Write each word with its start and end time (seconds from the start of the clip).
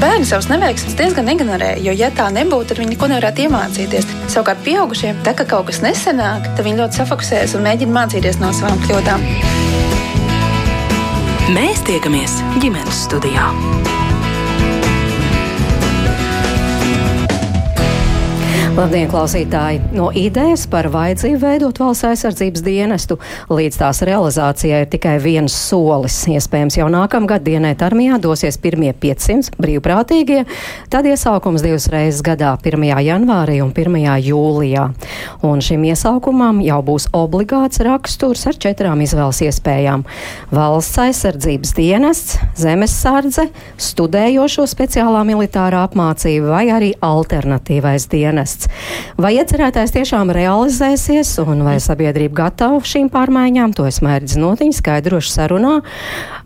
Bērni 0.00 0.24
savus 0.24 0.46
neveiksmes 0.48 0.94
diezgan 0.96 1.28
ignorē, 1.28 1.74
jo, 1.84 1.92
ja 1.92 2.08
tā 2.16 2.30
nebūtu, 2.32 2.70
tad 2.70 2.78
viņi 2.80 2.94
neko 2.94 3.10
nevarētu 3.10 3.44
iemācīties. 3.44 4.08
Savukārt, 4.32 4.62
pieaugušiem, 4.64 5.20
tā 5.26 5.34
kā 5.36 5.44
kaut 5.50 5.68
kas 5.68 5.82
nesenāk, 5.84 6.48
tad 6.54 6.64
viņi 6.64 6.80
ļoti 6.80 7.02
safokusējas 7.02 7.58
un 7.58 7.68
mēģina 7.68 7.96
mācīties 7.98 8.40
no 8.40 8.54
savām 8.56 8.80
kļūdām. 8.86 9.28
Mēs 11.52 11.84
tiekamies 11.84 12.40
ģimenes 12.64 13.04
studijā. 13.10 13.50
Labdien, 18.80 19.10
klausītāji! 19.12 19.82
No 19.92 20.06
idejas 20.16 20.62
par 20.72 20.86
vajadzību 20.88 21.36
veidot 21.42 21.76
valsts 21.82 22.06
aizsardzības 22.08 22.62
dienestu 22.64 23.18
līdz 23.52 23.76
tās 23.76 23.98
realizācijai 24.08 24.78
ir 24.86 24.88
tikai 24.88 25.18
viens 25.20 25.52
solis. 25.52 26.14
Iespējams, 26.32 26.78
jau 26.78 26.86
nākamgad 26.88 27.44
dienēt 27.44 27.84
armijā 27.84 28.16
dosies 28.24 28.56
pirmie 28.56 28.94
500 28.96 29.58
brīvprātīgie, 29.60 30.46
tad 30.88 31.08
iesaukums 31.10 31.60
divas 31.60 31.90
reizes 31.92 32.22
gadā- 32.24 32.54
1. 32.64 33.02
janvārī 33.04 33.58
un 33.60 33.74
1. 33.76 34.16
jūlijā. 34.24 34.86
Un 35.44 35.60
šim 35.60 35.84
iesaukumam 35.84 36.64
jau 36.64 36.80
būs 36.80 37.10
obligāts 37.12 37.84
raksturs 37.84 38.46
ar 38.46 38.54
četrām 38.54 39.04
izvēles 39.04 39.42
iespējām- 39.44 40.06
valsts 40.56 40.96
aizsardzības 40.96 41.74
dienests, 41.76 42.38
zemesardze, 42.56 43.50
studējošo 43.76 44.64
speciālā 44.64 45.20
militārā 45.28 45.84
apmācība 45.84 46.48
vai 46.48 46.66
arī 46.68 46.94
alternatīvais 46.96 48.08
dienests. 48.08 48.69
Vai 49.20 49.34
iecerētais 49.38 49.92
tiešām 49.94 50.32
realizēsies 50.34 51.32
un 51.44 51.64
vai 51.66 51.76
sabiedrība 51.82 52.44
gatava 52.44 52.80
šīm 52.84 53.10
pārmaiņām, 53.12 53.74
to 53.76 53.86
es 53.88 54.00
mērķis 54.04 54.38
notiņu 54.40 54.76
skaidrošu 54.78 55.32
sarunā 55.34 55.74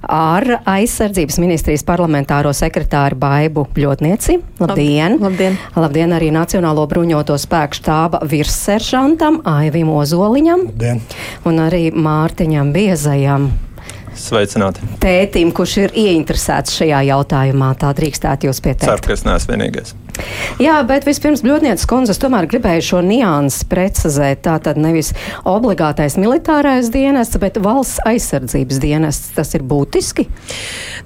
ar 0.04 0.46
aizsardzības 0.68 1.38
ministrijas 1.42 1.84
parlamentāro 1.86 2.52
sekretāru 2.56 3.18
Baibu 3.20 3.66
Bļotnieci. 3.74 4.38
Labdien! 4.62 5.18
Labdien! 5.22 5.58
Labdien 5.78 6.16
arī 6.16 6.30
Nacionālo 6.34 6.86
bruņoto 6.90 7.36
spēku 7.40 7.80
štāba 7.80 8.22
virsseržantam 8.28 9.42
Aivim 9.48 9.92
Ozoliņam 9.94 10.66
Labdien. 10.68 11.04
un 11.48 11.62
arī 11.68 11.86
Mārtiņam 11.94 12.74
Biezajam. 12.74 13.52
Sveicināti. 14.14 14.84
Tētim, 15.02 15.50
kurš 15.54 15.76
ir 15.84 15.98
ieinteresēts 16.04 16.78
šajā 16.78 17.02
jautājumā, 17.10 17.74
tā 17.80 17.90
drīkstētu 17.96 18.48
jūs 18.48 18.62
pieteikt. 18.64 18.88
Ceru, 18.88 19.04
ka 19.04 19.14
es 19.16 19.24
neesmu 19.26 19.54
vienīgais. 19.54 19.94
Jā, 20.62 20.76
bet 20.86 21.02
vispirms 21.08 21.42
Bļotnieces 21.42 21.88
kundzes 21.90 22.20
tomēr 22.22 22.46
gribēju 22.46 22.84
šo 22.86 23.00
niansu 23.02 23.66
precizēt. 23.66 24.44
Tā 24.46 24.54
tad 24.62 24.78
nevis 24.78 25.10
obligātais 25.42 26.14
militārais 26.20 26.92
dienests, 26.94 27.40
bet 27.42 27.58
valsts 27.58 27.98
aizsardzības 28.06 28.78
dienests. 28.78 29.32
Tas 29.34 29.50
ir 29.58 29.66
būtiski? 29.66 30.28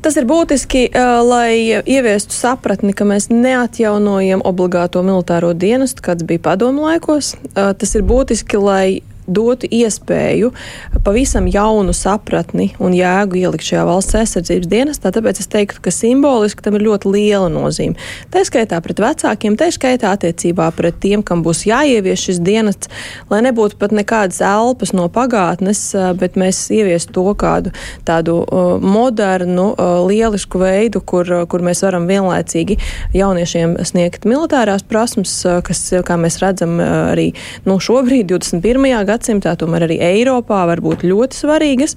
Tas 0.04 0.20
ir 0.20 0.28
būtiski, 0.28 0.90
lai 1.24 1.80
ieviestu 1.80 2.36
sapratni, 2.36 2.92
ka 2.92 3.08
mēs 3.08 3.30
neatjaunojam 3.32 4.44
obligāto 4.44 5.00
militāro 5.06 5.54
dienestu, 5.56 6.04
kāds 6.04 6.28
bija 6.28 6.44
padomu 6.50 6.84
laikos. 6.90 7.32
Tas 7.56 7.96
ir 7.96 8.04
būtiski, 8.04 8.60
lai 8.60 9.00
dotu 9.28 9.68
iespēju 9.70 10.50
pavisam 11.04 11.46
jaunu 11.52 11.92
sapratni 11.96 12.70
un 12.82 12.96
jēgu 12.96 13.38
ielikt 13.42 13.66
šajā 13.68 13.84
valsts 13.88 14.16
aizsardzības 14.18 14.70
dienestā. 14.70 15.12
Tāpēc 15.14 15.42
es 15.42 15.50
teiktu, 15.52 15.82
ka 15.84 15.92
simboliski 15.94 16.64
tam 16.64 16.78
ir 16.78 16.86
ļoti 16.88 17.12
liela 17.12 17.48
nozīme. 17.52 17.98
Tā 18.32 18.44
skaitā 18.48 18.80
pret 18.84 19.00
vecākiem, 19.02 19.56
tā 19.60 19.70
skaitā 19.74 20.12
attiecībā 20.16 20.70
pret 20.76 20.98
tiem, 21.02 21.22
kam 21.26 21.42
būs 21.46 21.66
jāievieš 21.68 22.28
šis 22.30 22.42
dienests, 22.44 22.90
lai 23.30 23.42
nebūtu 23.46 23.78
pat 23.80 23.94
nekādas 23.94 24.40
elpas 24.44 24.94
no 24.96 25.08
pagātnes, 25.12 25.82
bet 26.18 26.38
mēs 26.40 26.64
ieviestu 26.74 27.18
to 27.18 27.34
kādu 27.38 27.72
tādu 28.08 28.40
modernu, 28.82 29.70
lielisku 30.08 30.60
veidu, 30.62 31.02
kur, 31.04 31.28
kur 31.50 31.64
mēs 31.64 31.82
varam 31.84 32.08
vienlaicīgi 32.08 32.78
jauniešiem 33.16 33.76
sniegt 33.88 34.26
militārās 34.28 34.84
prasmes, 34.86 35.34
kas, 35.66 35.84
kā 36.06 36.18
mēs 36.20 36.40
redzam, 36.42 36.78
arī 36.80 37.30
nu, 37.68 37.78
šobrīd, 37.82 38.28
21. 38.30 38.86
gadsimtā, 39.08 39.17
gadsimtā, 39.18 39.56
tomēr 39.58 39.88
arī 39.88 39.98
Eiropā 39.98 40.62
var 40.70 40.82
būt 40.84 41.04
ļoti 41.06 41.42
svarīgas. 41.42 41.96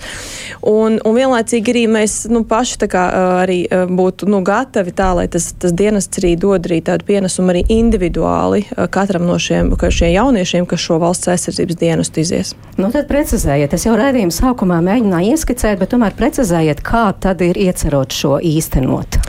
Un, 0.68 0.98
un 1.06 1.16
vienlaicīgi 1.16 1.74
arī 1.74 1.86
mēs 1.92 2.26
nu, 2.32 2.44
paši 2.48 2.90
kā, 2.92 3.04
arī 3.44 3.64
būtu 3.70 4.30
nu, 4.32 4.42
gatavi 4.46 4.94
tā, 4.98 5.12
lai 5.18 5.28
tas, 5.32 5.52
tas 5.62 5.74
dienests 5.78 6.22
arī 6.22 6.34
dod 6.40 6.66
arī 6.66 6.82
tādu 6.86 7.06
pienesumu 7.08 7.54
arī 7.54 7.64
individuāli 7.70 8.64
katram 8.94 9.28
no 9.30 9.38
šiem, 9.42 9.74
šiem 9.78 10.14
jauniešiem, 10.16 10.68
kas 10.70 10.82
šo 10.82 10.98
valsts 11.02 11.30
aizsardzības 11.32 11.80
dienestu 11.82 12.24
izies. 12.24 12.56
Nu, 12.80 12.90
tad 12.94 13.08
precizējiet, 13.12 13.74
es 13.76 13.86
jau 13.86 13.96
raidījuma 14.00 14.34
sākumā 14.34 14.80
mēģināju 14.86 15.36
ieskicēt, 15.36 15.80
bet 15.82 15.92
tomēr 15.94 16.16
precizējiet, 16.18 16.82
kā 16.86 17.10
tad 17.22 17.44
ir 17.46 17.60
iecerot 17.60 18.16
šo 18.16 18.38
īstenot. 18.42 19.20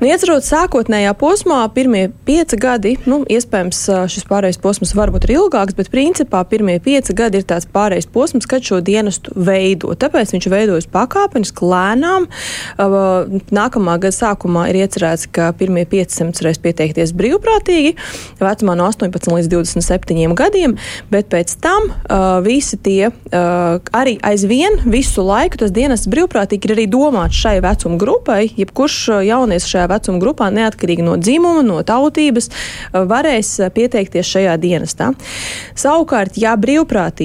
Nu, 0.00 0.08
iecerot 0.08 0.46
sākotnējā 0.46 1.12
posmā, 1.20 1.60
pirmie 1.74 2.06
pieci 2.26 2.58
gadi, 2.60 2.94
nu, 3.10 3.22
iespējams, 3.30 3.82
šis 4.14 4.26
pārējais 4.30 4.60
posms 4.62 4.94
var 4.96 5.12
būt 5.14 5.28
ilgāks, 5.34 5.76
bet 5.76 5.90
principā 5.92 6.42
pirmie 6.48 6.78
pieci 6.82 7.16
gadi 7.16 7.33
ir 7.38 7.46
tāds 7.48 7.68
pārējais 7.70 8.08
posms, 8.14 8.48
kad 8.50 8.64
šo 8.64 8.80
dienestu 8.84 9.34
veido. 9.36 9.94
Tāpēc 9.98 10.34
viņš 10.34 10.48
veidojas 10.52 10.88
pakāpeniski, 10.92 11.66
lēnām. 11.68 12.28
Nākamā 13.54 13.96
gada 14.02 14.14
sākumā 14.14 14.68
ir 14.72 14.80
iecerēts, 14.84 15.28
ka 15.34 15.50
pirmie 15.58 15.84
500 15.88 16.44
varēs 16.44 16.60
pieteikties 16.62 17.14
brīvprātīgi, 17.16 17.94
vecumā 18.42 18.76
no 18.78 18.88
18 18.90 19.32
līdz 19.34 19.50
27 19.52 20.34
gadiem, 20.38 20.76
bet 21.12 21.30
pēc 21.32 21.56
tam 21.64 21.90
uh, 21.90 22.40
visi 22.44 22.78
tie 22.80 23.10
uh, 23.10 23.80
arī 23.94 24.16
aizvien 24.24 24.80
visu 24.84 25.24
laiku 25.24 25.60
tas 25.62 25.72
dienests 25.74 26.10
brīvprātīgi 26.10 26.68
ir 26.68 26.76
arī 26.76 26.86
domāts 26.90 27.38
šai 27.40 27.58
vecuma 27.64 27.98
grupai. 28.00 28.42
Jebkurš 28.58 28.98
jaunietis 29.26 29.68
šajā 29.70 29.88
vecuma 29.90 30.20
grupā, 30.22 30.50
neatkarīgi 30.54 31.04
no 31.06 31.16
dzimuma, 31.20 31.64
no 31.66 31.80
tautības, 31.86 32.50
varēs 32.92 33.56
pieteikties 33.74 34.28
šajā 34.34 34.56
dienestā. 34.62 35.12
Savukārt, 35.78 36.38
ja 36.40 36.54
brīvprātīgi 36.60 37.23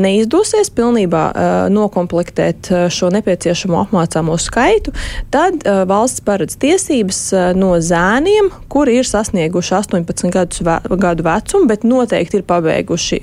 neizdosies 0.00 0.70
pilnībā 0.76 1.24
nokomplektēt 1.72 2.70
šo 2.92 3.10
nepieciešamo 3.14 3.78
apmācāmo 3.84 4.36
skaitu, 4.40 4.92
tad 5.32 5.64
valsts 5.88 6.22
paredz 6.26 6.56
tiesības 6.60 7.20
no 7.58 7.72
zēniem, 7.82 8.50
kuri 8.70 8.98
ir 9.00 9.08
sasnieguši 9.08 9.74
18 9.80 10.30
gadus, 10.34 10.62
gadu 11.00 11.26
vecumu, 11.26 11.68
bet 11.70 11.86
noteikti 11.88 12.40
ir 12.40 12.46
pabeiguši 12.48 13.20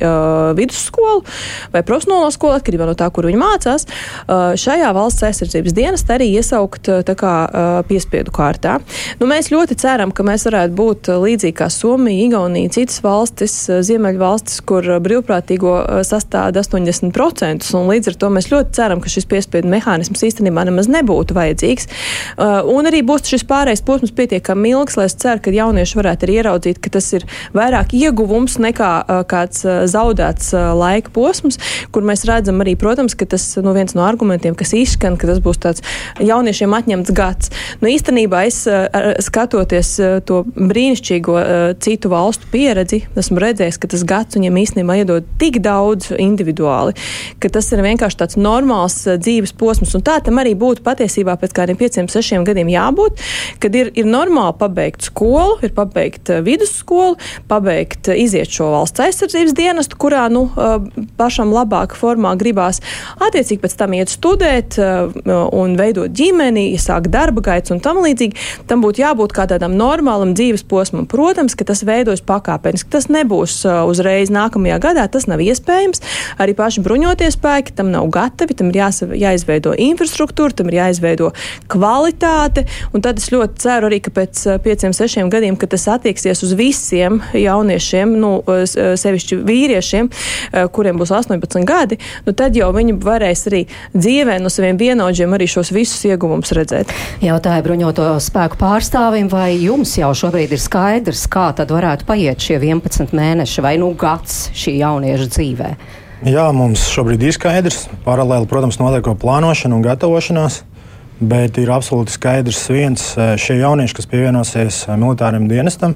vidusskolu 0.58 1.24
vai 1.74 1.84
profesionālo 1.88 2.32
skolu, 2.34 2.58
atkarībā 2.58 2.88
no 2.90 2.96
tā, 2.98 3.10
kur 3.14 3.28
viņi 3.30 3.42
mācās, 3.42 3.88
šajā 4.28 4.90
valsts 4.98 5.26
aizsardzības 5.28 5.76
dienestā 5.78 6.18
arī 6.18 6.32
iesaukt 6.40 6.90
kā, 7.18 7.36
piespiedu 7.90 8.34
kārtā. 8.36 8.78
Nu, 9.22 9.28
mēs 9.30 9.52
ļoti 9.54 9.78
ceram, 9.80 10.12
ka 10.16 10.26
mēs 10.28 10.48
varētu 10.50 10.74
būt 10.78 11.12
līdzīgi 11.24 11.58
kā 11.58 11.70
Somija, 11.74 12.26
Igaunija, 12.28 12.74
citas 12.76 13.02
valstis, 13.06 13.56
Ziemeļvalstis, 13.88 14.62
kur 14.68 14.86
brīvprātīgo 15.04 15.97
sastāda 16.06 16.62
80%, 16.62 17.68
un 17.78 17.88
līdz 17.92 18.12
ar 18.12 18.18
to 18.22 18.30
mēs 18.34 18.50
ļoti 18.52 18.76
ceram, 18.78 19.02
ka 19.02 19.10
šis 19.12 19.26
piespiedu 19.30 19.70
mehānisms 19.72 20.24
īstenībā 20.28 20.66
nemaz 20.68 20.90
nebūtu 20.92 21.38
vajadzīgs. 21.38 21.90
Un 22.38 22.90
arī 22.90 23.02
būs 23.08 23.30
šis 23.32 23.46
pārējais 23.48 23.84
posms 23.88 24.14
pietiekami 24.18 24.74
ilgs, 24.76 24.98
lai 25.00 25.08
es 25.10 25.18
ceru, 25.18 25.42
ka 25.44 25.54
jaunieši 25.56 26.00
varētu 26.00 26.28
arī 26.28 26.38
ieraudzīt, 26.42 26.82
ka 26.84 26.92
tas 26.98 27.08
ir 27.18 27.26
vairāk 27.56 27.96
ieguvums 27.98 28.58
nekā 28.64 28.92
kāds 29.32 29.64
zaudēts 29.92 30.54
laika 30.54 31.14
posms, 31.16 31.60
kur 31.94 32.06
mēs 32.08 32.26
redzam 32.28 32.62
arī, 32.64 32.76
protams, 32.80 33.16
ka 33.18 33.26
tas 33.30 33.46
nu, 33.64 33.74
viens 33.78 33.96
no 33.98 34.06
argumentiem, 34.06 34.56
kas 34.58 34.74
izskan, 34.78 35.18
ka 35.18 35.26
tas 35.30 35.40
būs 35.44 35.62
tāds 35.64 35.86
jauniešiem 36.20 36.74
atņemts 36.78 37.14
gads. 37.18 37.54
Nu, 37.82 37.90
īstenībā 37.92 38.46
es 38.50 38.64
skatoties 39.26 39.96
to 40.28 40.44
brīnišķīgo 40.58 41.38
citu 41.84 42.12
valstu 42.12 42.50
pieredzi, 42.52 43.04
esmu 43.18 43.42
redzējis, 43.42 43.80
ka 43.82 43.90
tas 43.94 44.04
gads 44.08 44.38
viņiem 44.38 44.56
īstenībā 44.64 44.94
iedod 45.02 45.24
tik 45.40 45.62
daudz 45.64 45.87
individuāli, 46.18 46.96
ka 47.40 47.52
tas 47.54 47.72
ir 47.72 47.84
vienkārši 47.86 48.20
tāds 48.20 48.40
normāls 48.40 49.00
dzīves 49.08 49.54
posms. 49.58 49.96
Un 49.98 50.04
tā 50.06 50.18
tam 50.26 50.42
arī 50.42 50.54
būtu 50.58 50.84
patiesībā 50.86 51.38
pēc 51.40 51.56
kādiem 51.58 51.80
pieciem, 51.80 52.10
sešiem 52.12 52.46
gadiem 52.48 52.70
jābūt, 52.72 53.22
kad 53.64 53.76
ir, 53.78 53.92
ir 53.98 54.10
normāli 54.10 54.58
pabeigt 54.60 55.08
skolu, 55.08 55.60
ir 55.66 55.74
pabeigt 55.78 56.32
vidusskolu, 56.44 57.18
pabeigt, 57.48 58.10
iziet 58.12 58.52
šo 58.54 58.72
valsts 58.74 59.04
aizsardzības 59.06 59.56
dienestu, 59.58 60.00
kurā 60.02 60.28
nu, 60.34 60.48
pašam 61.18 61.54
labāk 61.56 61.96
formā 61.98 62.34
gribās 62.40 62.82
attiecīgi 63.24 63.62
pēc 63.64 63.78
tam 63.80 63.96
iet 63.98 64.12
studēt 64.12 64.78
un 64.78 65.78
veidot 65.80 66.12
ģimeni, 66.14 66.70
sākt 66.82 67.12
darba 67.14 67.44
gaitas 67.46 67.74
un 67.76 67.82
tam 67.84 68.02
līdzīgi. 68.04 68.36
Tam 68.70 68.84
būtu 68.84 69.04
jābūt 69.04 69.36
kā 69.36 69.48
tādam 69.50 69.76
normālam 69.78 70.34
dzīves 70.38 70.66
posmam. 70.68 71.08
Protams, 71.10 71.56
ka 71.58 71.68
tas 71.68 71.84
veidojas 71.88 72.24
pakāpeniski. 72.26 72.90
Tas 72.94 73.10
nebūs 73.14 73.60
uzreiz 73.88 74.32
nākamajā 74.34 74.80
gadā, 74.84 75.08
tas 75.12 75.28
nav 75.30 75.44
iespējams. 75.44 75.77
Arī 76.42 76.56
paši 76.58 76.84
bruņoties 76.86 77.38
spēki 77.38 77.76
tam 77.78 77.92
nav 77.94 78.08
gatavi, 78.14 78.56
tam 78.58 78.72
ir 78.72 78.82
jāsa, 78.82 79.10
jāizveido 79.14 79.74
infrastruktūra, 79.88 80.56
tam 80.58 80.72
ir 80.72 80.80
jāizveido 80.82 81.32
kvalitāte. 81.72 82.66
Tad 82.98 83.22
es 83.22 83.30
ļoti 83.32 83.62
ceru 83.62 83.90
arī, 83.90 84.02
ka 84.04 84.12
pēc 84.16 84.44
pieciem, 84.66 84.96
sešiem 84.96 85.32
gadiem, 85.34 85.58
kad 85.60 85.72
tas 85.74 85.88
attieksies 85.98 86.44
uz 86.44 86.54
visiem 86.58 87.22
jauniešiem, 87.38 88.16
nu, 88.20 88.32
sevišķi 88.68 89.40
vīriešiem, 89.48 90.10
kuriem 90.76 91.00
būs 91.00 91.14
18 91.16 91.68
gadi, 91.68 92.00
nu 92.26 92.34
tad 92.38 92.58
jau 92.58 92.70
viņi 92.76 92.98
varēs 93.04 93.46
arī 93.52 93.64
dzīvē 93.96 94.40
no 94.44 94.52
saviem 94.54 94.80
vienaudžiem 94.80 95.36
arī 95.38 95.48
šos 95.50 95.72
visus 95.76 96.04
ieguvumus 96.10 96.54
redzēt. 96.58 96.92
Jautāja 97.24 97.64
bruņoto 97.66 98.10
spēku 98.24 98.60
pārstāvim, 98.62 99.30
vai 99.32 99.54
jums 99.62 99.96
jau 100.00 100.14
šobrīd 100.18 100.56
ir 100.56 100.64
skaidrs, 100.64 101.28
kā 101.32 101.50
tad 101.58 101.74
varētu 101.74 102.08
paiet 102.10 102.44
šie 102.44 102.60
11 102.62 103.16
mēneši 103.18 103.66
vai 103.66 103.78
nu 103.82 103.94
gads 103.98 104.48
šī 104.58 104.78
jaunieša 104.82 105.32
dzīvē? 105.36 105.67
Jā, 106.28 106.48
mums 106.56 106.88
šobrīd 106.90 107.22
ir 107.28 107.36
skaidrs. 107.36 107.84
Paralēli, 108.06 108.50
protams, 108.50 108.80
notiek 108.82 109.06
plānošana 109.22 109.78
un 109.78 109.86
gatavošanās. 109.86 110.64
Bet 111.18 111.58
ir 111.58 111.72
absolūti 111.74 112.14
skaidrs 112.14 112.60
viens 112.70 113.04
šie 113.42 113.56
jaunieši, 113.58 113.96
kas 113.98 114.10
pievienosies 114.10 114.84
militāram 115.02 115.48
dienestam, 115.50 115.96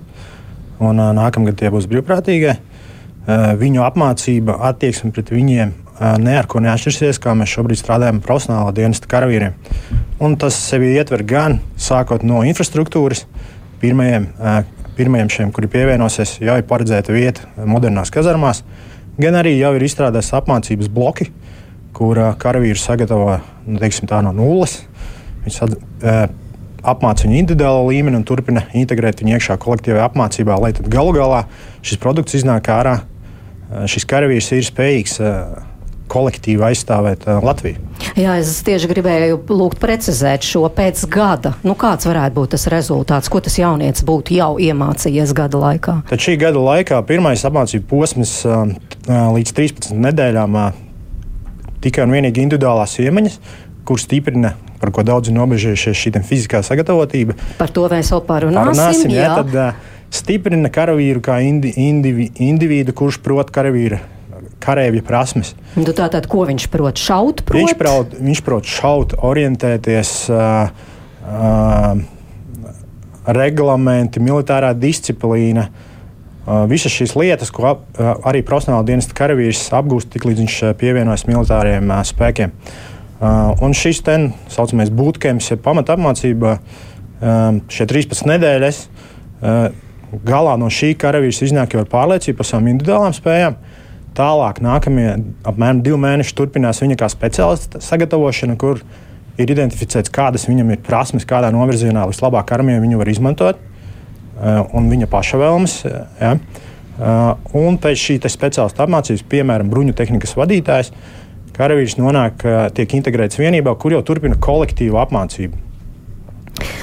un 0.81 0.97
nākamgad 1.17 1.59
tie 1.59 1.69
būs 1.73 1.85
brīvprātīgie. 1.91 2.55
Viņu 3.61 3.83
apmācība, 3.85 4.55
attieksme 4.71 5.11
pret 5.13 5.29
viņiem 5.29 5.75
ne 6.21 6.33
ar 6.39 6.47
ko 6.49 6.57
neatšķirsies, 6.65 7.19
kā 7.21 7.35
mēs 7.37 7.53
šobrīd 7.53 7.77
strādājam 7.77 8.21
profesionālā 8.25 8.73
dienesta 8.73 9.09
karavīriem. 9.11 9.53
Un 10.25 10.37
tas 10.41 10.57
sevi 10.57 10.95
ietver 10.95 11.21
gan 11.29 11.59
sākot 11.77 12.25
no 12.25 12.41
infrastruktūras, 12.49 13.27
pirmajiem, 13.81 14.25
pirmajiem 14.97 15.29
šiem, 15.33 15.51
kuri 15.53 15.69
pievienosies, 15.69 16.39
jau 16.41 16.57
ir 16.57 16.65
paredzēta 16.65 17.13
vieta 17.13 17.45
modernās 17.69 18.09
kazarmās, 18.13 18.63
gan 19.23 19.37
arī 19.39 19.55
jau 19.59 19.73
ir 19.77 19.85
izstrādāts 19.85 20.33
apmācības 20.37 20.91
bloki, 20.91 21.29
kur 21.95 22.19
karavīri 22.41 22.79
sagatavo 22.79 23.39
nu, 23.67 23.79
teiksim, 23.81 24.09
no 24.25 24.33
nulles. 24.35 24.79
Viņi 25.45 25.55
sad, 25.55 25.75
apmāca 26.81 27.27
viņu 27.27 27.39
individuālā 27.43 27.81
līmenī 27.89 28.19
un 28.21 28.27
turpina 28.27 28.65
integrēt 28.77 29.21
viņu 29.21 29.35
iekšā 29.37 29.57
kolektīvajā 29.61 30.07
apmācībā, 30.09 30.57
lai 30.61 30.73
tad 30.77 30.89
galu 30.91 31.13
galā 31.17 31.43
šis 31.85 32.01
produkts 32.01 32.37
iznāk 32.39 32.69
ārā. 32.73 33.01
Šis 33.89 34.07
karavīrs 34.09 34.49
ir 34.57 34.65
spējīgs 34.67 35.19
kolektīvi 36.11 36.65
aizstāvēt 36.71 37.25
uh, 37.27 37.39
Latviju. 37.45 37.79
Jā, 38.19 38.35
es 38.41 38.53
tieši 38.65 38.89
gribēju 38.91 39.39
lūgt 39.49 39.79
precizēt 39.81 40.45
šo 40.45 40.65
pēc 40.75 41.03
gada. 41.11 41.53
Nu, 41.67 41.75
kāds 41.79 42.07
varētu 42.09 42.35
būt 42.37 42.55
tas 42.55 42.67
rezultāts, 42.73 43.31
ko 43.31 43.41
tas 43.43 43.55
jaunietis 43.59 44.05
būtu 44.07 44.35
jau 44.35 44.53
iemācījies 44.61 45.35
gada 45.37 45.61
laikā? 45.61 45.97
Tad 46.11 46.23
šī 46.23 46.37
gada 46.41 46.63
laikā 46.63 46.99
pirmais 47.07 47.45
apmācību 47.47 47.87
posms 47.91 48.41
uh, 48.49 48.65
līdz 49.07 49.55
13 49.57 50.01
nedēļām 50.09 50.59
tikai 51.81 52.05
un 52.05 52.13
vienīgi 52.17 52.43
individuālās 52.45 52.99
iemaņas, 53.01 53.39
kur 53.87 54.01
stiprina 54.01 54.53
par 54.81 54.91
ko 54.93 55.05
daudzi 55.05 55.33
nobežījušies 55.33 55.97
šī 55.97 56.13
fiziskā 56.25 56.61
sagatavotība. 56.65 57.37
Par 57.59 57.73
to 57.73 57.85
mēs 57.89 58.11
vēl 58.13 58.23
parunāsim. 58.27 58.61
parunāsim 58.61 59.13
jā. 59.13 59.27
Jā, 59.27 59.35
tad, 59.41 59.57
uh, 59.57 59.99
stiprina 60.11 60.71
karavīru 60.73 61.21
kā 61.23 61.39
indi, 61.45 61.73
indivi, 61.79 62.29
individu, 62.43 62.95
kurš 62.97 63.21
prot 63.23 63.53
karavīra 63.53 64.01
karavīra 64.61 65.05
prasmes. 65.07 65.53
Nu, 65.75 65.85
tātad, 65.87 66.27
ko 66.31 66.45
viņš 66.49 66.67
prot 66.71 67.01
šaut? 67.01 67.43
Prot? 67.47 67.57
Viņš, 67.57 67.75
prot, 67.79 68.15
viņš 68.21 68.41
prot 68.45 68.69
šaut, 68.69 69.15
orientēties. 69.31 70.15
Uh, 70.31 70.89
uh, 71.27 72.01
Reglamenti, 73.21 74.17
militārā 74.23 74.71
disciplīna, 74.73 75.67
uh, 75.69 76.63
visas 76.69 76.93
šīs 76.95 77.13
lietas, 77.19 77.51
ko 77.53 77.67
ap, 77.69 77.83
uh, 77.93 78.15
arī 78.27 78.41
profesionāla 78.45 78.87
dienesta 78.87 79.13
karavīrs 79.17 79.67
apgūst, 79.77 80.09
tiklīdz 80.15 80.41
viņš 80.41 80.55
pievienojas 80.81 81.27
militāriem 81.29 81.93
uh, 81.93 82.01
spēkiem. 82.07 82.55
Un 83.61 83.75
šis 83.77 83.99
tā 84.01 84.15
saucamais 84.49 84.89
bootcamps, 84.89 85.51
ja 85.51 85.55
pamatapmācība, 85.61 86.55
šie 87.69 87.85
13 87.85 88.25
nedēļas, 88.31 88.79
galā 90.25 90.55
no 90.57 90.71
šī 90.73 90.95
karavīrs 90.97 91.43
iznāk 91.45 91.75
jau 91.75 91.83
ar 91.83 91.91
pārliecību 91.91 92.39
par 92.39 92.49
savām 92.49 92.71
individuālām 92.71 93.13
spējām. 93.13 93.59
Tālāk, 94.17 94.59
nākamie 94.59 95.07
apmēram 95.47 95.79
divi 95.85 95.97
mēneši 96.03 96.35
turpinās 96.35 96.81
viņa 96.83 96.97
kā 96.99 97.07
speciālista 97.11 97.79
sagatavošana, 97.83 98.57
kur 98.59 98.81
ir 99.39 99.53
identificēts, 99.53 100.11
kādas 100.11 100.49
viņam 100.49 100.73
ir 100.73 100.81
prasmes, 100.83 101.23
kādā 101.27 101.51
novirzienā 101.55 102.03
vislabāk 102.09 102.51
armijā 102.51 102.81
viņu 102.83 102.99
var 102.99 103.11
izmantot, 103.11 103.61
eh, 103.61 104.59
un 104.75 104.91
viņa 104.91 105.07
paša 105.07 105.39
vēlmes. 105.39 105.77
Ja. 106.19 106.35
Eh, 106.35 107.35
un 107.55 107.79
pēc 107.79 108.03
šī 108.03 108.19
speciālista 108.27 108.83
apmācības, 108.85 109.23
piemēram, 109.31 109.71
bruņu 109.71 109.95
tehnikas 109.95 110.35
vadītājs, 110.35 110.91
karavīrs 111.55 111.95
nonāk, 111.95 112.43
eh, 112.43 112.69
tiek 112.75 112.89
integrēts 112.99 113.39
vienībā, 113.39 113.77
kur 113.79 113.91
jau 113.91 114.03
turpina 114.03 114.35
kolektīvu 114.35 114.99
apmācību. 114.99 115.70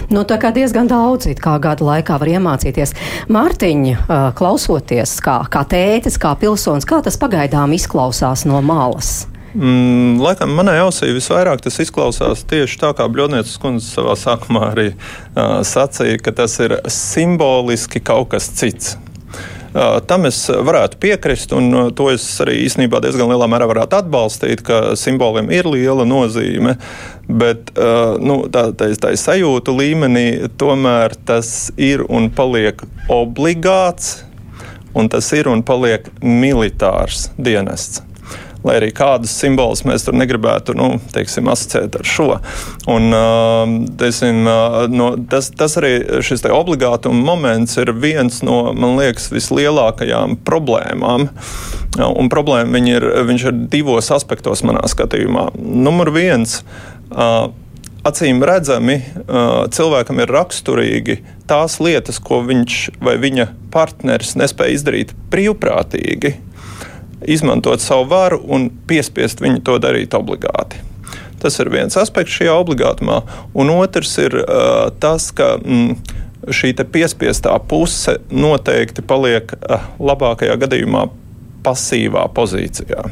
Nu, 0.09 0.25
tā 0.25 0.38
kā 0.41 0.50
diezgan 0.56 0.88
daudz 0.88 1.29
kā 1.38 1.56
gada 1.62 1.85
laikā 1.85 2.17
var 2.20 2.31
iemācīties. 2.32 2.94
Mārtiņa, 3.32 4.32
klausoties 4.38 5.19
kā, 5.25 5.41
kā 5.53 5.65
tētis, 5.69 6.17
kā 6.20 6.32
pilsonis, 6.41 6.88
kā 6.88 7.03
tas 7.05 7.20
pagaidām 7.20 7.75
izklausās 7.76 8.47
no 8.49 8.62
malas? 8.65 9.26
Mm, 9.59 10.20
laikam 10.20 10.53
manai 10.53 10.76
ausī 10.82 11.09
visvairāk 11.17 11.62
tas 11.65 11.79
izklausās 11.81 12.44
tieši 12.49 12.81
tā, 12.82 12.93
kā 12.97 13.06
Bļodnieces 13.09 13.56
kundze 13.62 13.88
savā 13.88 14.12
sākumā 14.19 14.67
arī 14.75 14.91
uh, 14.93 15.61
sacīja, 15.65 16.20
ka 16.20 16.35
tas 16.43 16.59
ir 16.61 16.76
simboliski 16.93 18.03
kaut 18.05 18.35
kas 18.35 18.50
cits. 18.61 18.99
Tam 20.09 20.25
es 20.29 20.41
varētu 20.49 20.97
piekrist, 21.03 21.53
un 21.56 21.91
to 21.97 22.09
es 22.12 22.25
arī 22.44 22.56
īstenībā 22.65 23.03
diezgan 23.05 23.29
lielā 23.29 23.49
mērā 23.50 23.69
varētu 23.69 23.99
atbalstīt, 24.00 24.62
ka 24.65 24.97
simboliem 24.97 25.53
ir 25.53 25.69
liela 25.69 26.06
nozīme. 26.09 26.79
Bet 27.29 27.75
nu, 28.25 28.41
tā, 28.53 28.70
tā, 28.73 28.88
tā 28.97 29.12
sajūtu 29.20 29.76
līmenī 29.76 30.26
tomēr 30.61 31.19
tas 31.29 31.69
ir 31.76 32.06
un 32.09 32.31
paliek 32.32 32.81
obligāts, 33.12 34.23
un 34.97 35.12
tas 35.12 35.29
ir 35.37 35.53
un 35.53 35.62
paliek 35.67 36.09
militārs 36.25 37.29
dienests 37.37 38.07
lai 38.64 38.78
arī 38.81 38.88
kādus 38.94 39.34
simbolus 39.38 39.84
mēs 39.87 40.05
tur 40.06 40.16
negribētu 40.19 40.75
nu, 40.78 40.88
teiksim, 41.14 41.49
asociēt 41.50 41.99
ar 42.00 42.08
šo. 42.08 42.28
Un, 42.90 43.14
teiksim, 44.00 44.43
no, 44.93 45.10
tas, 45.31 45.50
tas 45.58 45.78
arī 45.81 45.93
šis 46.25 46.44
obligātuma 46.52 47.22
moments 47.31 47.78
ir 47.81 47.93
viens 47.94 48.43
no, 48.46 48.72
man 48.75 48.99
liekas, 48.99 49.31
vislielākajām 49.34 50.38
problēmām. 50.46 51.28
Un 51.99 52.28
problēma 52.32 52.82
ir, 52.87 53.06
viņš 53.28 53.49
ir 53.50 53.62
divos 53.72 54.10
aspektos 54.14 54.64
manā 54.66 54.84
skatījumā. 54.90 55.49
Numur 55.58 56.12
viens. 56.14 56.60
Acīm 58.08 58.44
redzami, 58.46 59.00
cilvēkam 59.75 60.20
ir 60.22 60.31
raksturīgi 60.32 61.16
tās 61.50 61.78
lietas, 61.82 62.20
ko 62.22 62.40
viņš 62.46 62.76
vai 63.05 63.16
viņa 63.20 63.49
partneris 63.75 64.37
nespēja 64.38 64.78
izdarīt 64.78 65.16
brīvprātīgi 65.32 66.37
izmantot 67.26 67.82
savu 67.82 68.09
varu 68.12 68.41
un 68.47 68.69
piespiest 68.87 69.43
viņu 69.43 69.65
to 69.67 69.79
darīt 69.82 70.15
obligāti. 70.15 70.82
Tas 71.38 71.59
ir 71.62 71.70
viens 71.70 71.94
aspekts 71.99 72.35
šajā 72.35 72.55
obligātumā, 72.59 73.20
un 73.55 73.70
otrs 73.76 74.17
ir 74.19 74.41
uh, 74.41 74.88
tas, 75.00 75.31
ka 75.31 75.55
mm, 75.59 75.94
šī 76.55 76.73
piespiestā 76.82 77.55
puse 77.70 78.19
noteikti 78.31 79.05
paliek 79.06 79.55
uh, 79.58 79.87
labākajā 80.03 80.58
gadījumā 80.65 81.06
pasīvā 81.67 82.27
pozīcijā. 82.34 83.06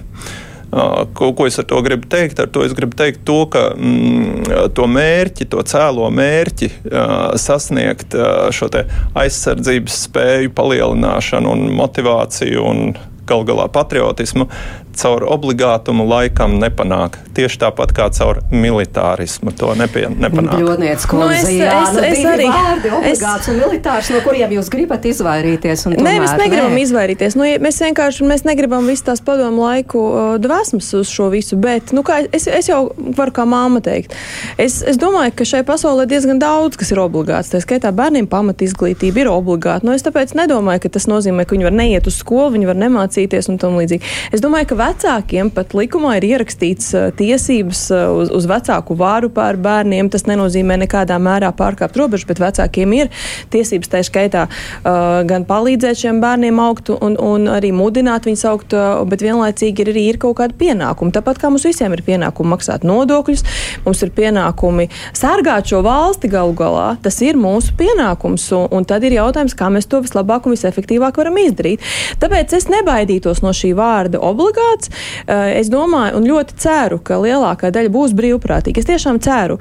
Uh, 0.66 1.04
ko, 1.14 1.30
ko 1.38 1.46
es 1.46 1.60
ar 1.62 1.68
to 1.70 1.78
gribu 1.86 2.08
teikt? 2.10 2.40
Ar 2.42 2.50
to 2.50 2.64
es 2.66 2.74
gribu 2.74 2.98
teikt 2.98 3.22
to, 3.28 3.44
ka 3.52 3.68
mm, 3.78 4.72
to 4.74 4.88
mērķi, 4.90 5.46
to 5.52 5.62
cēlo 5.62 6.08
mērķi 6.10 6.70
uh, 6.90 7.36
sasniegt 7.38 8.16
uh, 8.18 8.48
šo 8.50 8.68
aizsardzības 9.16 10.00
spēju 10.08 10.50
palielināšanu 10.58 11.54
un 11.54 11.68
motivāciju 11.78 12.66
un 12.66 12.82
gal 13.26 13.44
galā 13.46 13.66
patriotismu, 13.72 14.48
caur 14.96 15.24
obligātumu 15.28 16.06
laikam 16.08 16.56
nepanāk. 16.60 17.18
Tieši 17.36 17.60
tāpat 17.66 17.92
kā 17.96 18.08
caur 18.16 18.40
militārismu 18.52 19.52
to 19.56 19.72
nepie, 19.78 20.06
nepanāk. 20.08 20.60
Ļodniec, 20.62 21.06
nu, 21.12 21.26
es, 21.34 21.50
jā, 21.52 21.74
es, 21.82 21.92
nu, 21.96 22.04
es 22.08 22.22
arī 22.30 22.48
vārdi, 22.50 22.92
obligāts 22.96 23.44
es, 23.44 23.50
un 23.52 23.60
militārs, 23.60 24.10
no 24.14 24.22
kuriem 24.24 24.54
jūs 24.56 24.70
gribat 24.72 25.04
izvairīties. 25.10 25.84
Nē, 25.92 25.98
tomēr, 26.00 26.20
mēs 26.24 26.34
negribam 26.40 26.72
nē. 26.72 26.84
izvairīties. 26.86 27.36
Nu, 27.38 27.48
mēs 27.66 27.80
vienkārši 27.84 28.28
mēs 28.30 28.46
negribam 28.48 28.88
visu 28.88 29.06
tās 29.10 29.22
padomu 29.24 29.66
laiku 29.66 30.02
dvēsmas 30.42 30.88
uz 31.00 31.12
šo 31.12 31.28
visu, 31.34 31.58
bet, 31.60 31.92
nu, 31.96 32.04
kā, 32.06 32.22
es, 32.36 32.48
es 32.48 32.70
jau 32.70 32.86
varu 33.18 33.34
kā 33.36 33.46
māma 33.48 33.82
teikt. 33.84 34.16
Es, 34.60 34.80
es 34.86 35.00
domāju, 35.00 35.34
ka 35.36 35.48
šai 35.48 35.62
pasaulē 35.68 36.08
diezgan 36.08 36.40
daudz, 36.42 36.78
kas 36.80 36.94
ir 36.94 37.02
obligāts. 37.04 37.52
Tā 37.52 37.60
skaitā 37.64 37.92
bērniem 37.96 38.28
pamat 38.30 38.64
izglītība 38.64 39.24
ir 39.24 39.32
obligāta. 39.32 39.84
Nu, 39.86 39.94
es 39.96 40.04
tāpēc 40.06 40.32
nedomāju, 40.38 40.86
ka 40.86 40.94
tas 40.96 41.08
nozīmē, 41.10 41.44
ka 41.44 41.56
viņi 41.56 41.68
var 41.68 41.76
neiet 41.76 42.08
uz 42.08 42.18
skolu, 42.22 42.54
viņi 42.56 42.70
var 42.70 42.80
nemācīties 42.80 43.50
un 43.52 43.60
tam 43.60 43.76
līdzīgi. 43.80 44.14
Es 44.36 44.44
domāju, 44.44 44.70
ka 44.72 44.80
vecākiem 44.86 45.50
pat 45.54 45.74
likumā 45.76 46.16
ir 46.18 46.26
ierakstīts 46.30 46.92
uh, 46.94 47.08
tiesības 47.16 47.82
uh, 47.94 48.04
uz, 48.20 48.30
uz 48.34 48.46
vecāku 48.48 48.96
vāru 48.98 49.30
pār 49.34 49.58
bērniem. 49.60 50.10
Tas 50.12 50.26
nenozīmē 50.28 50.78
nekādā 50.84 51.18
mērā 51.22 51.50
pārkāpt 51.56 51.98
robežu, 51.98 52.28
bet 52.30 52.42
vecākiem 52.42 52.94
ir 52.96 53.10
tiesības 53.52 53.92
tā 53.92 54.02
skaitā 54.06 54.46
uh, 54.46 55.22
gan 55.28 55.46
palīdzēt 55.48 56.02
šiem 56.04 56.20
bērniem 56.22 56.60
augt 56.62 56.92
un, 56.94 57.16
un 57.18 57.48
arī 57.50 57.72
mudināt 57.74 58.28
viņus 58.28 58.44
augt, 58.50 58.76
bet 59.10 59.24
vienlaicīgi 59.24 59.82
ir 59.84 59.92
arī 59.92 60.04
ir 60.12 60.20
kaut 60.22 60.38
kādi 60.40 60.56
pienākumi. 60.60 61.14
Tāpat 61.14 61.40
kā 61.42 61.50
mums 61.52 61.66
visiem 61.66 61.94
ir 61.96 62.04
pienākumi 62.06 62.52
maksāt 62.54 62.86
nodokļus, 62.86 63.44
mums 63.86 64.02
ir 64.04 64.12
pienākumi 64.16 64.88
sargāt 65.16 65.72
šo 65.72 65.82
valsti 65.86 66.30
galu 66.32 66.54
galā. 66.58 66.88
Tas 67.02 67.18
ir 67.24 67.38
mūsu 67.40 67.74
pienākums, 67.78 68.46
un, 68.56 68.68
un 68.76 68.88
tad 68.88 69.06
ir 69.06 69.18
jautājums, 69.18 69.56
kā 69.58 69.70
mēs 69.72 69.88
to 69.90 70.02
vislabāk 70.04 70.46
un 70.46 70.56
visefektīvāk 70.56 71.20
varam 71.20 71.40
izdarīt. 71.42 71.84
Tāpēc 72.22 72.56
es 72.58 72.68
nebaidītos 72.72 73.42
no 73.44 73.54
šī 73.56 73.72
vārda 73.78 74.20
obligāti 74.22 74.75
obligāts. 74.76 74.90
Es 75.26 75.70
domāju 75.70 76.16
un 76.18 76.26
ļoti 76.26 76.56
ceru, 76.60 76.98
ka 76.98 77.18
lielākā 77.20 77.70
daļa 77.72 77.90
būs 77.92 78.14
brīvprātīga. 78.16 78.80
Es 78.80 78.86
tiešām 78.86 79.20
ceru. 79.20 79.58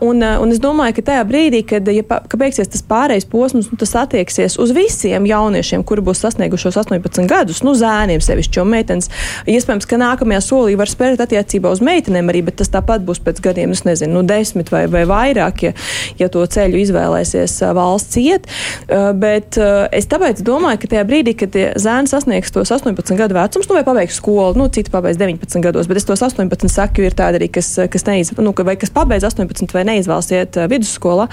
Un, 0.00 0.22
un 0.22 0.52
es 0.52 0.60
domāju, 0.60 0.96
ka 0.96 1.12
tajā 1.12 1.24
brīdī, 1.26 1.62
kad 1.66 1.86
ja, 1.88 2.02
ka 2.02 2.36
beigsies 2.36 2.68
tas 2.68 2.82
pārējais 2.82 3.26
posms, 3.30 3.70
nu, 3.70 3.78
tas 3.78 3.94
attieksies 3.96 4.58
uz 4.58 4.72
visiem 4.74 5.26
jauniešiem, 5.26 5.84
kuri 5.84 6.02
būs 6.02 6.22
sasniegušos 6.24 6.76
18 6.76 7.26
gadus, 7.30 7.62
nu, 7.64 7.74
zēniem 7.74 8.20
sevišķi, 8.20 8.60
jo 8.60 8.66
meitenes 8.68 9.10
iespējams, 9.46 9.86
ka 9.86 10.00
nākamajā 10.00 10.42
solī 10.44 10.76
var 10.78 10.90
spērt 10.90 11.22
attiecībā 11.24 11.70
uz 11.72 11.82
meitenēm 11.84 12.30
arī, 12.32 12.44
bet 12.46 12.58
tas 12.60 12.72
tāpat 12.72 13.04
būs 13.06 13.22
pēc 13.24 13.40
gadiem, 13.44 13.74
es 13.76 13.84
nezinu, 13.86 14.18
nu, 14.18 14.24
desmit 14.26 14.70
vai, 14.72 14.86
vai 14.90 15.04
vairāk, 15.08 15.66
ja, 15.68 15.74
ja 16.20 16.30
to 16.32 16.44
ceļu 16.44 16.82
izvēlēsies 16.82 17.58
valsts 17.76 18.20
iet. 18.20 18.48
Bet 18.86 19.58
es 19.58 20.08
tāpēc 20.10 20.42
domāju, 20.46 20.82
ka 20.82 20.92
tajā 20.94 21.06
brīdī, 21.08 21.36
kad 21.38 21.56
zēni 21.80 22.10
sasniegs 22.10 22.54
tos 22.54 22.72
18 22.74 23.16
gadu 23.18 23.36
vecums, 23.36 23.68
nu, 23.68 23.76
vai 23.76 23.84
pabeigs 23.86 24.18
skolu, 24.20 24.55
nu, 24.56 24.68
citi 24.72 24.92
pabeidz 24.92 25.18
19 25.20 25.62
gados, 25.64 25.88
bet 25.90 26.00
es 26.00 26.06
tos 26.08 26.22
18 26.24 26.70
saku, 26.72 27.04
ir 27.06 27.16
tādi 27.16 27.40
arī, 27.40 27.50
kas, 27.52 27.68
kas, 27.92 28.06
neiz, 28.08 28.32
nu, 28.40 28.52
kas 28.56 28.92
pabeidz 28.94 29.26
18 29.28 29.74
vai 29.76 29.84
neizvēlas 29.88 30.30
iet 30.34 30.58
vidusskolā. 30.70 31.28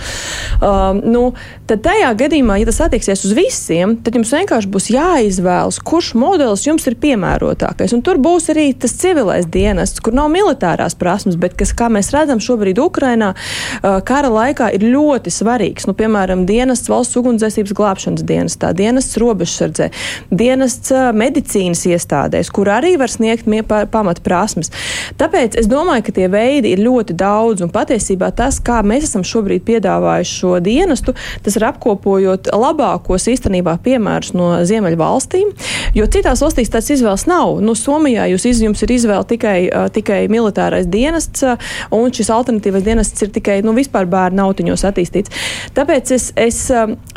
Um, 0.64 1.02
nu, 1.14 1.24
tad 1.70 1.84
tajā 1.86 2.12
gadījumā, 2.20 2.60
ja 2.62 2.70
tas 2.70 2.82
attieksies 2.86 3.26
uz 3.28 3.36
visiem, 3.38 3.96
tad 4.04 4.18
jums 4.18 4.34
vienkārši 4.36 4.72
būs 4.74 4.90
jāizvēlas, 4.94 5.80
kurš 5.84 6.14
modelis 6.20 6.66
jums 6.68 6.88
ir 6.90 6.98
piemērotākais. 7.02 7.96
Un 7.96 8.04
tur 8.06 8.20
būs 8.24 8.50
arī 8.54 8.70
tas 8.78 8.96
civilais 9.00 9.48
dienests, 9.50 10.04
kur 10.04 10.16
nav 10.16 10.32
militārās 10.34 10.98
prasmes, 11.00 11.38
bet 11.40 11.58
kas, 11.60 11.74
kā 11.78 11.90
mēs 11.94 12.12
redzam, 12.16 12.42
šobrīd 12.44 12.82
Ukrainā 12.84 13.34
uh, 13.34 14.00
kara 14.06 14.32
laikā 14.34 14.72
ir 14.78 14.88
ļoti 14.94 15.34
svarīgs. 15.34 15.88
Nu, 15.90 15.96
piemēram, 15.98 16.46
dienests 16.50 16.92
valsts 16.92 17.20
ugunsdzēsības 17.20 17.76
glābšanas 17.78 18.26
dienestā, 18.28 18.74
dienests 18.78 19.20
robežsardzē, 19.22 19.90
dienests 20.34 20.94
uh, 20.94 21.12
medicīnas 21.16 21.86
iestādēs, 21.90 22.52
kur 22.54 22.72
arī 22.74 22.96
var 23.04 23.12
sniegt 23.12 23.50
pamatprasmes. 23.94 24.72
Tāpēc 25.20 25.58
es 25.60 25.68
domāju, 25.70 26.08
ka 26.08 26.16
tie 26.16 26.30
veidi 26.32 26.74
ir 26.74 26.84
ļoti 26.84 27.16
daudz 27.20 27.64
un 27.66 27.72
patiesībā 27.74 28.32
tas, 28.36 28.60
kā 28.64 28.82
mēs 28.86 29.10
esam 29.10 29.26
šobrīd 29.28 29.66
piedāvājuši 29.68 30.38
šo 30.40 30.58
dienestu, 30.64 31.16
tas 31.44 31.58
ir 31.60 31.68
apkopojot 31.68 32.52
labākos 32.54 33.28
īstenībā 33.32 33.76
piemērus 33.84 34.34
no 34.38 34.50
Ziemeļu 34.68 35.00
valstīm, 35.00 35.52
jo 35.98 36.08
citās 36.12 36.44
valstīs 36.44 36.72
tāds 36.74 36.92
izvēles 36.96 37.28
nav. 37.30 37.60
Nu, 37.64 37.76
Somijā 37.78 38.28
jūs 38.32 38.48
iz, 38.50 38.64
jums 38.64 38.84
ir 38.86 38.96
izvēle 38.96 39.26
tikai, 39.30 39.58
tikai 39.96 40.22
militārais 40.32 40.88
dienests, 40.90 41.46
un 41.94 42.14
šis 42.14 42.32
alternatīvais 42.34 42.86
dienests 42.86 43.26
ir 43.26 43.34
tikai 43.36 43.60
nu, 43.66 43.76
vispār 43.78 44.08
bērnu 44.10 44.48
autiņos 44.48 44.86
attīstīts. 44.90 45.44
Tāpēc 45.78 46.14
es, 46.16 46.30
es, 46.40 46.60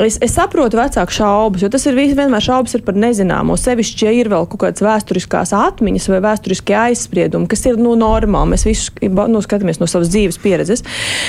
es, 0.03 0.19
es 0.23 0.35
saprotu 0.35 0.79
vecāku 0.79 1.17
šaubas, 1.19 1.63
jo 1.63 1.71
tas 1.73 1.87
ir 1.89 1.97
vienmēr 1.97 2.43
šaubas 2.43 2.77
ir 2.77 2.85
par 2.87 2.97
nezināmo. 2.99 3.57
Sevišķi, 3.59 4.07
ja 4.07 4.15
ir 4.15 4.31
vēl 4.31 4.47
kaut 4.51 4.63
kādas 4.65 4.83
vēsturiskās 4.85 5.53
atmiņas 5.77 6.09
vai 6.09 6.21
vēsturiskie 6.25 6.75
aizspriedumi, 6.77 7.47
kas 7.49 7.65
ir 7.69 7.77
nu, 7.81 7.93
normāli. 7.99 8.53
Mēs 8.55 8.65
visi 8.65 9.09
nu, 9.11 9.41
skatāmies 9.45 9.79
no 9.81 9.87
savas 9.89 10.09
dzīves 10.11 10.39
pieredzes. 10.41 10.83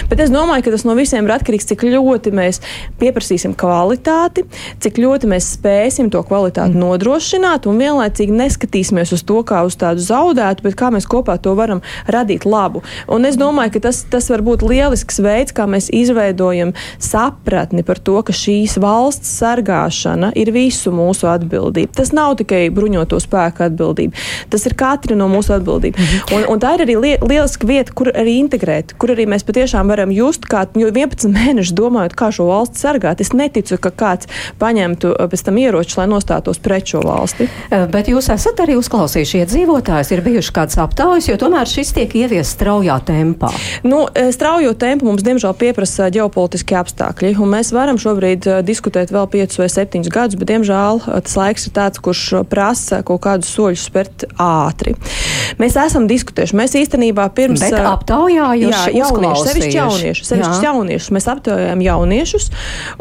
Bet 0.08 0.22
es 0.24 0.32
domāju, 0.32 0.64
ka 0.66 0.74
tas 0.74 0.86
no 0.88 0.96
visiem 0.98 1.28
ir 1.28 1.34
atkarīgs, 1.36 1.68
cik 1.68 1.84
ļoti 1.88 2.32
mēs 2.36 2.62
pieprasīsim 3.00 3.54
kvalitāti, 3.58 4.46
cik 4.82 5.00
ļoti 5.02 5.30
mēs 5.30 5.52
spēsim 5.58 6.10
to 6.12 6.22
kvalitāti 6.26 6.74
mm. 6.74 6.82
nodrošināt 6.82 7.68
un 7.68 7.80
vienlaicīgi 7.82 8.36
neskatīsimies 8.38 9.12
uz 9.16 9.24
to 9.28 9.42
kā 9.46 9.62
uz 9.68 9.76
tādu 9.78 10.02
zaudētu, 10.04 10.64
bet 10.66 10.78
kā 10.78 10.90
mēs 10.94 11.08
kopā 11.08 11.38
to 11.42 11.54
varam 11.58 11.82
radīt 12.08 12.46
labu. 12.48 12.82
Un 13.12 13.28
es 13.28 13.38
domāju, 13.40 13.76
ka 13.76 13.88
tas, 13.88 14.02
tas 14.10 14.30
var 14.32 14.44
būt 14.46 14.64
lielisks 14.66 15.20
veids, 15.24 15.54
kā 15.56 15.68
mēs 15.70 15.90
izveidojam 15.94 16.74
sapratni 17.02 17.84
par 17.86 18.00
to, 18.00 18.18
ka 18.24 18.34
šīs 18.36 18.78
valsts 18.82 19.36
sargāšana 19.42 20.32
ir 20.38 20.52
visu 20.54 20.92
mūsu 20.94 21.28
atbildība. 21.30 21.94
Tas 21.98 22.12
nav 22.16 22.38
tikai 22.40 22.68
bruņoto 22.74 23.20
spēku 23.22 23.66
atbildība, 23.68 24.16
tas 24.52 24.66
ir 24.68 24.76
katra 24.78 25.16
no 25.18 25.28
mūsu 25.30 25.54
atbildība. 25.57 26.02
Un, 26.35 26.47
un 26.52 26.62
tā 26.62 26.75
ir 26.76 26.85
arī 26.87 26.97
lieliska 27.00 27.68
vieta, 27.68 27.95
kur 27.97 28.11
arī 28.12 28.38
integrēt, 28.42 28.95
kur 29.00 29.12
arī 29.14 29.28
mēs 29.30 29.47
patiešām 29.49 29.90
varam 29.90 30.12
just, 30.14 30.47
kā 30.49 30.64
11 30.78 31.30
mēnešus 31.35 31.75
domājot, 31.76 32.16
kā 32.18 32.30
šo 32.35 32.49
valsti 32.50 32.83
sargāt. 32.83 33.23
Es 33.25 33.33
neticu, 33.37 33.78
ka 33.83 33.92
kāds 33.95 34.28
paņemtu 34.61 35.12
uh, 35.14 35.28
pēc 35.30 35.45
tam 35.49 35.61
ieroči, 35.61 35.97
lai 36.00 36.09
nostātos 36.11 36.61
pret 36.62 36.88
šo 36.92 37.02
valsti. 37.07 37.49
Uh, 37.49 37.87
bet 37.90 38.11
jūs 38.11 38.30
esat 38.35 38.62
arī 38.64 38.78
uzklausījuši 38.80 39.42
iedzīvotājus, 39.42 40.12
ir 40.14 40.25
bijuši 40.26 40.54
kāds 40.57 40.78
aptaujas, 40.80 41.30
jo 41.30 41.38
tomēr 41.40 41.71
šis 41.71 41.95
tiek 41.97 42.14
ieviests 42.18 42.57
straujā 42.59 42.99
tempā. 43.09 43.52
Nu, 43.87 44.04
uh, 44.07 44.30
straujo 44.35 44.75
tempu 44.78 45.09
mums, 45.09 45.25
diemžēl, 45.26 45.57
pieprasa 45.59 46.11
ģeopolitiskie 46.14 46.78
apstākļi, 46.80 47.35
un 47.42 47.52
mēs 47.57 47.73
varam 47.76 48.00
šobrīd 48.00 48.47
diskutēt 48.66 49.12
vēl 49.14 49.28
5 49.33 49.59
vai 49.62 49.71
7 49.73 50.12
gadus, 50.12 50.38
bet, 50.38 50.50
diemžēl, 50.52 51.02
tas 51.26 51.37
laiks 51.38 51.68
ir 51.68 51.75
tāds, 51.76 52.02
kurš 52.02 52.25
prasa 52.50 53.02
kaut 53.07 53.23
kādus 53.25 53.50
soļus 53.54 53.87
spērt 53.88 54.27
ātri. 54.37 54.94
Mēs 55.58 55.76
esam 55.80 56.06
diskutējuši. 56.11 56.56
Mēs 56.58 56.76
īstenībā 56.78 57.28
pirms 57.37 57.62
tam 57.64 57.88
aptaujājuši 57.94 58.92
jā, 58.92 59.02
jauniešu, 59.02 59.44
sevišķi 59.49 59.76
jauniešu, 59.78 60.26
sevišķi 60.28 60.66
jauniešus. 60.68 61.11
Mēs 61.16 61.28
aptaujājam 61.32 61.82
jauniešus, 61.85 62.49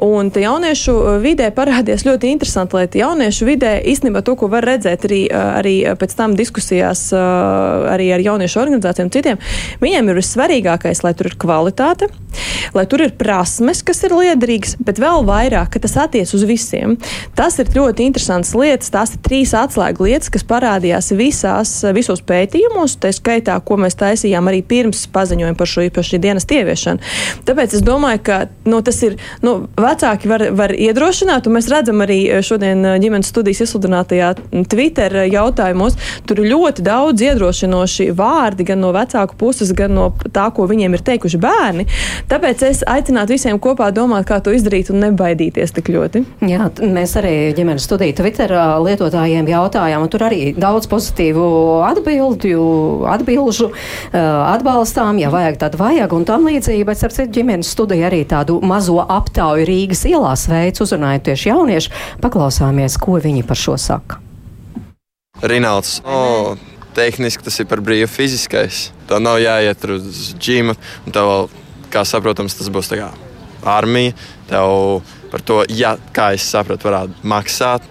un 0.07 0.31
jauniešu 0.31 0.95
vidē 1.23 1.49
parādījās 1.55 2.05
ļoti 2.07 2.31
interesanti 2.33 2.79
lieta. 2.79 3.01
Jauniešu 3.03 3.47
vidē 3.47 3.73
īstenībā 3.93 4.23
to, 4.25 4.37
ko 4.39 4.49
var 4.51 4.65
redzēt 4.67 5.07
arī, 5.09 5.21
arī 5.31 5.75
pēc 5.99 6.15
tam 6.17 6.37
diskusijās 6.39 7.09
arī 7.13 8.09
ar 8.15 8.23
jauniešu 8.23 8.61
organizācijām 8.63 9.11
citiem, 9.13 9.41
viņiem 9.83 10.11
ir 10.11 10.19
vissvarīgākais, 10.21 11.03
lai 11.05 11.13
tur 11.17 11.31
ir 11.31 11.37
kvalitāte, 11.39 12.09
lai 12.75 12.85
tur 12.89 13.03
ir 13.05 13.13
prasmes, 13.17 13.83
kas 13.85 14.03
ir 14.07 14.15
liederīgas, 14.17 14.77
bet 14.83 15.01
vēl 15.01 15.25
vairāk, 15.27 15.71
ka 15.73 15.83
tas 15.83 15.97
attiec 16.07 16.31
uz 16.33 16.45
visiem. 16.47 16.97
Tas 17.37 17.57
ir 17.61 17.71
ļoti 17.73 18.07
interesants 18.07 18.53
lietas, 18.57 18.91
tās 18.93 19.15
ir 19.15 19.23
trīs 19.25 19.53
atslēgu 19.57 20.07
lietas, 20.07 20.31
kas 20.33 20.45
parādījās 20.47 21.11
visās, 21.17 21.71
visos 21.95 22.21
pētījumos, 22.27 22.97
tā 23.01 23.11
skaitā, 23.15 23.57
ko 23.65 23.77
mēs 23.81 23.97
taisījām 23.99 24.49
arī 24.49 24.61
pirms 24.67 25.05
paziņojuma 25.13 25.57
par, 25.57 25.69
šo, 25.69 25.87
par 25.93 26.05
šī 26.07 26.19
dienas 26.23 26.47
ieviešanu. 26.47 27.03
Tāpēc 27.47 27.77
es 27.77 27.83
domāju, 27.85 28.21
ka 28.27 28.39
nu, 28.69 28.81
tas 28.85 28.99
ir, 29.05 29.17
nu, 29.45 29.55
vecāki 29.77 30.29
var, 30.29 30.47
var 30.57 30.73
iedrošināt, 30.75 31.47
un 31.47 31.57
mēs 31.57 31.69
redzam 31.71 32.03
arī 32.05 32.19
eh, 32.27 32.43
šodien 32.45 32.83
eh, 32.85 32.97
ģimenes 33.03 33.31
studijas 33.31 33.63
izsludinātajā 33.65 34.33
Twitter 34.69 35.15
eh, 35.23 35.29
jautājumos, 35.33 35.97
tur 36.27 36.41
ir 36.43 36.51
ļoti 36.53 36.85
daudz 36.85 37.25
iedrošinoši 37.27 38.09
vārdi 38.17 38.67
gan 38.67 38.81
no 38.83 38.93
vecāku 38.95 39.37
puses, 39.39 39.73
gan 39.77 39.95
no 39.97 40.09
tā, 40.33 40.47
ko 40.55 40.67
viņiem 40.69 40.97
ir 40.97 41.05
teikuši 41.11 41.41
bērni. 41.41 41.87
Tāpēc 42.31 42.65
es 42.69 42.83
aicinātu 42.87 43.35
visiem 43.35 43.59
kopā 43.63 43.89
domāt, 43.95 44.27
kā 44.29 44.39
to 44.43 44.53
izdarīt 44.55 44.91
un 44.93 45.01
nebaidīties 45.05 45.75
tik 45.77 45.91
ļoti. 45.93 46.23
Jā, 46.47 46.69
mēs 46.83 47.15
arī 47.19 47.35
ģimenes 47.57 47.87
studiju 47.87 48.15
Twitter 48.17 48.53
lietotājiem 48.83 49.47
jautājām, 49.49 50.03
un 50.03 50.11
tur 50.11 50.27
arī 50.27 50.51
daudz 50.57 50.89
pozitīvu 50.91 51.06
atbildju, 51.87 52.61
atbilžu 53.07 53.71
atbalstām, 54.11 55.19
ja 55.21 55.31
vajag, 55.33 55.59
tad 55.61 55.77
vajag 55.79 56.13
un 56.17 56.27
tam 56.27 56.47
līdzīgi, 56.49 56.85
bet, 56.87 56.99
starp 56.99 57.15
citu, 57.15 57.33
ģimenes 57.39 57.71
studija 57.73 58.09
arī 58.09 58.23
tādu 58.29 58.59
mazo 58.65 58.99
aptauju 59.01 59.67
Rīgas 59.67 60.05
ielās 60.09 60.47
veids, 60.51 60.83
uzrunājot 60.83 61.27
tieši 61.29 61.51
jaunieši. 61.51 61.93
Paklausāmies, 62.23 62.97
ko 63.01 63.19
viņi 63.23 63.45
par 63.47 63.59
šo 63.59 63.77
saka. 63.81 64.21
Rinalds. 65.43 65.99
O, 66.01 66.55
tehniski 66.97 67.45
tas 67.45 67.59
ir 67.61 67.67
par 67.69 67.81
brīvu 67.85 68.09
fiziskais. 68.09 68.87
Tā 69.09 69.19
nav 69.21 69.37
jāiet 69.41 69.83
uz 69.93 70.31
džima. 70.41 70.73
Tev, 71.13 71.51
kā 71.93 72.01
saprotams, 72.07 72.57
tas 72.57 72.71
būs 72.73 72.89
kā 72.95 73.11
armija. 73.67 74.15
Tev 74.49 75.01
par 75.31 75.43
to, 75.45 75.61
ja, 75.69 75.95
kā 76.15 76.31
es 76.37 76.47
saprotu, 76.47 76.89
varētu 76.89 77.27
maksāt. 77.27 77.85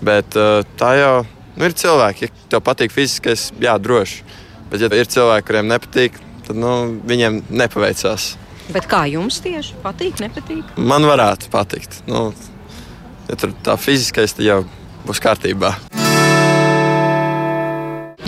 Bet 0.00 0.36
tā 0.78 0.90
jau 0.96 1.14
nu, 1.58 1.66
ir 1.66 1.76
cilvēki. 1.76 2.28
Ja 2.28 2.50
tev 2.54 2.64
patīk 2.66 2.94
fiziskais, 2.94 3.48
jā, 3.62 3.74
droši. 3.82 4.22
Bet, 4.70 4.82
ja 4.84 4.90
ir 4.92 5.08
cilvēki, 5.10 5.46
kuriem 5.48 5.70
nepatīk, 5.70 6.18
tad 6.46 6.58
nu, 6.60 6.74
viņiem 7.08 7.42
nepaveicās. 7.50 8.34
Bet 8.72 8.88
kā 8.88 9.06
jums 9.08 9.40
tieši 9.44 9.78
patīk, 9.84 10.20
nepatīk? 10.20 10.74
Man 10.76 11.06
varētu 11.08 11.48
patikt. 11.52 12.02
Nu, 12.08 12.28
ja 13.30 13.38
tur 13.40 13.54
tā 13.64 13.78
fiziskais, 13.80 14.36
tad 14.36 14.44
jau 14.44 14.60
būs 15.08 15.22
kārtībā. 15.24 15.72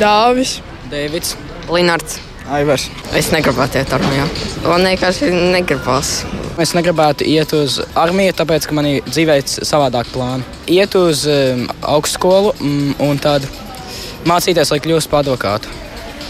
Dāvis, 0.01 0.59
Dēvids, 0.89 1.37
Linards. 1.69 2.30
Aivars. 2.51 2.89
Es 3.15 3.31
negribētu 3.31 3.79
iet 3.79 3.93
armijā. 3.95 4.25
Man 4.65 4.87
vienkārši 4.89 5.31
negribas. 5.55 6.25
Es 6.61 6.75
negribētu 6.75 7.25
iet 7.31 7.53
uz 7.55 7.79
armiju, 7.99 8.35
tāpēc, 8.41 8.67
ka 8.67 8.75
man 8.77 8.89
ir 8.91 9.07
dzīvē 9.07 9.39
savādāk 9.47 10.11
plāni. 10.11 10.47
Iet 10.71 10.97
uz 10.99 11.23
um, 11.31 11.69
augstskolu 11.95 12.53
um, 12.59 12.91
un 13.07 13.23
tad 13.23 13.47
mācīties, 14.27 14.75
lai 14.75 14.81
kļūstu 14.83 15.13
par 15.13 15.23
advokātu. 15.23 15.71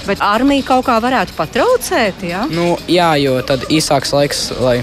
Bet 0.07 0.21
armija 0.25 0.67
kaut 0.69 0.87
kā 0.87 1.01
varētu 1.03 1.37
patraucēt, 1.39 2.23
jā? 2.29 2.45
Nu, 2.53 2.75
jā, 2.89 3.11
jo 3.21 3.39
tad 3.47 3.65
īsāks 3.73 4.13
laiks, 4.17 4.47
lai 4.61 4.79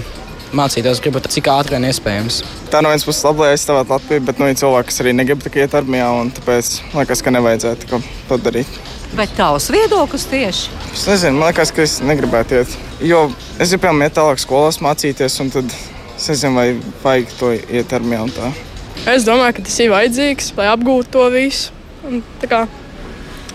mācītos, 0.58 1.02
gribu 1.04 1.22
cik 1.22 1.50
ātri 1.52 1.76
vien 1.76 1.88
iespējams. 1.88 2.42
Tā 2.72 2.82
no 2.82 2.90
vienas 2.92 3.06
puses 3.06 3.24
labi, 3.26 3.44
lai 3.44 3.54
aizstāvētu 3.54 3.94
Latviju, 3.94 4.26
bet 4.26 4.42
nu, 4.42 4.50
ir 4.50 4.58
cilvēki, 4.58 4.90
kas 4.90 5.02
arī 5.04 5.14
negrib 5.16 5.42
tikai 5.44 5.66
iet 5.66 5.74
armijā, 5.78 6.10
un 6.18 6.32
tāpēc 6.34 6.78
liekas, 6.94 7.24
ka 7.24 7.34
nevajadzētu 7.34 8.02
to 8.28 8.40
darīt. 8.42 8.78
Bet 9.16 9.32
tavs 9.36 9.70
viedoklis 9.72 10.26
tieši? 10.28 10.72
Es 10.92 11.06
nezinu, 11.08 11.38
man 11.38 11.48
liekas, 11.48 11.72
ka 11.72 11.84
es 11.84 11.98
negribētu 12.04 12.58
iet. 12.58 12.74
Jo 13.00 13.28
es 13.60 13.72
gribēju 13.72 14.02
iet 14.04 14.16
tālāk 14.18 14.42
skolās 14.42 14.80
mācīties, 14.84 15.38
un 15.44 15.52
tad 15.54 15.72
es 15.72 16.28
nezinu, 16.28 16.58
vai 16.58 16.68
vajag 17.04 17.36
to 17.38 17.52
iet 17.56 17.94
un 17.98 18.34
tā. 18.36 18.52
Es 19.08 19.24
domāju, 19.24 19.56
ka 19.56 19.64
tas 19.68 19.78
ir 19.80 19.92
vajadzīgs, 19.94 20.52
lai 20.58 20.66
apgūtu 20.72 21.12
to 21.14 21.28
visu. 21.32 21.72
Un, 22.08 22.20
kā, 22.44 22.66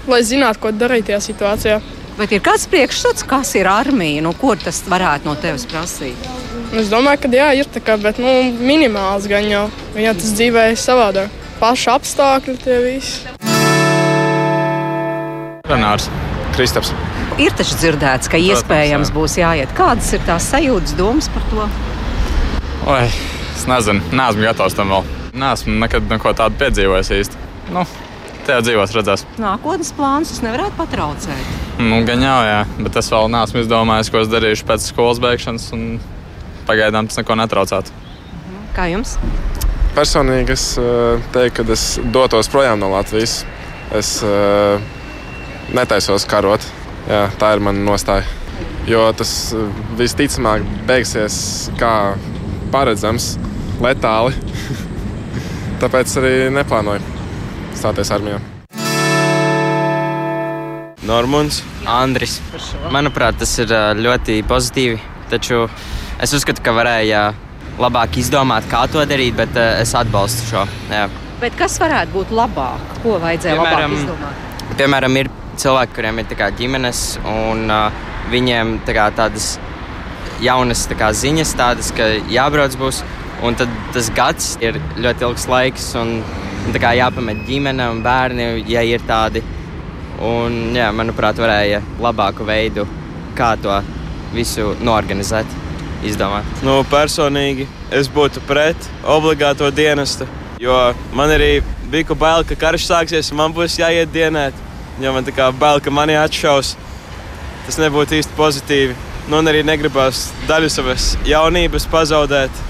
lai 0.08 0.22
zinātu, 0.26 0.62
ko 0.64 0.72
darīt 0.72 1.08
tajā 1.10 1.20
situācijā. 1.28 1.82
Bet 2.18 2.34
ir 2.34 2.44
kāds 2.46 2.66
priekšstats, 2.70 3.26
kas 3.26 3.54
ir 3.58 3.70
armija? 3.70 4.22
Nu, 4.26 4.34
ko 4.38 4.54
tas 4.60 4.84
varētu 4.90 5.30
no 5.30 5.36
tevis 5.42 5.66
prasīt? 5.70 6.28
Es 6.74 6.90
domāju, 6.90 7.24
ka 7.26 7.34
jā, 7.34 7.52
ir 7.58 7.70
tā 7.70 7.82
kā, 7.86 7.98
bet 8.02 8.22
nu, 8.22 8.34
minimāls 8.62 9.30
gan 9.30 9.46
jau. 9.50 9.68
Jā, 9.98 10.14
tas 10.18 10.34
dzīvē 10.38 10.72
ir 10.74 10.82
savādāk. 10.82 11.42
Paši 11.62 11.90
apstākļi 11.94 12.60
tie 12.66 12.82
visi. 12.86 13.33
Renārs 15.64 16.10
Kristaps. 16.52 16.90
Ir 17.40 17.54
taču 17.56 17.78
dzirdēts, 17.80 18.28
ka 18.28 18.36
Protams, 18.36 18.52
iespējams 18.52 19.10
jā. 19.10 19.14
būs 19.16 19.36
jāiet. 19.40 19.70
Kādas 19.78 20.10
ir 20.12 20.24
tās 20.28 20.44
sajūtas, 20.52 20.92
domas 21.00 21.30
par 21.32 21.46
to? 21.48 21.68
Oi, 22.92 23.06
es 23.56 23.62
nezinu, 23.72 24.02
neesmu 24.12 24.44
gatavs 24.44 24.74
tam 24.76 24.90
vēl. 24.92 25.06
Neesmu 25.40 25.78
nekad 25.80 26.10
neko 26.12 26.34
tādu 26.36 26.60
piedzīvojis 26.60 27.12
īsti. 27.16 27.40
Nu, 27.72 27.86
tajā 28.44 28.58
dzīvos 28.66 28.96
redzēs. 28.98 29.24
Nākotnes 29.40 29.94
plāns 29.96 30.34
nevarētu 30.44 30.76
patraucēt. 30.82 31.54
Nu, 31.80 32.02
gan 32.10 32.26
jau, 32.28 32.34
jā, 32.44 32.58
bet 32.82 33.00
es 33.00 33.12
vēl 33.14 33.32
neesmu 33.32 33.62
izdomājis, 33.64 34.10
ko 34.12 34.20
es 34.20 34.32
darīšu 34.34 34.68
pēc 34.68 34.88
skolas 34.90 35.22
beigšanas. 35.24 35.70
un 35.78 35.86
Pagaidām 36.68 37.08
tas 37.08 37.22
neko 37.22 37.38
netraucētu. 37.40 37.96
Kā 38.76 38.90
jums? 38.92 39.16
Personīgi 39.96 40.58
es 40.58 40.68
eh, 40.76 41.24
teiktu, 41.32 41.64
ka 41.64 41.78
es 41.80 41.88
dotos 42.12 42.52
projām 42.52 42.84
no 42.84 42.92
Latvijas. 42.92 43.46
Es 43.96 44.18
uh, 44.28 44.84
netaisos 45.76 46.28
karot. 46.30 46.64
Jā, 47.10 47.28
tā 47.40 47.54
ir 47.56 47.64
mana 47.64 47.84
nostāja. 47.84 48.24
Jo 48.88 49.08
tas 49.18 49.32
eh, 49.56 49.84
visticamāk 50.00 50.64
beigsies 50.88 51.36
kā 51.80 52.16
paredzams, 52.74 53.34
letāli. 53.84 54.36
Tāpēc 55.84 56.18
arī 56.22 56.34
neplānoju 56.56 57.04
stāties 57.76 58.12
armijā. 58.16 58.40
Normons, 61.04 61.60
Andris. 61.90 62.38
Manuprāt, 62.94 63.36
tas 63.42 63.52
ir 63.60 63.74
ā, 63.76 63.90
ļoti 63.98 64.40
pozitīvi. 64.48 65.02
Taču 65.34 65.66
es 66.24 66.32
uzskatu, 66.36 66.64
ka 66.64 66.72
varēja 66.76 67.26
labāk 67.82 68.22
izdomāt, 68.22 68.70
kā 68.72 68.86
to 68.92 69.04
darīt, 69.10 69.36
bet 69.36 69.60
ā, 69.60 69.68
es 69.84 69.92
atbalstu 70.00 70.48
šo. 70.54 70.66
Jā. 70.94 71.10
Bet 71.44 71.60
kas 71.60 71.76
varētu 71.82 72.16
būt 72.16 72.32
labāk? 72.32 73.00
Ko 73.04 73.18
vajadzēja 73.20 73.60
Piemēram, 73.60 73.98
labāk 73.98 74.06
izdomāt? 74.06 74.78
Piemēram, 74.80 75.20
ir 75.20 75.32
cilvēki, 75.62 75.96
kuriem 75.96 76.22
ir 76.22 76.36
kā 76.40 76.50
ģimenes, 76.58 77.04
un 77.30 77.68
uh, 77.72 78.04
viņiem 78.32 78.78
kā 78.88 79.10
tādas 79.16 79.58
jaunas 80.44 80.86
tā 80.90 80.98
kā 81.00 81.12
ziņas, 81.16 81.56
tādas, 81.60 81.92
ka 81.96 82.10
jābrauc 82.32 82.78
būs. 82.80 83.04
Un 83.44 83.58
tad 83.60 83.72
tas 83.92 84.08
gads 84.16 84.54
ir 84.64 84.78
ļoti 85.04 85.26
ilgs 85.28 85.48
laiks, 85.52 85.90
un, 86.00 86.22
un 86.64 86.78
kā 86.80 86.94
jāpamet 86.96 87.42
ģimene 87.48 87.90
un 87.92 88.00
bērni, 88.06 88.46
ja 88.72 88.84
ir 88.88 89.04
tādi. 89.08 89.44
Un, 90.24 90.72
jā, 90.78 90.88
manuprāt, 90.96 91.42
varēja 91.42 91.82
labāku 92.00 92.46
veidu, 92.48 92.86
kā 93.36 93.56
to 93.60 93.82
visu 94.34 94.72
norganizēt, 94.80 95.50
izdomāt. 96.08 96.48
Nu, 96.64 96.80
personīgi 96.88 97.68
es 97.92 98.08
būtu 98.12 98.44
pret 98.48 98.88
obligāto 99.04 99.68
dienestu, 99.76 100.28
jo 100.62 100.78
man 101.18 101.34
arī 101.34 101.58
bija 101.92 102.16
bail, 102.16 102.46
ka 102.48 102.56
karš 102.60 102.88
sāksies 102.88 103.34
un 103.34 103.42
man 103.42 103.56
būs 103.56 103.80
jāiet 103.82 104.14
dienēt. 104.14 104.56
Jo 105.02 105.14
man 105.16 105.26
tā 105.26 105.34
kā 105.36 105.50
bail, 105.58 105.82
ka 105.82 105.94
mani 105.94 106.18
atšaus. 106.20 106.76
Tas 107.66 107.80
nebūtu 107.80 108.20
īsti 108.20 108.36
pozitīvi. 108.38 108.98
Nu, 109.30 109.40
un 109.40 109.48
arī 109.48 109.64
negribas 109.66 110.28
daļu 110.50 110.70
savas 110.70 111.14
jaunības 111.28 111.88
pazaudēt. 111.90 112.62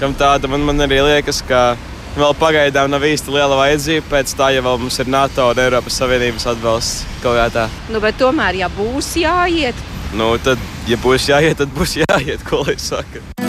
Kam 0.00 0.14
tāda 0.14 0.48
man, 0.48 0.62
man 0.68 0.84
arī 0.86 1.00
liekas, 1.02 1.42
ka 1.48 1.74
vēl 2.16 2.36
pagaidām 2.38 2.92
nav 2.92 3.04
īsti 3.04 3.34
liela 3.34 3.58
vajadzība 3.58 4.06
pēc 4.12 4.36
tā, 4.38 4.52
ja 4.54 4.62
vēl 4.64 4.78
mums 4.84 5.00
ir 5.02 5.10
NATO 5.10 5.50
un 5.50 5.60
Eiropas 5.64 5.98
Savienības 5.98 6.46
atbalsts 6.52 7.20
kaut 7.24 7.36
kā 7.40 7.50
tā. 7.52 7.66
Nu, 7.90 8.00
bet 8.04 8.20
tomēr, 8.20 8.62
ja 8.62 8.70
būs 8.72 9.14
jāiet, 9.20 9.84
Nu, 10.14 10.36
tad, 10.40 10.60
ja 10.86 10.98
būs 11.02 11.26
jāiet, 11.28 11.58
tad 11.58 11.72
būs 11.74 11.98
jāiet, 12.04 12.46
ko 12.46 12.62
lai 12.66 12.78
saka. 12.80 13.45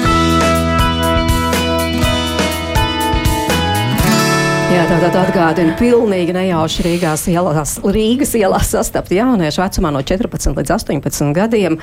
Jā, 4.77 4.83
tātad 4.85 5.15
atgādina 5.17 5.71
pilnīgi 5.73 6.35
nejauši 6.35 6.83
Rīgās 6.85 7.23
ielās, 7.31 7.71
Rīgas 7.81 8.35
ielās 8.37 8.67
sastapt 8.75 9.09
jauniešu 9.15 9.63
vecumā 9.63 9.89
no 9.95 10.03
14 10.05 10.53
līdz 10.53 10.73
18 10.75 11.31
gadiem. 11.33 11.79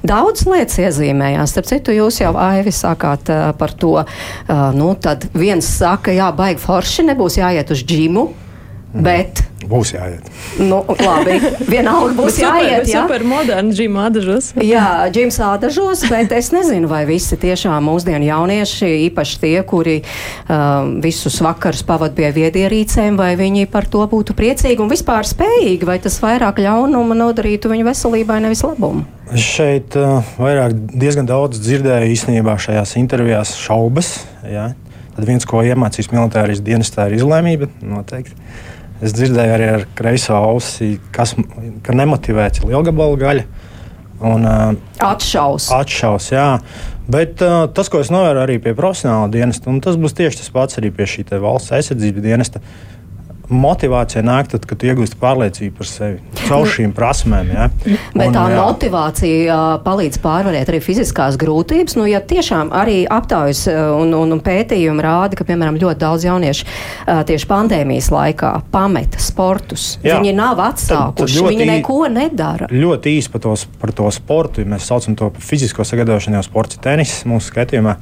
Daudz 0.00 0.46
lietas 0.48 0.78
iezīmējās. 0.80 1.52
Starp 1.52 1.68
citu, 1.68 1.92
jūs 1.92 2.22
jau 2.22 2.30
Aivi 2.40 2.72
sākāt 2.72 3.28
uh, 3.34 3.50
par 3.58 3.74
to, 3.76 3.98
uh, 4.00 4.62
nu, 4.72 4.88
tad 4.96 5.28
viens 5.36 5.68
saka, 5.68 6.14
jā, 6.16 6.30
baigi 6.32 6.64
forši, 6.64 7.04
nebūs 7.10 7.36
jāiet 7.36 7.74
uz 7.74 7.84
džimu, 7.84 8.24
bet 8.96 9.44
Būs 9.66 9.90
jāiet. 9.90 10.26
Nu, 10.62 10.78
labi, 10.86 11.38
vienalga 11.66 12.14
būs 12.14 12.36
super, 12.36 12.60
jāiet. 12.62 12.86
jā. 12.86 13.02
Super 13.02 13.24
moderns 13.26 13.74
džima 13.74 14.04
ādažos. 14.06 14.52
Jā, 14.62 15.08
džims 15.12 15.40
ādažos, 15.42 16.04
bet 16.12 16.32
es 16.36 16.52
nezinu, 16.54 16.86
vai 16.90 17.02
visi 17.08 17.36
tiešām 17.40 17.82
mūsdienu 17.88 18.28
jaunieši, 18.28 18.92
īpaši 19.08 19.40
tie, 19.42 19.56
kuri 19.66 19.98
um, 20.00 20.94
visus 21.02 21.40
vakarus 21.42 21.82
pavada 21.88 22.14
pie 22.14 22.30
viedierīcēm, 22.38 23.18
vai 23.18 23.32
viņi 23.40 23.66
par 23.72 23.90
to 23.90 24.06
būtu 24.08 24.36
priecīgi 24.38 24.84
un 24.84 24.92
vispār 24.92 25.26
spējīgi, 25.26 25.88
vai 25.88 25.98
tas 26.04 26.20
vairāk 26.22 26.62
ļaunuma 26.62 27.18
nodarītu 27.18 27.72
viņu 27.72 27.90
veselībai, 27.90 28.38
nevis 28.46 28.62
labumu. 28.66 29.04
Es 29.34 29.42
šeit 29.44 29.98
uh, 29.98 30.22
vairāk 30.38 30.72
diezgan 30.94 31.26
daudz 31.28 31.58
dzirdēju 31.60 32.14
īstenībā 32.14 32.54
šajās 32.62 32.94
intervijās 33.02 33.58
šaubas. 33.58 34.14
Ja? 34.46 34.70
Tad 35.18 35.26
viens, 35.26 35.44
ko 35.50 35.60
iemācījis 35.66 36.12
militārais 36.14 36.62
dienestā, 36.64 37.10
ir 37.10 37.18
izlēmība. 37.18 37.66
Noteikti. 37.82 38.38
Es 39.04 39.14
dzirdēju 39.14 39.54
arī 39.54 39.66
ar 39.76 39.86
kreiso 39.98 40.34
ausi, 40.34 40.96
kas, 41.14 41.36
ka 41.86 41.94
nemotivēts 41.94 42.62
ir 42.62 42.70
lielgabalu 42.72 43.18
gaļa. 43.20 43.44
Un, 44.18 44.42
uh, 44.42 44.72
Atšaus. 45.06 45.68
Atšaus, 45.70 46.32
jā. 46.34 46.46
Bet 47.08 47.38
uh, 47.44 47.68
tas, 47.70 47.86
ko 47.92 48.02
es 48.02 48.10
novēroju 48.10 48.42
arī 48.42 48.58
pie 48.62 48.74
profesionāla 48.76 49.30
dienesta, 49.30 49.70
un 49.70 49.78
tas 49.84 49.96
būs 50.00 50.16
tieši 50.18 50.42
tas 50.42 50.50
pats 50.52 50.80
arī 50.80 50.90
pie 50.94 51.06
šī 51.06 51.28
valsts 51.38 51.72
aizsardzības 51.78 52.24
dienesta. 52.26 52.62
Motivācija 53.48 54.20
nāk 54.26 54.50
tad, 54.52 54.66
kad 54.68 54.80
tu 54.80 54.88
iegūsti 54.90 55.16
pārliecību 55.20 55.78
par 55.78 55.88
sevi 55.88 56.42
caur 56.42 56.68
šīm 56.68 56.92
prasmēm. 56.96 57.52
Ja? 57.54 57.68
Bet 58.12 58.34
tā 58.34 58.44
jā. 58.52 58.58
motivācija 58.60 59.58
palīdz 59.84 60.20
pārvarēt 60.24 60.68
arī 60.68 60.80
fiziskās 60.84 61.38
grūtības. 61.40 61.96
Nu, 61.96 62.04
ja 62.10 62.20
tiešām 62.20 62.74
arī 62.76 63.00
aptaujas 63.08 63.64
un, 63.72 64.12
un, 64.16 64.36
un 64.36 64.42
pētījumi 64.44 65.04
rāda, 65.04 65.38
ka, 65.38 65.46
piemēram, 65.48 65.80
ļoti 65.80 66.02
daudz 66.02 66.28
jauniešu 66.28 66.68
tieši 67.30 67.48
pandēmijas 67.48 68.10
laikā 68.12 68.52
pameta 68.72 69.22
sportus, 69.22 69.90
Jā. 70.04 70.18
viņi 70.18 70.36
nav 70.36 70.60
ļoti 71.38 71.54
viņi 71.54 71.68
neko 71.72 72.00
nedara. 72.12 72.68
Ļoti 72.72 73.16
īsi 73.18 73.32
par 73.32 73.44
to, 73.44 73.54
par 73.80 73.92
to 73.96 74.10
sportu, 74.14 74.64
ja 74.64 74.72
mēs 74.74 74.88
saucam 74.88 75.16
to 75.18 75.30
par 75.34 75.44
fizisko 75.44 75.86
sagatavošanu, 75.88 76.38
jau 76.38 76.46
sports 76.46 76.76
ir 76.76 76.84
tenis 76.84 77.20
mūsu 77.28 77.52
skatījumā. 77.52 77.96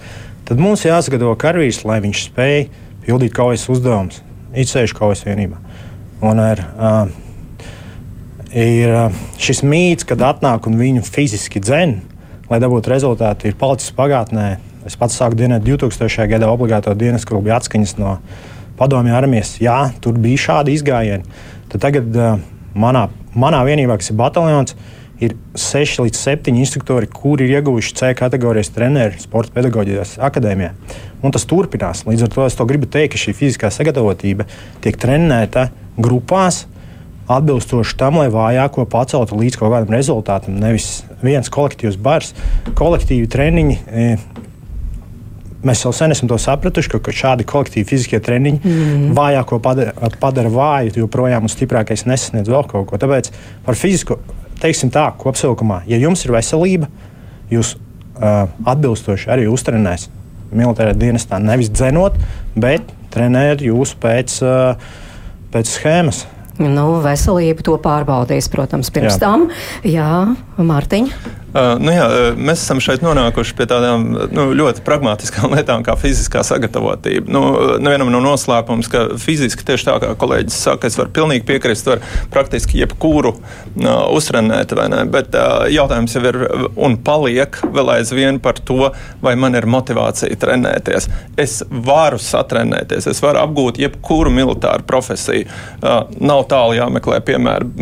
Tad 0.46 0.62
mums 0.62 0.84
jāsagatavo 0.86 1.34
karavīrs, 1.40 1.82
lai 1.88 1.98
viņš 2.04 2.28
spēj 2.30 2.68
pildīt 3.06 3.34
kaujas 3.34 3.66
uzdevumus, 3.70 4.22
izsēžu 4.62 4.96
kaujas 4.98 5.24
vienībā. 5.26 5.58
Un 6.24 6.40
ir, 6.40 6.62
uh, 6.80 7.08
ir 8.56 8.92
uh, 8.94 9.22
šis 9.42 9.62
mīts, 9.66 10.06
kad 10.08 10.22
atnāk 10.24 10.68
un 10.68 10.78
viņu 10.80 11.04
fiziski 11.06 11.60
dzen, 11.62 11.98
lai 12.50 12.60
dabūtu 12.62 12.92
rezultātu, 12.92 13.50
ir 13.50 13.58
palicis 13.60 13.94
pagātnē. 13.96 14.56
Es 14.86 14.96
pats 14.98 15.18
sāku 15.18 15.38
dienēt 15.38 15.64
2000. 15.66 16.28
gadā 16.30 16.48
obligāto 16.48 16.94
dienas, 16.94 17.26
kur 17.26 17.42
bija 17.42 17.58
atskaņas 17.58 17.96
no 17.98 18.18
padomju 18.78 19.16
armijas. 19.18 19.56
Jā, 19.60 19.90
tur 20.00 20.18
bija 20.22 20.44
šādi 20.48 20.76
izgājieni. 20.76 21.40
Tad 21.72 21.82
tagad 21.82 22.16
uh, 22.16 22.36
manā, 22.78 23.08
manā 23.34 23.64
vienībā, 23.66 23.98
kas 24.00 24.12
ir 24.12 24.20
bataljons, 24.20 24.76
ir 25.22 25.34
6 25.56 26.02
līdz 26.04 26.20
7 26.20 26.58
instruktori, 26.60 27.08
kuri 27.08 27.46
ir 27.46 27.58
ieguvuši 27.58 27.94
C 27.96 28.12
kategorijas 28.16 28.72
treneru 28.74 29.20
sporta 29.20 29.54
pedagoģijas 29.56 30.16
akadēmijā. 30.26 30.72
Un 31.24 31.34
tas 31.34 31.46
turpinās. 31.48 32.04
Līdz 32.08 32.26
ar 32.26 32.32
to 32.34 32.46
es 32.46 32.56
to 32.58 32.66
gribu 32.68 32.88
teikt, 32.90 33.14
ka 33.14 33.22
šī 33.22 33.36
fiziskā 33.36 33.72
sagatavotība 33.72 34.48
tiek 34.84 34.98
trenēta 35.00 35.70
grupās. 35.96 36.66
Atbilstoši 37.26 37.96
tam, 37.98 38.20
lai 38.20 38.28
vājāko 38.30 38.84
paceltu 38.86 39.38
līdz 39.40 39.56
kaut 39.58 39.72
kādam 39.72 39.96
rezultātam. 39.96 40.60
Nevis 40.62 41.00
viens 41.24 41.50
kolektīvs 41.50 41.96
bars, 41.98 42.36
kolektīvi 42.78 43.26
treniņi. 43.32 43.78
e, 43.90 44.10
Mēs 45.66 45.80
jau 45.82 45.90
sen 45.96 46.12
esam 46.14 46.28
to 46.30 46.36
sapratuši, 46.38 46.92
ka, 46.92 47.00
ka 47.02 47.14
šādi 47.16 47.42
kolektīvi 47.48 47.88
fiziskie 47.88 48.20
treniņi 48.22 48.60
mm. 48.60 49.06
vājāko 49.16 49.58
padara, 49.64 50.10
padara 50.22 50.52
vāju, 50.52 50.92
jo 51.00 51.08
projām 51.10 51.48
un 51.48 51.50
stiprākais 51.50 52.04
nesasniedz 52.06 52.52
vēl 52.52 52.68
kaut 52.70 52.86
ko. 52.92 53.00
Tāpēc 53.02 53.32
par 53.66 53.78
fizisko, 53.80 54.20
teiksim 54.62 54.92
tā, 54.94 55.08
kopsavilkumā, 55.20 55.82
ja 55.90 55.98
jums 56.00 56.24
ir 56.26 56.34
veselība, 56.34 56.90
jūs 57.52 57.74
uh, 57.76 58.46
atbilstoši 58.68 59.32
arī 59.32 59.48
uztrenēsiet 59.52 60.12
militārā 60.56 60.94
dienestā. 60.96 61.40
Nevis 61.42 61.70
dzenot, 61.72 62.16
bet 62.58 62.86
trenēt 63.14 63.64
jūs 63.66 63.96
pēc, 64.00 64.38
uh, 64.46 64.96
pēc 65.54 65.72
schēmas. 65.78 66.24
Nu, 66.56 66.86
veselību 67.04 67.64
to 67.66 67.74
pārbaudīs, 67.84 68.48
protams, 68.52 68.88
pirms 68.94 69.18
Jā. 69.18 69.20
tam. 69.26 69.48
Jā, 69.84 70.12
Mārtiņa. 70.56 71.34
Uh, 71.54 71.76
nu 71.78 71.92
jā, 71.94 72.06
mēs 72.36 72.64
esam 72.64 72.80
šeit 72.82 73.04
nonākuši 73.04 73.54
pie 73.56 73.64
tādām 73.70 74.02
nu, 74.34 74.48
ļoti 74.58 74.82
pragmatiskām 74.84 75.52
lietām, 75.56 75.84
kā 75.86 75.94
fiziskā 75.98 76.42
sagatavotība. 76.44 77.30
Nu, 77.32 77.42
nevienam 77.80 78.10
nav 78.10 78.20
no 78.20 78.32
noslēpums, 78.32 78.90
ka 78.92 79.04
fiziski 79.22 79.64
tieši 79.64 79.86
tā 79.86 79.94
kā 80.02 80.10
kolēģis 80.18 80.56
saka, 80.66 80.90
es 80.90 80.98
varu 80.98 81.14
pilnīgi 81.16 81.46
piekrist, 81.48 81.86
var 81.88 82.02
praktiski 82.34 82.82
jebkuru 82.82 83.32
uh, 83.36 83.86
uztrenēt, 84.16 84.74
vai 84.76 84.88
ne? 84.92 85.04
Bet 85.12 85.36
uh, 85.38 85.68
jautājums 85.72 86.16
jau 86.18 86.24
ir 86.28 86.40
un 86.74 86.98
paliek 87.06 87.60
vēl 87.62 87.94
aizvien 87.94 88.42
par 88.42 88.58
to, 88.66 88.90
vai 89.22 89.36
man 89.38 89.56
ir 89.56 89.68
motivācija 89.70 90.36
trenēties. 90.42 91.08
Es 91.40 91.60
varu 91.70 92.18
satrenēties, 92.20 93.06
es 93.14 93.22
varu 93.22 93.44
apgūt 93.44 93.80
jebkuru 93.80 94.34
militāru 94.34 94.84
profesiju. 94.90 95.46
Uh, 95.78 96.02
nav 96.18 96.44
tālu 96.50 96.76
jāmeklē, 96.80 97.22
piemēram, 97.30 97.72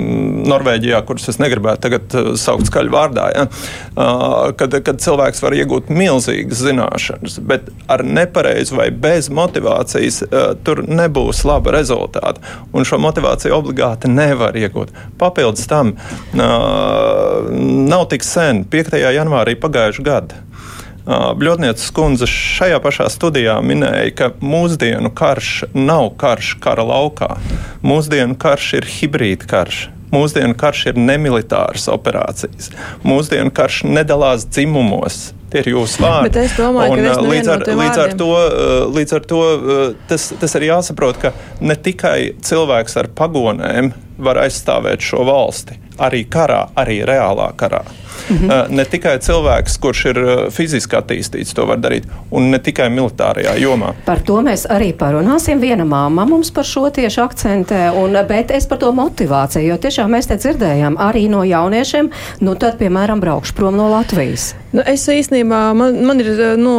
Norvēģijā, 0.44 1.00
kuras 1.08 1.32
es 1.32 1.40
negribētu 1.40 1.88
tagad 1.88 2.16
saukt 2.38 2.68
skaļu 2.68 2.92
vārdā. 2.94 3.28
Ja? 3.34 3.48
Kad, 4.58 4.76
kad 4.86 5.02
cilvēks 5.04 5.42
var 5.44 5.56
iegūt 5.58 5.90
milzīgas 5.92 6.62
zināšanas, 6.64 7.38
bet 7.46 7.68
ar 7.90 8.04
nepareizu 8.06 8.78
vai 8.78 8.88
bez 8.90 9.30
motivācijas 9.34 10.22
tur 10.66 10.84
nebūs 10.88 11.44
laba 11.48 11.74
rezultāta. 11.76 12.42
Un 12.74 12.86
šo 12.88 12.98
motivāciju 13.02 13.54
obligāti 13.56 14.10
nevar 14.10 14.56
iegūt. 14.58 14.94
Papildus 15.20 15.68
tam 15.70 15.94
nav 16.34 18.08
tik 18.10 18.26
sen, 18.26 18.64
5. 18.70 18.98
janvārī 19.14 19.54
pagājušā 19.60 20.04
gada. 20.06 20.42
Bļotnieces 21.04 21.90
kundze 21.92 22.24
šajā 22.30 22.78
pašā 22.80 23.10
studijā 23.12 23.58
minēja, 23.60 24.08
ka 24.16 24.30
mūsdienu 24.40 25.10
karš 25.12 25.66
nav 25.76 26.14
karš 26.16 26.54
kara 26.64 26.80
laukā. 26.88 27.34
Mūsdienu 27.84 28.38
karš 28.40 28.70
ir 28.78 28.88
hibrīda 28.88 29.44
karš. 29.50 29.82
Mūsdienu 30.14 30.56
karš 30.58 30.90
ir 30.92 31.00
nemilitāras 31.00 31.88
operācijas. 31.92 32.70
Mūsdienu 33.06 33.52
karš 33.54 33.82
nedalās 33.88 34.46
dzimumos. 34.48 35.32
Tie 35.52 35.62
ir 35.62 35.70
jūsu 35.74 36.02
vārdi. 36.02 36.30
Bet 36.32 36.38
es 36.44 36.54
domāju, 36.58 36.96
un, 36.96 37.02
ka 37.04 37.14
uh, 37.14 37.28
līdz, 37.30 37.50
ar, 37.52 37.60
no 37.66 37.76
līdz, 37.78 37.98
ar 38.04 38.14
to, 38.18 38.30
uh, 38.34 38.72
līdz 38.94 39.16
ar 39.18 39.26
to 39.30 39.42
uh, 39.42 39.82
tas, 40.10 40.28
tas 40.40 40.56
ir 40.58 40.66
jāsaprot, 40.66 41.20
ka 41.22 41.34
ne 41.62 41.76
tikai 41.78 42.18
cilvēks 42.42 42.98
ar 43.02 43.10
pagonēm 43.14 43.92
var 44.24 44.42
aizstāvēt 44.42 45.04
šo 45.04 45.22
valsti, 45.28 45.78
arī 46.02 46.24
karā, 46.30 46.64
arī 46.80 47.02
reālā 47.06 47.52
karā. 47.58 47.84
Mhm. 48.30 48.48
Uh, 48.48 48.70
ne 48.72 48.84
tikai 48.88 49.18
cilvēks, 49.20 49.76
kurš 49.82 50.04
ir 50.12 50.20
uh, 50.22 50.32
fiziski 50.54 50.96
attīstīts, 50.96 51.52
to 51.56 51.66
var 51.68 51.80
darīt, 51.82 52.08
un 52.32 52.48
ne 52.52 52.60
tikai 52.62 52.88
militārajā 52.92 53.56
jomā. 53.60 53.92
Par 54.06 54.22
to 54.24 54.40
mēs 54.44 54.64
arī 54.72 54.92
parunāsim. 54.96 55.60
Viena 55.60 55.84
māma 55.88 56.24
mums 56.28 56.52
par 56.54 56.64
šo 56.68 56.88
tieši 56.94 57.20
akcentē, 57.24 57.82
un, 58.00 58.16
bet 58.28 58.52
es 58.54 58.68
par 58.70 58.80
to 58.80 58.92
motivāciju, 58.96 59.68
jo 59.68 59.78
tiešām 59.80 60.16
mēs 60.16 60.30
te 60.30 60.38
dzirdējām 60.40 60.96
arī 61.00 61.26
no 61.32 61.44
jauniešiem, 61.44 62.10
nu 62.44 62.56
tad, 62.60 62.78
piemēram, 62.80 63.20
braukšu 63.20 63.56
prom 63.58 63.76
no 63.76 63.90
Latvijas. 63.92 64.54
Nu, 64.74 64.82
es 64.90 65.04
īstenībā, 65.06 65.58
man, 65.78 66.00
man 66.02 66.18
ir, 66.18 66.32
nu, 66.58 66.72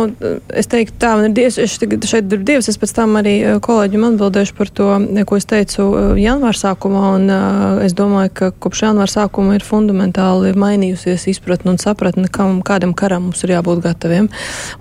es 0.51 0.67
teiktu 0.67 0.97
tā, 0.99 1.13
man 1.15 1.29
ir 1.29 1.35
dievs, 1.37 1.59
es 1.61 1.77
šeit 1.79 2.33
ir 2.33 2.41
dievs, 2.43 2.67
es 2.67 2.79
pēc 2.81 2.91
tam 2.97 3.15
arī 3.21 3.35
kolēģim 3.63 4.09
atbildēšu 4.09 4.57
par 4.57 4.71
to, 4.75 4.89
ko 5.29 5.39
es 5.39 5.47
teicu 5.47 5.85
janvāra 6.19 6.59
sākumā, 6.59 7.05
un 7.15 7.31
es 7.85 7.95
domāju, 7.95 8.33
ka 8.35 8.51
kopš 8.65 8.83
janvāra 8.89 9.13
sākuma 9.13 9.55
ir 9.55 9.63
fundamentāli 9.63 10.51
mainījusies 10.59 11.29
izpratne 11.35 11.75
un 11.75 11.79
sapratne, 11.81 12.29
kam, 12.31 12.61
kādam 12.65 12.95
karam 12.97 13.27
mums 13.29 13.43
ir 13.45 13.55
jābūt 13.55 13.83
gataviem. 13.83 14.29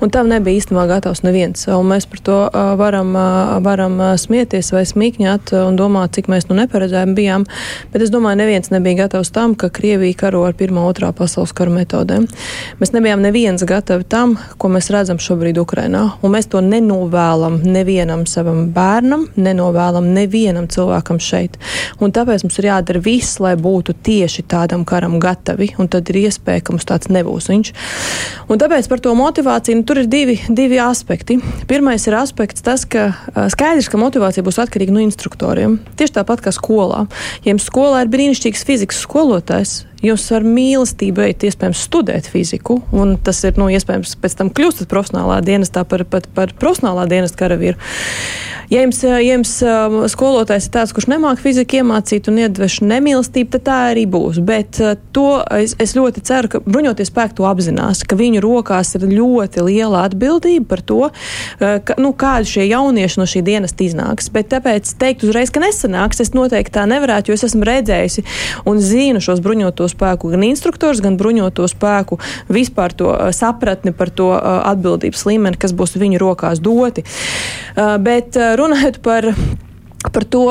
Un 0.00 0.12
tam 0.14 0.30
nebija 0.32 0.62
īstenībā 0.62 0.86
gatavs 0.90 1.24
neviens. 1.26 1.66
Un 1.74 1.90
mēs 1.90 2.06
par 2.10 2.22
to 2.24 2.38
varam, 2.80 3.12
varam 3.64 3.98
smieties 4.20 4.72
vai 4.74 4.84
smīkņāt 4.88 5.54
un 5.64 5.78
domāt, 5.78 6.14
cik 6.16 6.30
mēs 6.32 6.48
nu 6.50 6.58
neparedzējām 6.62 7.14
bijām. 7.16 7.46
Bet 7.92 8.04
es 8.06 8.12
domāju, 8.14 8.40
neviens 8.42 8.70
nebija 8.72 9.04
gatavs 9.04 9.32
tam, 9.34 9.56
ka 9.58 9.70
Krievija 9.74 10.18
karo 10.24 10.44
ar 10.48 10.54
Pirmā, 10.58 10.84
Otrā 10.88 11.10
pasaules 11.16 11.54
kara 11.56 11.72
metodēm. 11.74 12.28
Mēs 12.80 12.94
nebijām 12.94 13.22
neviens 13.24 13.64
gatavi 13.66 14.06
tam, 14.08 14.36
ko 14.60 14.70
mēs 14.72 14.90
redzam 14.94 15.20
šobrīd 15.22 15.58
Ukrainā. 15.60 16.04
Un 16.22 16.34
mēs 16.34 16.48
to 16.52 16.62
nenovēlam 16.64 17.60
nevienam 17.66 18.24
savam 18.30 18.68
bērnam, 18.74 19.26
nenovēlam 19.36 20.12
nevienam 20.14 20.68
cilvēkam 20.70 21.20
šeit. 21.22 21.58
Un 22.00 22.14
tāpēc 22.14 22.46
mums 22.46 22.60
ir 22.60 22.70
jādara 22.70 23.02
viss, 23.04 23.40
lai 23.42 23.54
būtu 23.60 23.96
tieši 24.06 24.46
tādam 24.50 24.84
karam 24.88 25.18
gatavi. 25.22 25.72
Un 25.80 25.90
tad 25.92 26.10
ir 26.12 26.20
iespēja 26.24 26.43
iespēja, 26.44 26.64
ka 26.64 26.74
mums 26.74 26.84
tāds 26.84 27.08
nebūs. 27.08 27.48
Viņš. 27.48 27.72
Un 28.48 28.60
tāpēc 28.60 28.88
par 28.88 29.00
to 29.00 29.14
motivāciju 29.16 29.80
nu, 29.80 29.84
tur 29.84 30.02
ir 30.02 30.08
divi, 30.08 30.38
divi 30.48 30.78
aspekti. 30.78 31.38
Pirmais 31.66 32.04
ir 32.06 32.14
aspekts 32.14 32.62
tas, 32.62 32.84
ka 32.84 33.12
skaidrs, 33.52 33.88
ka 33.88 34.00
motivācija 34.00 34.44
būs 34.44 34.60
atkarīga 34.60 34.92
no 34.92 35.02
instruktoriem. 35.04 35.80
Tieši 35.96 36.18
tāpat 36.20 36.44
kā 36.44 36.52
skolā. 36.52 37.06
Ja 37.44 37.54
jums 37.54 37.68
skolā 37.68 38.04
ir 38.04 38.12
brīnišķīgs 38.12 38.64
fizikas 38.64 39.00
skolotājs, 39.04 39.84
Jūs 40.04 40.26
ar 40.36 40.44
mīlestību 40.44 41.24
ejat, 41.24 41.46
iespējams, 41.48 41.84
studēt 41.88 42.28
fiziku, 42.28 42.80
un 42.92 43.16
tas 43.24 43.40
ir, 43.46 43.56
nu, 43.60 43.70
iespējams, 43.72 44.16
pēc 44.20 44.38
tam 44.40 44.50
kļūstat 44.52 44.90
profesionālā 44.90 45.38
dienestā 45.44 45.86
par, 45.88 46.04
par, 46.10 46.26
par 46.36 46.52
profesionālā 46.60 47.06
dienesta 47.08 47.40
karavīru. 47.44 47.78
Ja 48.72 48.80
jums, 48.80 49.02
ja 49.04 49.18
jums 49.20 49.50
um, 49.64 49.96
skolotājs 50.08 50.68
ir 50.68 50.72
tāds, 50.72 50.92
kurš 50.96 51.06
nemāk 51.12 51.40
fiziku 51.42 51.82
iemācīt 51.82 52.30
un 52.30 52.38
iedveš 52.40 52.78
nemīlestību, 52.84 53.50
tad 53.52 53.64
tā 53.66 53.76
arī 53.90 54.04
būs. 54.08 54.40
Bet 54.44 54.80
uh, 54.80 54.94
to 55.16 55.42
es, 55.58 55.74
es 55.82 55.92
ļoti 55.96 56.22
ceru, 56.24 56.50
ka 56.52 56.60
bruņoties 56.64 57.10
spēki 57.12 57.36
to 57.38 57.48
apzinās, 57.48 58.02
ka 58.08 58.16
viņu 58.16 58.40
rokās 58.44 58.94
ir 58.96 59.04
ļoti 59.10 59.66
liela 59.66 60.04
atbildība 60.08 60.68
par 60.70 60.84
to, 60.88 61.00
uh, 61.10 61.76
ka, 61.84 61.98
nu, 62.00 62.14
kādi 62.16 62.50
šie 62.54 62.66
jaunieši 62.70 63.20
no 63.20 63.28
šī 63.28 63.44
dienesta 63.46 63.84
iznāks. 63.84 64.30
Bet 64.32 64.48
tāpēc 64.54 64.94
teikt 65.00 65.26
uzreiz, 65.28 65.52
ka 65.52 65.62
nesanāks, 65.64 66.24
es 66.24 66.32
noteikti 66.36 66.76
tā 66.78 66.86
nevarētu, 66.88 67.30
jo 67.30 67.38
es 67.38 67.44
esmu 67.50 67.68
redzējusi 67.68 68.24
un 68.70 68.80
zinu 68.80 69.20
šos 69.24 69.44
bruņotos 69.44 69.93
spēku, 69.94 70.32
gan 70.34 70.44
instruktors, 70.46 71.02
gan 71.04 71.18
bruņoto 71.20 71.68
spēku 71.70 72.20
vispār 72.52 72.94
to 72.96 73.12
uh, 73.14 73.30
sapratni 73.34 73.94
par 73.96 74.10
to 74.10 74.32
uh, 74.34 74.64
atbildības 74.74 75.24
līmeni, 75.30 75.60
kas 75.60 75.76
būs 75.76 75.96
viņu 76.00 76.20
rokās 76.22 76.62
doti. 76.62 77.06
Uh, 77.74 77.96
bet 78.02 78.36
runājot 78.36 79.00
par 79.04 79.30
Par 80.04 80.24
to, 80.28 80.44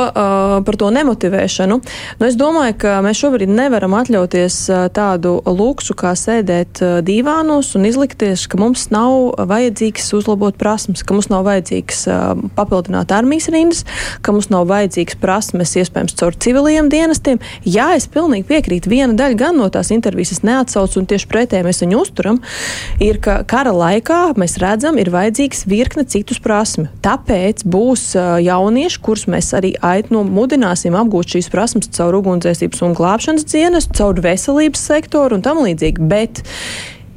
par 0.66 0.76
to 0.80 0.88
nemotivēšanu. 0.94 1.76
Nu, 2.20 2.26
es 2.26 2.36
domāju, 2.40 2.74
ka 2.82 2.94
mēs 3.06 3.20
šobrīd 3.22 3.52
nevaram 3.54 3.94
atļauties 4.00 4.56
tādu 4.96 5.36
luksu, 5.46 5.94
kā 5.98 6.16
sēdēt 6.18 6.82
divānos 7.06 7.74
un 7.78 7.86
izlikties, 7.86 8.48
ka 8.50 8.58
mums 8.58 8.88
nav 8.94 9.36
vajadzīgs 9.50 10.10
uzlabot 10.18 10.58
prasmes, 10.58 11.04
ka 11.06 11.16
mums 11.16 11.30
nav 11.30 11.46
vajadzīgs 11.46 12.02
papildināt 12.58 13.14
armijas 13.14 13.50
rindas, 13.54 13.84
ka 14.26 14.34
mums 14.34 14.50
nav 14.54 14.66
vajadzīgs 14.72 15.20
prasmes 15.22 15.76
iespējams 15.80 16.18
caur 16.18 16.34
civiliem 16.34 16.90
dienestiem. 16.94 17.42
Jā, 17.62 17.92
es 17.98 18.10
pilnīgi 18.10 18.48
piekrītu. 18.50 18.90
Viena 18.92 19.14
daļa 19.18 19.40
gan 19.40 19.62
no 19.62 19.70
tās 19.74 19.94
intervijas 19.94 20.42
neatsauc, 20.42 20.98
un 20.98 21.08
tieši 21.10 21.30
pretēji 21.30 21.68
mēs 21.70 21.84
viņu 21.86 22.02
uzturam, 22.02 22.42
ir, 23.04 23.22
ka 23.24 23.42
kara 23.50 23.74
laikā 23.76 24.22
mēs 24.40 24.58
redzam, 24.64 24.98
ir 24.98 25.14
vajadzīgs 25.14 25.68
virkne 25.70 26.08
citus 26.10 26.42
prasmi. 26.44 26.90
Tāpēc 27.06 27.64
būs 27.70 28.10
jaunieši, 28.44 29.02
kurus 29.04 29.28
mēs 29.30 29.43
mēs 29.44 29.54
arī 29.58 29.74
aicinu 29.84 30.24
mudināsim 30.24 30.96
apgūt 30.96 31.36
šīs 31.36 31.52
prasmes 31.52 31.92
caur 31.94 32.16
ugunsdzēsības 32.22 32.84
un 32.88 32.96
glābšanas 32.98 33.48
dienestu, 33.52 33.98
caur 34.00 34.22
veselības 34.24 34.88
sektoru 34.88 35.38
un 35.38 35.44
tam 35.44 35.60
līdzīgi. 35.66 36.08
Bet 36.08 36.44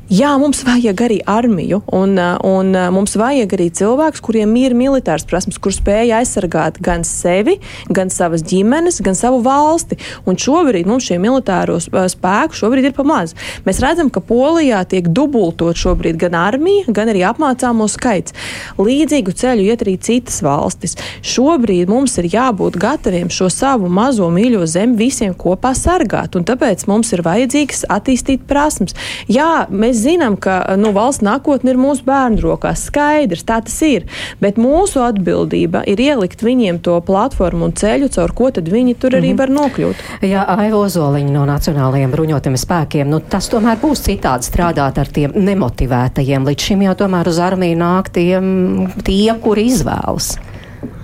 Jā, 0.07 0.37
mums 0.39 0.61
vajag 0.63 1.01
arī 1.03 1.17
armiju, 1.27 1.81
un, 1.91 2.13
un 2.47 2.69
mums 2.95 3.17
vajag 3.19 3.51
arī 3.57 3.65
cilvēkus, 3.75 4.21
kuriem 4.23 4.53
ir 4.61 4.75
militārs 4.79 5.25
prasmes, 5.27 5.57
kur 5.59 5.73
spēja 5.75 6.21
aizsargāt 6.21 6.77
gan 6.79 7.03
sevi, 7.03 7.57
gan 7.91 8.13
savas 8.15 8.45
ģimenes, 8.47 9.01
gan 9.03 9.19
savu 9.19 9.41
valsti. 9.43 9.99
Un 10.31 10.39
šobrīd 10.39 10.87
mums 10.87 11.09
šie 11.09 11.19
militāro 11.19 11.81
spēku 11.83 12.55
šobrīd 12.55 12.87
ir 12.87 12.95
pamaz. 12.95 13.35
Mēs 13.67 13.83
redzam, 13.83 14.13
ka 14.15 14.23
Polijā 14.23 14.85
tiek 14.87 15.09
dubultot 15.11 15.75
šobrīd 15.75 16.21
gan 16.23 16.39
armija, 16.39 16.87
gan 16.87 17.11
arī 17.11 17.25
apmācāmo 17.27 17.91
skaits. 17.91 18.37
Līdzīgu 18.79 19.35
ceļu 19.43 19.67
iet 19.67 19.83
arī 19.83 19.97
citas 19.99 20.39
valstis. 20.47 20.95
Šobrīd 21.27 21.91
mums 21.91 22.15
ir 22.23 22.31
jābūt 22.31 22.79
gataviem 22.79 23.27
šo 23.27 23.51
savu 23.51 23.91
mazo 23.91 24.31
mīļo 24.31 24.63
zemi 24.71 25.03
visiem 25.03 25.35
kopā 25.35 25.75
sargāt, 25.75 26.39
un 26.39 26.47
tāpēc 26.47 26.87
mums 26.87 27.11
ir 27.11 27.27
vajadzīgs 27.27 27.89
attīstīt 27.91 28.47
prasmes. 28.47 28.95
Jā, 29.27 29.67
mēs 29.67 29.96
mēs 29.97 30.05
zinām, 30.05 30.37
ka 30.37 30.77
nu, 30.77 30.93
valsts 30.93 31.25
nākotne 31.25 31.73
ir 31.73 31.79
mūsu 31.81 32.05
bērnu 32.07 32.41
rokās. 32.43 32.87
Skaidrs, 32.87 33.45
tā 33.45 33.61
tas 33.65 33.77
ir. 33.83 34.07
Bet 34.41 34.57
mūsu 34.57 35.01
atbildība 35.01 35.85
ir 35.87 35.99
ielikt 36.01 36.43
viņiem 36.43 36.81
to 36.83 37.01
platformu 37.01 37.67
un 37.67 37.73
ceļu, 37.73 38.09
caur 38.13 38.33
ko 38.37 38.51
tad 38.51 38.69
viņi 38.69 38.97
tur 39.01 39.17
arī 39.17 39.33
mm 39.33 39.37
-hmm. 39.37 39.39
var 39.39 39.51
nokļūt. 39.51 39.97
Jā, 40.23 40.45
Aivo 40.59 40.89
Zoliņa 40.89 41.33
no 41.33 41.47
Nacionālajiem 41.47 42.11
bruņotiem 42.11 42.57
spēkiem. 42.57 43.09
Nu, 43.09 43.21
tas 43.21 43.49
tomēr 43.49 43.79
būs 43.81 44.05
citādi 44.05 44.45
strādāt 44.45 44.99
ar 44.99 45.07
tiem 45.07 45.33
nemotivētajiem. 45.35 46.45
Līdz 46.45 46.61
šim 46.61 46.83
jau 46.83 46.95
tomēr 46.95 47.29
uz 47.29 47.39
armiju 47.39 47.77
nāk 47.77 48.11
tiem, 48.13 48.93
tie, 49.05 49.35
kuri 49.41 49.67
izvēlas. 49.67 50.37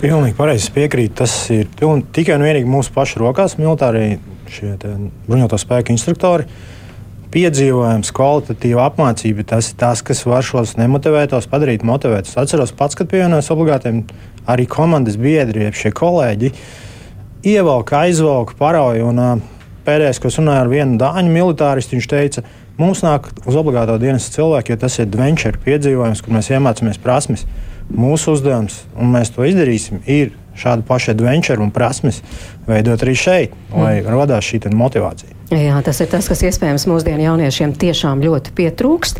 Pilnīgi 0.01 0.35
pareizi 0.35 0.71
piekrīt. 0.71 1.13
Tas 1.15 1.49
ir 1.49 1.67
piln, 1.79 2.03
tikai 2.11 2.35
un 2.35 2.43
vienīgi 2.43 2.69
mūsu 2.69 2.91
pašu 2.93 3.19
rokās, 3.19 3.57
militārie 3.57 4.19
šie 4.47 4.77
bruņoto 5.27 5.57
spēku 5.57 5.91
instruktori. 5.91 6.43
Uh, 6.43 6.72
piedzīvojums, 7.33 8.13
kvalitatīva 8.15 8.87
apmācība. 8.89 9.45
Tas 9.53 9.71
ir 9.71 9.79
tas, 9.81 10.03
kas 10.05 10.23
var 10.29 10.45
šos 10.45 10.75
nemotivētos 10.79 11.49
padarīt 11.51 11.85
motivētus. 11.87 12.37
Atceros 12.39 12.75
pats, 12.77 12.97
kad 12.99 13.09
pievienojos 13.11 13.51
obligātiem 13.55 14.03
arī 14.49 14.67
komandas 14.69 15.17
biedri, 15.19 15.65
jeb 15.67 15.79
šie 15.79 15.93
kolēģi, 15.97 16.53
ievelka, 17.53 18.03
aizvelka, 18.05 18.57
parauja. 18.59 19.09
Un, 19.09 19.43
pēdējais, 19.83 20.21
ko 20.23 20.29
es 20.31 20.39
runāju 20.39 20.63
ar 20.63 20.69
vienu 20.71 20.99
dāņu 21.01 21.33
militāristu, 21.33 21.97
viņš 21.97 22.11
teica, 22.11 22.45
Mums 22.73 23.03
nāk 23.05 23.27
uz 23.45 23.53
obligāto 23.53 23.99
dienas 24.01 24.31
cilvēku, 24.33 24.73
jo 24.73 24.79
tas 24.81 24.95
ir 24.97 25.05
adventure 25.05 25.59
piedzīvojums, 25.61 26.23
kur 26.25 26.33
mēs 26.33 26.49
iemācāmies 26.55 26.97
prasmes. 27.03 27.45
Mūsu 27.93 28.33
uzdevums, 28.33 28.79
un 28.97 29.11
mēs 29.13 29.29
to 29.35 29.45
izdarīsim, 29.45 30.01
ir 30.09 30.31
šādu 30.57 30.85
pašu 30.87 31.11
adventure 31.13 31.61
un 31.61 31.69
prasmes 31.73 32.23
veidot 32.65 33.05
arī 33.05 33.13
šeit, 33.19 33.53
lai 33.75 33.99
mm. 33.99 34.09
radās 34.09 34.49
šī 34.49 34.63
motivācija. 34.73 35.32
Jā, 35.51 35.75
tas 35.83 35.99
ir 35.99 36.07
tas, 36.07 36.25
kas 36.31 36.39
iespējams 36.47 36.85
mūsdienu 36.87 37.25
jauniešiem 37.25 37.73
tiešām 37.75 38.21
ļoti 38.23 38.53
pietrūkst. 38.55 39.19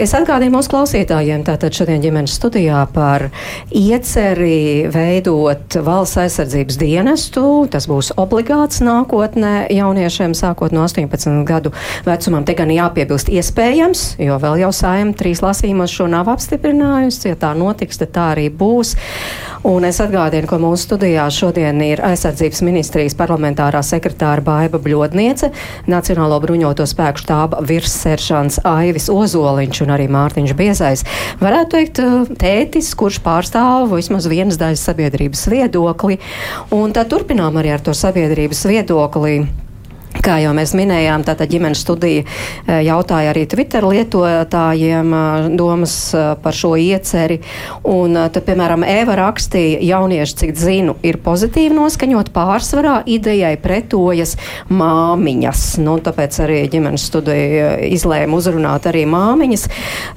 Es 0.00 0.12
atgādīju 0.14 0.52
mūsu 0.54 0.70
klausītājiem, 0.70 1.42
tātad 1.44 1.74
šodien 1.74 1.98
ģimenes 2.00 2.36
studijā 2.38 2.84
par 2.94 3.26
ieceri 3.74 4.86
veidot 4.94 5.74
valsts 5.84 6.20
aizsardzības 6.22 6.78
dienestu. 6.78 7.42
Tas 7.74 7.88
būs 7.90 8.12
obligāts 8.22 8.80
nākotnē 8.86 9.66
jauniešiem 9.74 10.36
sākot 10.38 10.72
no 10.72 10.86
18 10.86 11.42
gadu 11.48 11.74
vecumam. 12.06 12.46
Te 12.46 12.54
gan 12.54 12.70
jāpiebilst 12.70 13.32
iespējams, 13.34 14.06
jo 14.22 14.38
vēl 14.40 14.62
jau 14.62 14.70
saim 14.72 15.10
trīs 15.18 15.42
lasījumos 15.44 15.92
šo 15.92 16.06
nav 16.12 16.30
apstiprinājusi. 16.32 17.32
Ja 17.34 17.40
tā 17.48 17.52
notiks, 17.58 17.98
tad 18.00 18.14
tā 18.14 18.30
arī 18.36 18.46
būs. 18.46 18.94
Un 19.64 19.84
es 19.88 19.98
atgādinu, 20.04 20.46
ka 20.48 20.60
mūsu 20.60 20.86
studijā 20.86 21.26
šodien 21.32 21.78
ir 21.82 22.02
aizsardzības 22.04 22.60
ministrijas 22.66 23.14
parlamentārā 23.18 23.80
sekretāra 23.84 24.44
Baiba 24.44 24.80
Bļodniece. 24.80 25.50
Nacionālo 25.90 26.38
bruņoto 26.42 26.86
spēku 26.88 27.24
štāba 27.24 27.60
virsseržants 27.66 28.60
Aivis 28.68 29.10
Ozoliņš 29.12 29.82
un 29.84 29.94
arī 29.96 30.08
Mārtiņš 30.12 30.54
Biezais. 30.58 31.04
Varētu 31.42 31.70
teikt, 31.76 32.00
eh, 32.04 32.32
tētis, 32.44 32.94
kurš 32.94 33.20
pārstāv 33.24 33.92
vismaz 33.96 34.28
vienas 34.30 34.60
daļas 34.60 34.86
sabiedrības 34.88 35.46
viedokli. 35.48 36.18
Un 36.70 36.92
tad 36.92 37.08
turpinām 37.12 37.60
arī 37.60 37.74
ar 37.74 37.80
to 37.80 37.90
sabiedrības 37.90 38.64
viedokli. 38.70 39.63
Kā 40.22 40.36
jau 40.38 40.52
mēs 40.54 40.74
minējām, 40.78 41.24
tātad 41.26 41.50
ģimenes 41.50 41.80
studija 41.82 42.22
eh, 42.22 42.80
jautāja 42.86 43.32
arī 43.32 43.44
Twitter 43.50 43.84
lietotājiem 43.88 45.10
eh, 45.16 45.48
domas 45.58 45.96
eh, 46.14 46.30
par 46.42 46.54
šo 46.54 46.74
ieceri. 46.78 47.40
Un 47.90 48.14
tad, 48.14 48.42
piemēram, 48.46 48.86
Eva 48.86 49.18
rakstīja, 49.18 49.82
jaunieši, 49.84 50.38
cik 50.44 50.54
zinu, 50.60 50.96
ir 51.06 51.18
pozitīvi 51.24 51.74
noskaņot 51.74 52.30
pārsvarā 52.36 53.00
idejai 53.10 53.56
pretojas 53.60 54.36
māmiņas. 54.70 55.66
Nu, 55.84 55.98
tāpēc 56.04 56.40
arī 56.46 56.62
ģimenes 56.72 57.10
studija 57.10 57.74
izlēma 57.90 58.38
uzrunāt 58.38 58.86
arī 58.90 59.04
māmiņas. 59.10 59.68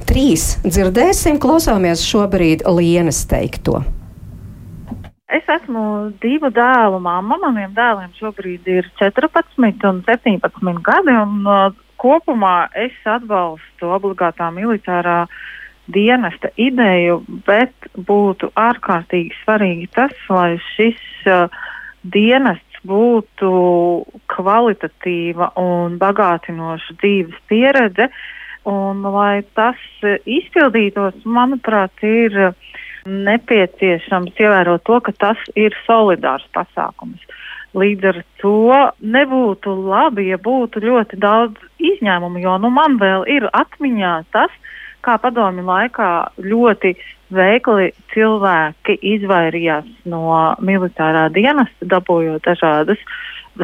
Trīs 0.07 0.49
dzirdēsim, 0.67 1.41
klausāmies 1.41 2.05
šobrīd 2.05 2.67
Lienes 2.77 3.25
teikto. 3.29 3.81
Es 5.27 5.43
esmu 5.51 6.13
divu 6.23 6.47
dēlu 6.55 7.01
mamma. 7.03 7.35
Maniem 7.41 7.73
dēliem 7.75 8.13
šobrīd 8.15 8.67
ir 8.71 8.85
14 9.01 9.83
un 9.89 9.99
17 10.07 10.79
gadi. 10.85 11.15
Un, 11.19 11.41
uh, 11.43 11.73
kopumā 11.99 12.69
es 12.79 12.95
atbalstu 13.03 13.91
obligātā 13.97 14.47
militārā 14.55 15.25
dienesta 15.91 16.51
ideju, 16.55 17.19
bet 17.47 17.89
būtu 18.07 18.53
ārkārtīgi 18.55 19.35
svarīgi 19.41 19.89
tas, 19.99 20.15
lai 20.31 20.55
šis 20.77 21.03
uh, 21.27 21.51
dienests 22.07 22.79
būtu 22.87 23.51
kvalitatīva 24.31 25.51
un 25.59 25.99
bagātinoša 25.99 26.99
dzīves 27.03 27.43
pieredze. 27.51 28.07
Un, 28.67 29.03
lai 29.03 29.43
tas 29.59 29.79
izpildītos, 30.23 31.19
manuprāt, 31.27 31.91
ir 32.07 32.43
uh, 32.47 32.75
nepieciešams 33.07 34.37
ievērot 34.39 34.83
to, 34.87 34.99
ka 35.03 35.13
tas 35.19 35.43
ir 35.55 35.75
solidārs 35.85 36.45
pasākums. 36.55 37.23
Līdz 37.77 38.07
ar 38.09 38.21
to 38.41 38.77
nebūtu 39.15 39.73
labi, 39.89 40.29
ja 40.31 40.37
būtu 40.41 40.81
ļoti 40.81 41.19
daudz 41.21 41.59
izņēmumu, 41.77 42.41
jo 42.41 42.55
nu, 42.63 42.71
man 42.73 42.97
vēl 43.01 43.27
ir 43.29 43.47
atmiņā 43.51 44.13
tas, 44.33 44.53
kā 45.05 45.17
padomju 45.21 45.65
laikā 45.67 46.11
ļoti 46.41 46.95
veikli 47.33 47.91
cilvēki 48.13 48.97
izvairījās 49.15 49.87
no 50.09 50.55
militārā 50.63 51.27
dienesta, 51.35 51.89
dabūjot 51.91 52.47
dažādas 52.47 53.01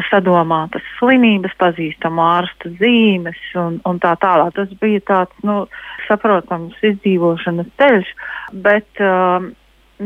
sadomātas 0.08 0.84
slimības, 0.98 1.54
pazīstamu 1.60 2.22
ārstu 2.24 2.72
zīmes 2.80 3.40
un, 3.60 3.80
un 3.88 4.00
tā 4.02 4.14
tālāk. 4.22 4.54
Tas 4.56 4.72
bija 4.80 5.02
tāds, 5.08 5.36
nu, 5.46 5.64
saprotams, 6.08 6.76
izdzīvošanas 6.82 7.70
ceļš, 7.80 8.10
bet 8.66 9.04
um, 9.04 9.52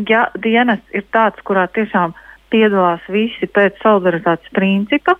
ja 0.09 0.29
dienas 0.42 0.83
ir 0.96 1.07
tāds, 1.14 1.40
kurā 1.48 1.66
tiešām 1.72 2.14
piedalās 2.53 3.05
visi 3.12 3.48
pēc 3.48 3.81
solidaritātes 3.83 4.53
principa, 4.57 5.18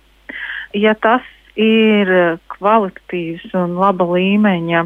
ja 0.73 0.95
tas 0.97 1.25
ir 1.59 2.39
kvalitatīvs 2.53 3.51
un 3.59 3.75
laba 3.79 4.05
līmeņa 4.15 4.85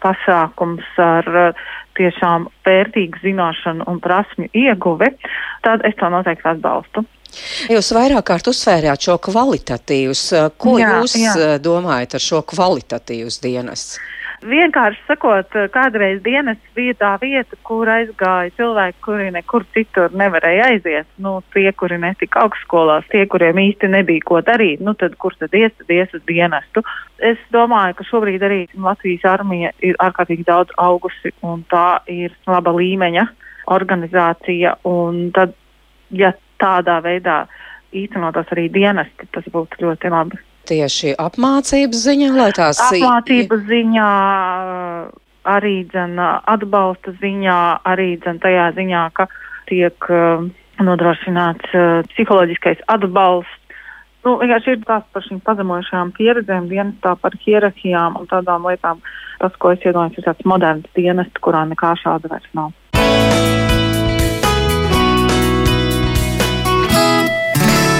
pasākums 0.00 0.86
ar 1.00 1.28
uh, 1.28 1.62
tiešām 1.98 2.48
vērtīgu 2.66 3.20
zināšanu 3.24 3.86
un 3.90 4.00
prasmju 4.02 4.50
ieguvi, 4.56 5.12
tad 5.66 5.84
es 5.88 5.96
to 6.00 6.08
noteikti 6.12 6.48
atbalstu. 6.54 7.04
Jūs 7.70 7.92
vairāk 7.96 8.26
kārt 8.30 8.50
uzsvērjāt 8.50 9.08
šo 9.08 9.18
kvalitatīvus. 9.26 10.24
Ko 10.60 10.78
jā, 10.80 10.94
jūs 11.00 11.18
jā. 11.20 11.34
Uh, 11.36 11.58
domājat 11.62 12.16
ar 12.18 12.26
šo 12.26 12.42
kvalitatīvus 12.54 13.40
dienestu? 13.44 14.00
Vienkārši 14.40 15.02
sakot, 15.04 15.52
kādreiz 15.68 16.22
dienas 16.24 16.56
bija 16.72 16.94
tā 16.96 17.10
vieta, 17.20 17.56
kur 17.68 17.88
aizgāja 17.92 18.48
cilvēki, 18.56 18.96
kuri 19.04 19.26
nekur 19.34 19.66
citur 19.74 20.14
nevarēja 20.16 20.70
aiziet. 20.70 21.08
Nu, 21.20 21.34
tie, 21.52 21.66
kuri 21.76 21.98
netika 22.00 22.46
augstskolās, 22.46 23.04
tie, 23.12 23.26
kuriem 23.28 23.60
īsti 23.60 23.90
nebija 23.92 24.24
ko 24.24 24.40
darīt, 24.46 24.80
nu 24.80 24.94
tad 24.96 25.18
kur 25.20 25.36
tad 25.36 25.52
ies, 25.52 25.74
tad 25.76 25.92
ies 25.92 26.16
uz 26.16 26.24
dienestu. 26.28 26.80
Es 27.20 27.36
domāju, 27.52 27.98
ka 27.98 28.08
šobrīd 28.08 28.46
arī 28.48 28.62
Latvijas 28.80 29.28
armija 29.28 29.74
ir 29.84 30.00
ārkārtīgi 30.00 30.48
daudz 30.48 30.72
augusi 30.80 31.34
un 31.44 31.66
tā 31.68 32.00
ir 32.08 32.32
laba 32.48 32.72
līmeņa 32.72 33.26
organizācija. 33.76 34.78
Un 34.88 35.26
tad, 35.36 35.52
ja 36.16 36.32
tādā 36.60 37.00
veidā 37.04 37.42
īstenotos 37.96 38.52
arī 38.54 38.68
dienesti, 38.70 39.26
tas 39.34 39.48
būtu 39.50 39.82
ļoti 39.82 40.12
labi 40.14 40.38
tieši 40.70 41.14
apmācības 41.20 42.04
ziņā, 42.06 42.30
lai 42.36 42.50
tās 42.56 42.80
apmācības 42.86 43.64
ziņā, 43.70 44.08
arī 45.50 45.76
dzen, 45.90 46.18
atbalsta 46.20 47.14
ziņā, 47.20 47.60
arī 47.90 48.12
dzen, 48.22 48.40
tajā 48.42 48.70
ziņā, 48.76 49.04
ka 49.16 49.26
tiek 49.70 50.10
uh, 50.10 50.44
nodrošināts 50.82 51.74
uh, 51.74 52.02
psiholoģiskais 52.12 52.84
atbalsts. 52.92 53.56
Nu, 54.20 54.34
vienkārši 54.36 54.74
ir 54.74 54.82
tās 54.84 55.06
par 55.14 55.24
šīm 55.24 55.38
pazemojušajām 55.46 56.10
pieredzēm, 56.18 56.68
dienestā 56.68 57.14
par 57.22 57.32
hierarhijām 57.40 58.18
un 58.20 58.28
tādām 58.28 58.68
lietām. 58.68 59.00
Tas, 59.40 59.56
ko 59.56 59.72
es 59.72 59.80
iedomājos, 59.80 60.20
ir 60.20 60.28
tāds 60.28 60.44
moderns 60.44 60.92
dienests, 60.98 61.40
kurā 61.40 61.64
nekā 61.72 61.94
šāda 62.02 62.34
vairs 62.34 62.52
nav. 62.52 62.76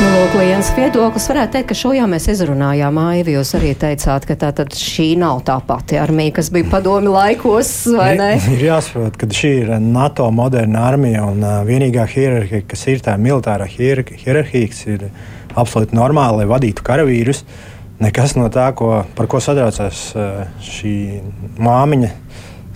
Nu, 0.00 0.08
lūk, 0.16 0.32
viens 0.40 0.68
viedoklis 0.72 1.26
varētu 1.28 1.52
teikt, 1.52 1.66
ka 1.68 1.74
šo 1.76 1.90
jau 1.92 2.06
mēs 2.08 2.24
izrunājām. 2.32 2.96
Aivi, 3.02 3.34
jūs 3.34 3.50
arī 3.58 3.74
teicāt, 3.76 4.24
ka 4.24 4.36
tā 4.40 4.48
tad 4.56 4.72
šī 4.72 5.10
nav 5.20 5.42
tā 5.44 5.58
pati 5.66 5.98
armija, 6.00 6.38
kas 6.38 6.48
bija 6.54 6.70
padomi 6.72 7.12
laikos, 7.12 7.72
vai 7.98 8.14
ne? 8.16 8.30
Ir 8.54 8.64
jāsaprot, 8.64 9.18
ka 9.20 9.28
šī 9.28 9.50
ir 9.58 9.74
NATO 9.84 10.30
moderna 10.32 10.86
armija 10.88 11.26
un 11.28 11.44
vienīgā 11.68 12.06
hierarhija, 12.14 12.64
kas 12.70 12.86
ir 12.88 13.04
tā 13.04 13.18
militārā 13.20 13.68
hierarhija, 13.68 14.72
kas 14.72 14.80
ir 14.88 15.04
absolūti 15.52 15.98
normāla, 15.98 16.40
lai 16.40 16.48
vadītu 16.48 16.86
karavīrus. 16.86 17.44
Nekas 18.00 18.32
no 18.40 18.48
tā, 18.48 18.70
ko, 18.72 19.02
par 19.18 19.28
ko 19.28 19.42
satraucās 19.44 20.06
šī 20.64 20.94
māmiņa 21.60 22.14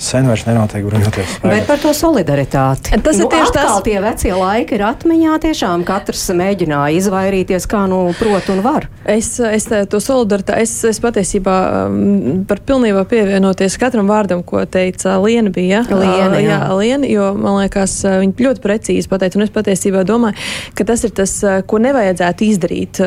sen 0.01 0.27
vairs 0.27 0.43
nenotiek 0.49 0.85
bruņoties 0.87 1.37
spēki. 1.37 1.51
Bet 1.53 1.69
par 1.69 1.81
to 1.83 1.93
solidaritāti. 1.95 2.97
Tas 3.05 3.19
nu, 3.21 3.27
ir 3.27 3.31
tieši 3.31 3.55
tas, 3.55 3.77
tie 3.87 3.97
vecie 4.03 4.33
laiki 4.35 4.75
ir 4.79 4.85
atmiņā. 4.89 5.37
Tiešām 5.45 5.85
katrs 5.87 6.25
mēģināja 6.35 6.99
izvairīties, 6.99 7.67
kā 7.71 7.85
nu 7.91 8.01
prot 8.19 8.51
un 8.51 8.63
var. 8.65 8.89
Es, 9.07 9.37
es 9.39 9.69
to 9.91 10.01
solidaritāti, 10.03 10.65
es, 10.67 10.75
es 10.89 11.01
patiesībā 11.03 11.57
um, 11.87 12.43
par 12.49 12.63
pilnībā 12.67 13.05
pievienoties 13.11 13.79
katram 13.81 14.11
vārdam, 14.11 14.43
ko 14.47 14.65
teica 14.67 15.17
Liena 15.23 15.53
bija. 15.55 15.85
Liena, 15.91 16.43
jā. 16.43 16.49
jā, 16.51 16.61
Liena, 16.81 17.11
jo 17.11 17.31
man 17.39 17.61
liekas, 17.63 17.97
viņa 18.25 18.49
ļoti 18.49 18.65
precīzi 18.65 19.11
pateica, 19.11 19.39
un 19.39 19.47
es 19.47 19.55
patiesībā 19.55 20.03
domāju, 20.09 20.39
ka 20.75 20.89
tas 20.89 21.07
ir 21.07 21.15
tas, 21.15 21.37
ko 21.71 21.81
nevajadzētu 21.85 22.49
izdarīt, 22.49 23.03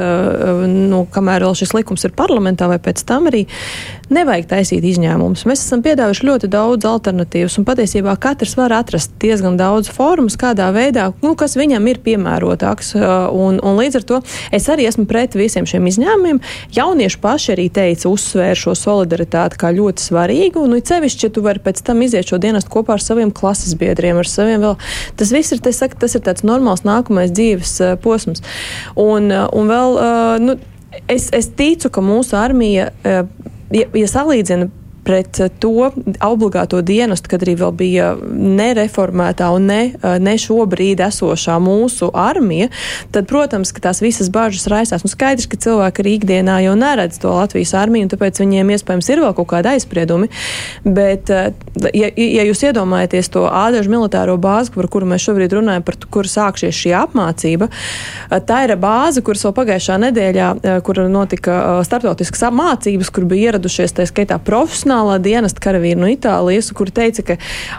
nu, 0.67 1.04
kamēr 1.12 1.47
vēl 1.47 1.58
šis 1.58 1.76
likums 1.76 2.08
ir 2.08 2.15
parlamentā 2.17 2.69
vai 2.71 2.80
pēc 2.82 3.04
tam 3.08 3.28
arī. 3.32 3.45
Nevajag 4.08 4.46
taisīt 4.48 4.86
izņēmumus. 4.88 5.41
Mēs 5.50 5.65
esam 5.65 5.82
piedāvājuši 5.84 6.28
ļoti 6.30 6.48
daudz 6.52 6.86
alternatīvas, 6.88 7.58
un 7.60 7.65
patiesībā 7.67 8.13
katrs 8.24 8.54
var 8.56 8.72
atrast 8.78 9.12
diezgan 9.20 9.58
daudz 9.60 9.89
formas, 9.91 10.38
kādā 10.39 10.70
veidā, 10.72 11.10
nu, 11.26 11.34
kas 11.36 11.58
viņam 11.60 11.89
ir 11.91 12.00
piemērotāks. 12.06 12.93
Un, 12.96 13.60
un 13.60 13.76
līdz 13.82 14.00
ar 14.00 14.06
to 14.08 14.20
es 14.56 14.70
arī 14.72 14.86
esmu 14.88 15.04
pret 15.10 15.36
visiem 15.36 15.67
šiem 15.67 15.89
izņēmumiem. 15.91 16.39
Jaunieši 16.78 17.20
paši 17.24 17.52
arī 17.58 17.65
teica, 17.76 18.08
uzsvēra 18.08 18.56
šo 18.56 18.78
solidaritāti 18.80 19.60
kā 19.60 19.74
ļoti 19.76 20.08
svarīgu, 20.08 20.63
un 20.63 20.78
it 20.80 20.88
sevišķi, 20.88 21.28
ja 21.28 21.36
tu 21.36 21.43
vari 21.43 21.63
pēc 21.67 21.84
tam 21.89 22.00
iziet 22.08 22.32
šo 22.32 22.39
dienestu 22.39 22.72
kopā 22.78 22.96
ar 22.96 23.04
saviem 23.04 23.36
klases 23.36 23.76
biedriem, 23.76 24.22
ar 24.24 24.32
saviem 24.32 24.63
vēl. 24.63 24.80
Tas 25.20 25.36
viss 25.36 25.52
ir, 25.52 25.60
saka, 25.76 26.00
tas 26.00 26.15
ir 26.15 26.24
tāds 26.24 26.48
normāls 26.48 26.88
nākamais 26.88 27.36
dzīves 27.36 27.76
posms. 28.08 28.39
Un, 28.96 29.34
un 29.36 29.76
vēl, 29.76 30.00
nu, 30.48 30.58
es, 31.12 31.28
es 31.36 31.52
ticu, 31.60 31.91
ka 31.91 32.08
mūsu 32.08 32.39
armija 32.39 32.93
ja, 33.71 33.88
ja 33.93 34.08
salīdzina 34.12 34.69
pret 35.08 35.39
eh, 35.39 35.50
to 35.60 35.91
obligāto 36.24 36.82
dienestu, 36.84 37.32
kad 37.32 37.46
arī 37.46 37.56
vēl 37.62 37.74
bija 37.80 38.10
nereformētā 38.28 39.48
un 39.56 39.70
ne, 39.72 39.80
eh, 39.96 40.17
ne 40.20 40.36
šobrīd 40.41 41.02
esošā 41.06 41.56
mūsu 41.63 42.10
armija, 42.17 42.67
tad, 43.15 43.30
protams, 43.30 43.72
ka 43.72 43.86
tās 43.88 44.04
visas 44.04 44.32
bažas 44.34 44.67
raisās. 44.72 45.06
Nu, 45.06 45.12
skaidrs, 45.12 45.48
ka 45.48 45.60
cilvēki 45.63 46.04
arī 46.04 46.15
ikdienā 46.20 46.60
jau 46.65 46.76
neredz 46.80 47.22
to 47.24 47.32
Latvijas 47.32 47.74
armiju, 47.80 48.08
un 48.08 48.12
tāpēc 48.12 48.41
viņiem 48.43 48.74
iespējams 48.76 49.12
ir 49.13 49.24
vēl 49.24 49.36
kaut 49.38 49.50
kāda 49.54 49.76
aizspriedumi. 49.78 50.28
Bet, 50.84 51.32
eh, 51.32 51.54
ja, 51.96 52.12
ja 52.12 52.48
jūs 52.50 52.65
iedomājaties 52.67 53.32
to 53.32 53.46
ādažu 53.48 53.93
militāro 53.93 54.36
bāzi, 54.41 54.74
par 54.76 54.91
kuru 54.91 55.08
mēs 55.13 55.24
šobrīd 55.24 55.56
runājam, 55.56 55.88
par 55.88 56.00
kuru 56.12 56.28
sākšies 56.28 56.76
šī 56.76 56.93
apmācība, 57.00 57.70
tā 58.48 58.60
ir 58.65 58.76
bāze, 58.82 59.24
kuras 59.24 59.46
vēl 59.48 59.56
pagājušā 59.56 59.98
nedēļā, 60.04 60.48
kur 60.86 61.00
notika 61.12 61.58
starptautiskas 61.88 62.48
apmācības, 62.50 63.12
kur 63.13 63.28
bija 63.30 63.52
ieradušies 63.52 63.96
tā 63.96 64.08
skaitā 64.10 64.39
profesionāli 64.43 64.96
profesionālā 64.97 65.21
dienesta 65.21 65.62
karavīri 65.62 65.99
no 65.99 66.07
Itālijas, 66.10 66.71
kuri 66.73 66.91
teica, 66.91 67.23
ka 67.23 67.36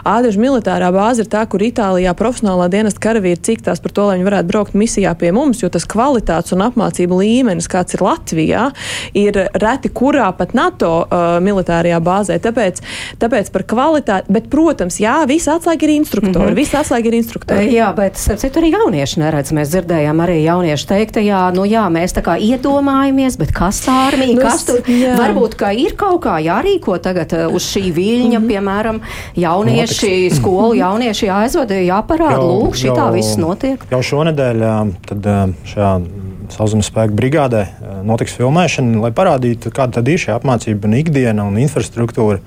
Ādažu 0.07 0.39
militārā 0.39 0.89
bāze 0.93 1.23
ir 1.23 1.29
tā, 1.29 1.43
kur 1.49 1.59
Itālijā 1.61 2.13
profesionālā 2.15 2.69
dienesta 2.71 2.99
karavīri 3.03 3.39
cīkstās 3.43 3.81
par 3.83 3.91
to, 3.91 4.05
lai 4.07 4.17
viņi 4.17 4.27
varētu 4.27 4.47
braukt 4.47 4.75
misijā 4.77 5.13
pie 5.19 5.31
mums, 5.35 5.61
jo 5.61 5.69
tas 5.69 5.85
kvalitātes 5.89 6.53
un 6.55 6.63
apmācību 6.63 7.19
līmenis, 7.19 7.67
kāds 7.69 7.97
ir 7.97 8.03
Latvijā, 8.05 8.69
ir 9.13 9.41
reti 9.53 9.91
kurā 9.91 10.29
pat 10.37 10.55
NATO 10.55 10.91
uh, 11.03 11.39
militārajā 11.43 11.99
bāzē. 12.03 12.39
Tāpēc, 12.39 12.81
tāpēc 13.19 13.51
par 13.51 13.65
kvalitāti, 13.67 14.31
bet, 14.31 14.49
protams, 14.51 14.99
jā, 15.01 15.19
visi 15.29 15.51
atslēgi 15.51 15.89
ir 15.89 15.95
instruktori. 15.97 16.45
Mm 16.45 16.53
-hmm. 16.53 16.61
Visi 16.61 16.77
atslēgi 16.77 17.07
ir 17.11 17.19
instruktori. 17.19 17.67
Jā, 17.73 17.91
bet, 17.95 18.17
starp 18.17 18.39
citu, 18.39 18.59
arī 18.59 18.71
jaunieši 18.77 19.19
neredz. 19.19 19.51
Mēs 19.51 19.73
dzirdējām 19.75 20.23
arī 20.23 20.39
jaunieši 20.43 20.87
teikt, 20.87 21.21
jā, 21.23 21.43
nu 21.53 21.65
jā, 21.65 21.85
mēs 21.91 22.15
tā 22.15 22.23
kā 22.23 22.37
iedomājamies, 22.39 23.37
bet 23.37 23.51
kas 23.51 23.83
tā 23.85 23.97
armija, 24.07 24.35
nu, 24.35 24.41
kas 24.41 24.65
tur 24.65 24.79
jā. 24.87 25.15
varbūt, 25.17 25.55
ka 25.55 25.71
ir 25.71 25.95
kaut 25.95 26.23
kā 26.23 26.39
jārīko 26.39 26.97
tagad 27.09 27.35
uh, 27.35 27.45
uz 27.57 27.67
šī 27.73 27.89
viļņa, 27.97 28.37
mm 28.37 28.39
-hmm. 28.39 28.53
piemēram, 28.53 29.01
jaunieši, 29.35 30.13
Notiks. 30.13 30.37
skolu 30.39 30.79
jaunieši 30.79 31.29
jāaizvada, 31.29 31.83
jāparāda, 31.89 32.41
lūk, 32.45 32.79
šī 32.79 32.95
tā 32.95 33.11
viss 33.15 33.37
notiek. 33.41 33.85
Jau 33.91 34.01
šonedēļ 34.13 34.65
tad 35.09 35.29
šajā 35.73 35.93
sauszemes 36.53 36.89
spēku 36.89 37.17
brigādē 37.17 37.67
notiks 38.05 38.33
filmēšana, 38.37 39.03
lai 39.03 39.11
parādītu, 39.15 39.71
kāda 39.75 40.03
ir 40.09 40.21
šī 40.21 40.33
apmācība 40.37 40.89
un 40.89 40.97
ikdiena 41.01 41.45
un 41.45 41.59
infrastruktūra. 41.61 42.39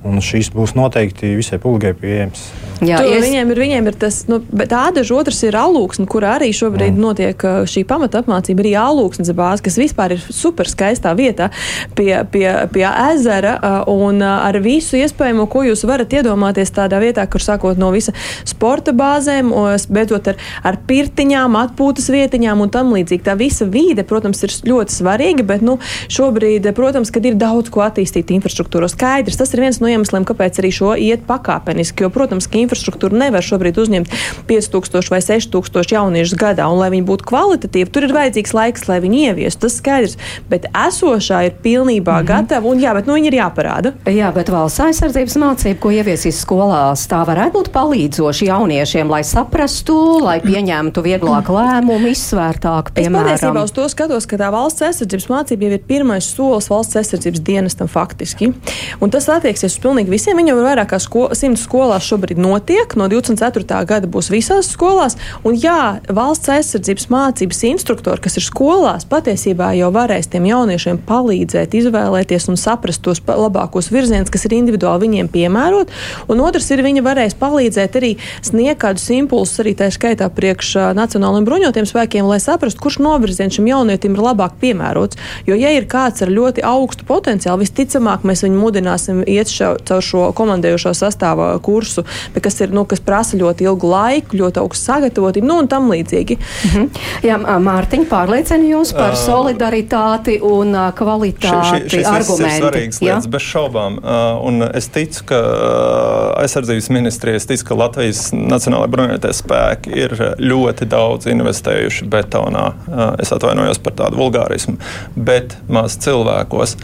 Un 0.00 0.16
šīs 0.24 0.48
būs 0.54 0.72
noteikti 0.78 1.34
visai 1.36 1.58
publikai 1.60 1.92
pieejamas. 1.92 2.46
Jā, 2.80 3.02
es... 3.04 3.20
viņiem, 3.20 3.50
ir, 3.52 3.58
viņiem 3.60 3.88
ir 3.90 3.96
tas, 4.00 4.22
nu, 4.30 4.38
bet 4.40 4.72
ādaža 4.72 5.12
otrs 5.18 5.42
ir 5.44 5.56
alūksne, 5.60 6.06
kurā 6.08 6.38
arī 6.38 6.48
šobrīd 6.56 6.94
mm. 6.94 7.02
notiek 7.02 7.44
uh, 7.44 7.58
šī 7.68 7.82
pamata 7.88 8.22
apmācība, 8.22 8.64
arī 8.64 8.72
alūksnes 8.80 9.28
bāze, 9.36 9.60
kas 9.66 9.76
vispār 9.76 10.14
ir 10.16 10.22
super 10.32 10.70
skaistā 10.70 11.12
vietā 11.18 11.50
pie, 11.98 12.14
pie, 12.32 12.46
pie 12.72 12.86
ezera 12.88 13.52
uh, 13.58 13.76
un 13.92 14.22
uh, 14.24 14.38
ar 14.46 14.56
visu 14.64 14.96
iespējamo, 14.96 15.44
ko 15.52 15.66
jūs 15.68 15.84
varat 15.88 16.16
iedomāties 16.16 16.72
tādā 16.72 17.02
vietā, 17.04 17.26
kur 17.28 17.44
sākot 17.44 17.76
no 17.80 17.92
visa 17.92 18.16
sporta 18.48 18.96
bāzēm, 18.96 19.52
beidzot 19.92 20.32
ar, 20.32 20.40
ar 20.64 20.80
pirtiņām, 20.88 21.60
atpūtas 21.66 22.08
vietiņām 22.14 22.64
un 22.64 22.72
tam 22.72 22.96
līdzīgi. 22.96 23.26
Tā 23.28 23.36
visa 23.36 23.68
vīde, 23.68 24.06
protams, 24.08 24.40
ir 24.48 24.56
ļoti 24.72 24.96
svarīga, 24.96 25.44
bet 25.52 25.60
nu, 25.66 25.76
šobrīd, 26.08 26.72
protams, 26.76 27.12
kad 27.12 27.28
ir 27.28 27.36
daudz 27.40 27.68
ko 27.68 27.84
attīstīt 27.84 28.32
infrastruktūros, 28.32 28.96
skaidrs, 28.96 29.36
tas 29.40 29.52
ir 29.52 29.66
viens 29.66 29.82
no 29.82 29.89
iemesliem, 29.94 30.26
kāpēc 30.28 30.60
arī 30.62 30.70
šo 30.74 30.94
iet 30.98 31.26
pakāpeniski. 31.28 32.04
Jo, 32.04 32.10
protams, 32.14 32.48
ka 32.50 32.60
infrastruktūra 32.60 33.16
nevar 33.26 33.44
šobrīd 33.44 33.80
uzņemt 33.80 34.14
5000 34.50 35.12
vai 35.12 35.20
6000 35.24 35.94
jauniešus 35.96 36.38
gadā, 36.38 36.68
un 36.70 36.80
lai 36.80 36.90
viņi 36.94 37.06
būtu 37.08 37.26
kvalitatīvi, 37.30 37.90
tur 37.92 38.06
ir 38.06 38.14
vajadzīgs 38.16 38.54
laiks, 38.56 38.86
lai 38.90 39.00
viņi 39.04 39.24
ieviestu. 39.30 39.66
Tas 39.66 39.76
skaidrs, 39.80 40.16
bet 40.48 40.66
esošā 40.72 41.42
ir 41.46 41.56
pilnībā 41.62 42.20
mm 42.20 42.22
-hmm. 42.22 42.30
gatava, 42.30 42.68
un 42.68 42.80
jā, 42.80 42.94
bet 42.96 43.06
nu, 43.06 43.14
viņi 43.18 43.30
ir 43.32 43.38
jāparāda. 43.40 43.92
Jā, 44.06 44.32
bet 44.34 44.48
valsts 44.48 44.80
aizsardzības 44.80 45.36
mācība, 45.36 45.78
ko 45.80 45.90
ieviesīs 45.90 46.40
skolās, 46.40 47.06
tā 47.10 47.20
varētu 47.26 47.52
būt 47.58 47.68
palīdzoši 47.74 48.46
jauniešiem, 48.46 49.10
lai 49.10 49.22
saprastu, 49.24 50.18
lai 50.24 50.40
pieņemtu 50.40 51.02
vieglāku 51.02 51.52
lēmumu, 51.56 52.08
izsvērtāku, 52.14 52.94
piemēram. 52.94 53.34
Es 53.34 53.40
patiesībā 53.40 53.64
uz 53.64 53.72
to 53.72 53.88
skatos, 53.88 54.26
ka 54.26 54.38
tā 54.40 54.50
valsts 54.52 54.82
aizsardzības 54.82 55.28
mācība 55.28 55.68
jau 55.68 55.72
ir 55.76 55.84
pirmais 55.86 56.24
solis 56.24 56.70
valsts 56.70 56.96
aizsardzības 57.00 57.42
dienestam 57.46 57.88
faktiski. 57.88 58.52
Un 59.00 59.12
tas 59.12 59.28
attieksies 59.32 59.76
uz 59.80 59.84
pilnīgi 59.84 60.12
visiem. 60.12 60.36
Viņam 60.36 60.60
ir 60.60 60.66
vairāk 60.68 60.90
kā 60.92 60.98
sko 61.00 61.30
simts 61.36 61.64
skolās 61.64 62.04
šobrīd 62.04 62.38
notiek. 62.40 62.92
No 62.96 63.08
24. 63.08 63.84
gada 63.88 64.08
būs 64.10 64.30
visās 64.30 64.68
skolās. 64.68 65.16
Un 65.44 65.56
jā, 65.56 66.00
valsts 66.08 66.50
aizsardzības 66.52 67.08
mācības 67.10 67.62
instruktori, 67.70 68.20
kas 68.20 68.36
ir 68.36 68.44
skolās, 68.44 69.06
patiesībā 69.08 69.72
jau 69.78 69.90
varēs 69.94 70.28
tiem 70.30 70.48
jauniešiem 70.50 71.00
palīdzēt, 71.08 71.74
izvēlēties 71.80 72.48
un 72.50 72.60
saprast 72.60 73.02
tos 73.04 73.22
labākos 73.24 73.90
virzienus, 73.92 74.30
kas 74.30 74.44
ir 74.46 74.56
individuāli 74.58 75.06
viņiem 75.06 75.30
piemērot. 75.32 75.92
Un 76.28 76.44
otrs 76.44 76.70
ir, 76.74 76.84
viņi 76.84 77.04
varēs 77.04 77.38
palīdzēt 77.40 77.96
arī 78.00 78.14
sniegt 78.44 78.82
kādus 78.84 79.08
impulsus, 79.14 79.62
arī 79.62 79.74
tā 79.78 79.90
skaitā 79.92 80.28
priekš 80.32 80.76
Nacionālajiem 80.96 81.46
bruņotiem 81.48 81.88
spēkiem, 81.88 82.28
lai 82.28 82.40
saprastu, 82.42 82.82
kurš 82.84 83.00
novirziens 83.04 83.56
šim 83.56 83.68
jaunietim 83.70 84.16
ir 84.16 84.24
labāk 84.24 84.58
piemērots. 84.60 85.18
Jo, 85.48 85.56
ja 85.58 85.72
ir 85.76 85.88
kāds 85.90 86.24
ar 86.24 86.32
ļoti 86.32 86.64
augstu 86.66 87.06
potenciālu, 87.08 87.62
visticamāk 87.64 88.26
mēs 88.26 88.44
viņu 88.44 88.60
mudināsim 88.60 89.22
iet 89.28 89.52
šo 89.52 89.69
caur 89.88 90.04
šo 90.04 90.24
komandējošo 90.36 90.92
sastāvu 90.96 91.50
kursu, 91.64 92.04
bet 92.34 92.44
kas, 92.46 92.60
ir, 92.64 92.74
nu, 92.74 92.84
kas 92.88 93.02
prasa 93.04 93.38
ļoti 93.40 93.66
ilgu 93.68 93.90
laiku, 93.90 94.38
ļoti 94.40 94.62
augstu 94.62 94.90
sagatavotību 94.90 95.46
nu, 95.46 95.58
un 95.62 95.70
tam 95.70 95.90
līdzīgi. 95.92 96.38
Mm 96.40 96.70
-hmm. 96.70 97.00
Jā, 97.26 97.38
Mārtiņ, 97.60 98.06
pārliecina 98.10 98.70
jūs 98.70 98.92
par 98.96 99.14
uh, 99.14 99.18
solidaritāti 99.18 100.38
un 100.42 100.74
kvalitāti. 100.96 101.82
Šis, 101.84 101.92
šis 101.92 102.06
argumenti. 102.06 102.56
ir 102.56 102.62
svarīgs 102.62 103.00
lietas, 103.04 103.28
bez 103.30 103.42
šaubām. 103.42 103.98
Uh, 103.98 104.46
un 104.48 104.64
es 104.74 104.88
ticu, 104.88 105.24
ka 105.30 105.40
uh, 105.40 106.42
aizsardzības 106.42 106.90
ministrijas 106.90 107.46
tic, 107.46 107.62
ka 107.66 107.76
Latvijas 107.78 108.30
Nacionālajā 108.32 108.92
bruņoties 108.94 109.42
spēki 109.44 109.94
ir 110.04 110.16
ļoti 110.38 110.88
daudz 110.90 111.28
investējuši 111.30 112.08
betonā. 112.10 112.66
Uh, 112.88 113.04
es 113.22 113.32
atvainojos 113.34 113.80
par 113.84 113.96
tādu 114.00 114.20
vulgārismu, 114.20 114.76
bet 115.14 115.56
maz 115.68 115.98
cilvēkos. 116.02 116.76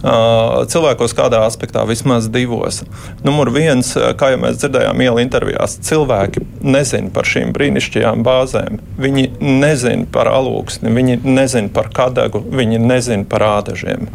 Uh, 0.00 0.62
cilvēkos 0.70 1.14
kādā 1.16 1.42
aspektā 1.46 1.84
vismaz 1.88 2.29
divos. 2.32 2.82
Numur 3.26 3.50
viens, 3.54 3.92
kā 4.18 4.32
jau 4.32 4.40
mēs 4.42 4.60
dzirdējām, 4.62 5.02
iela 5.04 5.24
intervijās, 5.24 5.76
cilvēki 5.86 6.44
nezina 6.64 7.12
par 7.14 7.28
šīm 7.28 7.52
brīnišķīgajām 7.56 8.24
bāzēm. 8.26 8.80
Viņi 9.00 9.26
nezina 9.40 10.08
par 10.12 10.30
alūksni, 10.32 10.92
viņi 10.96 11.20
nezina 11.26 11.72
par 11.74 11.90
kadagu, 11.94 12.42
viņi 12.50 12.80
nezina 12.82 13.26
par 13.30 13.46
ādažiem. 13.48 14.08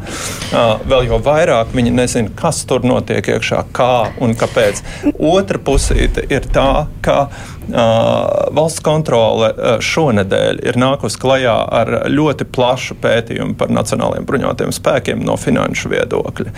Vēl 0.52 1.10
jau 1.10 1.22
vairāk 1.26 1.74
viņi 1.76 1.94
nezina, 1.96 2.34
kas 2.38 2.64
tur 2.70 2.86
notiek 2.88 3.26
iekšā, 3.36 3.66
kā 3.76 3.94
un 4.24 4.36
kāpēc. 4.38 4.84
Otra 5.16 5.62
pusīte 5.62 6.26
ir 6.30 6.48
tā, 6.54 6.88
ka 7.06 7.28
valsts 7.70 8.84
kontrole 8.86 9.52
šonadēļ 9.84 10.62
ir 10.66 10.78
nākusi 10.80 11.20
klajā 11.22 11.56
ar 11.80 11.92
ļoti 12.12 12.48
plašu 12.56 12.98
pētījumu 13.02 13.58
par 13.60 13.72
nacionālajiem 13.74 14.28
bruņotajiem 14.30 14.74
spēkiem 14.76 15.24
no 15.26 15.38
finanšu 15.40 15.92
viedokļa. 15.94 16.54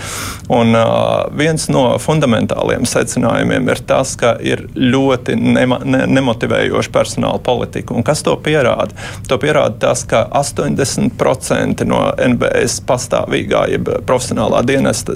Un, 0.58 0.76
viens 1.38 1.68
no 1.72 1.86
fundamentāliem 2.02 2.86
secinājumiem 2.88 3.72
ir 3.72 3.82
tas, 3.88 4.16
ka 4.20 4.36
ir 4.44 4.66
ļoti 4.76 5.38
nema, 5.40 5.80
ne, 5.86 6.04
nemotivējoša 6.12 6.94
personāla 6.94 7.42
politika. 7.44 7.96
Un 7.98 8.06
kas 8.08 8.24
to 8.26 8.36
pierāda? 8.44 8.96
To 9.30 9.40
pierāda 9.42 9.78
tas, 9.88 10.04
ka 10.08 10.26
80% 10.36 11.86
no 11.88 12.02
NBS 12.28 12.82
pastāvīgā, 12.88 13.66
jeb 13.74 13.92
profesionālā 14.08 14.64
dienesta 14.68 15.16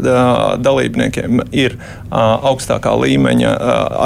dalībniekiem 0.62 1.46
ir 1.52 1.78
augstākā 2.12 2.94
līmeņa 3.04 3.54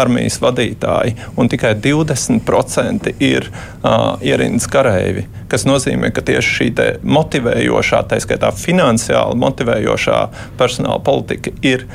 armijas 0.02 0.40
vadītāji, 0.44 1.16
un 1.40 1.50
tikai 1.52 1.75
20% 1.84 3.14
ir 3.24 3.50
ierīnas 3.86 4.68
kareivi, 4.72 5.26
kas 5.52 5.66
nozīmē, 5.68 6.12
ka 6.16 6.24
tieši 6.26 6.56
šī 6.60 6.70
motivējošā, 7.06 8.02
tā 8.10 8.20
skaitā 8.24 8.52
finansiāli 8.56 9.38
motivējošā 9.42 10.20
personāla 10.60 11.00
politika 11.06 11.54
ir 11.66 11.86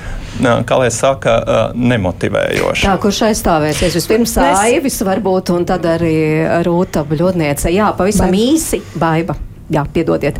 kā 0.40 0.80
lai 0.80 0.90
saka, 0.94 1.36
nemotivējoša. 1.74 2.86
Tā, 2.86 2.96
kurš 3.02 3.24
aizstāvēsies 3.30 3.98
vispirms 3.98 4.36
Mēs... 4.40 4.60
Aivis 4.64 5.00
varbūt, 5.06 5.52
un 5.54 5.66
tad 5.68 5.86
arī 5.88 6.14
Rūta 6.66 7.04
Bļodniece. 7.08 7.72
Jā, 7.74 7.90
pavisam 7.96 8.30
Baiba. 8.30 8.44
īsi, 8.54 8.80
Baiba. 9.00 9.36
Jā, 9.70 9.84
piedodiet. 9.94 10.38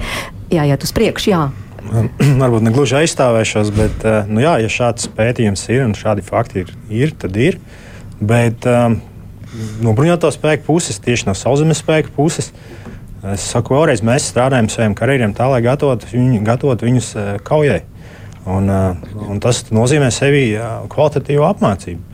Jā, 0.51 0.65
iet 0.67 0.87
uz 0.87 0.95
priekšu, 0.97 1.31
jā. 1.31 1.43
Varbūt 2.43 2.65
ne 2.67 2.73
gluži 2.75 3.01
aizstāvēšos, 3.03 3.71
bet, 3.77 4.09
nu 4.31 4.43
jā, 4.45 4.57
ja 4.65 4.73
šāds 4.73 5.11
pētījums 5.17 5.67
ir 5.73 5.85
un 5.87 5.95
šādi 5.99 6.25
fakti 6.27 6.65
ir, 6.65 6.75
ir 7.03 7.15
tad 7.19 7.39
ir. 7.41 7.61
Bet 8.21 8.67
um, 8.69 8.99
no 9.85 9.95
bruņoto 9.97 10.31
spēku 10.35 10.67
puses, 10.69 11.01
tieši 11.03 11.29
no 11.31 11.37
sauszemes 11.39 11.83
spēku 11.83 12.13
puses, 12.17 12.51
es 13.35 13.47
saku 13.53 13.77
vēlreiz, 13.77 14.05
mēs 14.07 14.29
strādājam 14.31 14.71
saviem 14.73 14.97
karjeriem 14.99 15.35
tā, 15.37 15.49
lai 15.53 15.63
gatavotu 15.65 16.09
viņu, 16.13 16.43
gatavot 16.47 16.85
viņus 16.87 17.13
kaujai. 17.47 17.83
Un, 18.51 18.71
un 18.71 19.41
tas 19.43 19.67
nozīmē 19.69 20.09
sevi 20.15 20.55
kvalitatīvu 20.91 21.45
apmācību. 21.45 22.10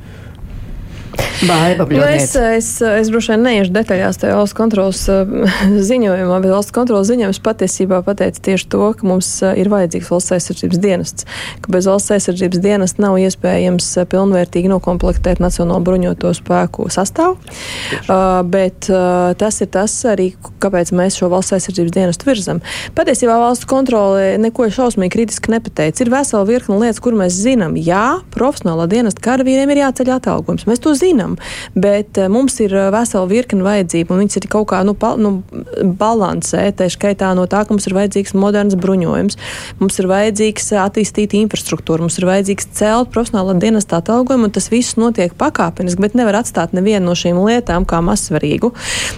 Baiba, 1.47 1.85
nu, 1.91 2.01
es, 2.09 2.33
es, 2.35 2.69
es 2.81 3.11
droši 3.13 3.35
vien 3.35 3.43
neiešu 3.45 3.73
detaļās 3.75 4.19
tajā 4.23 4.37
valsts 4.39 4.57
kontrolas 4.57 5.03
ziņojumā, 5.91 6.39
bet 6.41 6.53
valsts 6.53 6.75
kontrolas 6.75 7.11
ziņojums 7.11 7.41
patiesībā 7.45 8.01
pateica 8.07 8.41
tieši 8.49 8.69
to, 8.73 8.89
ka 8.97 9.07
mums 9.07 9.29
ir 9.45 9.69
vajadzīgs 9.73 10.09
valsts 10.13 10.33
aizsardzības 10.37 10.81
dienests, 10.81 11.27
ka 11.65 11.73
bez 11.75 11.89
valsts 11.91 12.15
aizsardzības 12.17 12.63
dienesta 12.65 13.05
nav 13.05 13.19
iespējams 13.21 13.91
pilnvērtīgi 14.13 14.73
nokomplektēt 14.73 15.43
Nacionālo 15.45 15.83
bruņoto 15.85 16.33
spēku 16.37 16.89
sastāvu. 16.93 17.37
Uh, 18.07 18.41
bet 18.49 18.89
uh, 18.89 19.35
tas 19.39 19.61
ir 19.61 19.71
tas 19.77 19.93
arī, 20.09 20.31
kāpēc 20.63 20.95
mēs 20.97 21.21
šo 21.21 21.31
valsts 21.33 21.59
aizsardzības 21.59 21.97
dienestu 21.99 22.31
virzam. 22.31 22.63
Patiesībā 22.97 23.37
valsts 23.43 23.69
kontrole 23.69 24.35
neko 24.41 24.71
šausmīgi 24.73 25.13
kritiski 25.13 25.53
nepateica. 25.53 26.05
Ir 26.05 26.13
vesela 26.17 26.49
virkne 26.49 26.81
lietas, 26.81 27.03
kur 27.05 27.17
mēs 27.19 27.37
zinām, 27.37 27.77
jā, 27.77 28.23
profesionālā 28.35 28.89
dienesta 28.91 29.23
karavīriem 29.29 29.73
ir 29.75 29.85
jāceļ 29.85 30.15
atalgojums. 30.17 30.67
Mēs 30.71 30.83
to 30.83 30.97
zinām, 30.97 31.06
bet 31.75 32.19
uh, 32.19 32.29
mums 32.33 32.59
ir 32.65 32.75
vesela 32.95 33.27
virkne 33.31 33.67
vajadzību, 33.67 34.15
un 34.15 34.25
viņas 34.25 34.41
ir 34.41 34.49
kaut 34.53 34.69
kā 34.73 34.83
nu, 34.87 34.97
pa, 34.99 35.15
nu, 35.21 35.39
balansē, 35.83 36.65
tā 36.77 36.89
skaitā 36.93 37.33
no 37.37 37.47
tā, 37.51 37.65
ka 37.67 37.75
mums 37.75 37.87
ir 37.89 37.97
vajadzīgs 37.97 38.35
moderns 38.39 38.77
bruņojums, 38.81 39.39
mums 39.81 40.01
ir 40.01 40.11
vajadzīgs 40.11 40.73
attīstīt 40.83 41.37
infrastruktūru, 41.39 42.07
mums 42.07 42.19
ir 42.21 42.29
vajadzīgs 42.29 42.71
celt 42.77 43.13
profesionālā 43.15 43.57
dienesta 43.61 44.01
atalgojumu, 44.01 44.49
un 44.49 44.55
tas 44.55 44.71
viss 44.73 44.99
notiek 45.01 45.35
pakāpeniski, 45.39 46.03
bet 46.03 46.17
nevar 46.19 46.41
atstāt 46.41 46.75
nevienu 46.77 47.11
no 47.11 47.17
šīm 47.19 47.39
lietām 47.45 47.87
kā 47.89 48.01
mazsvarīgu. 48.05 48.73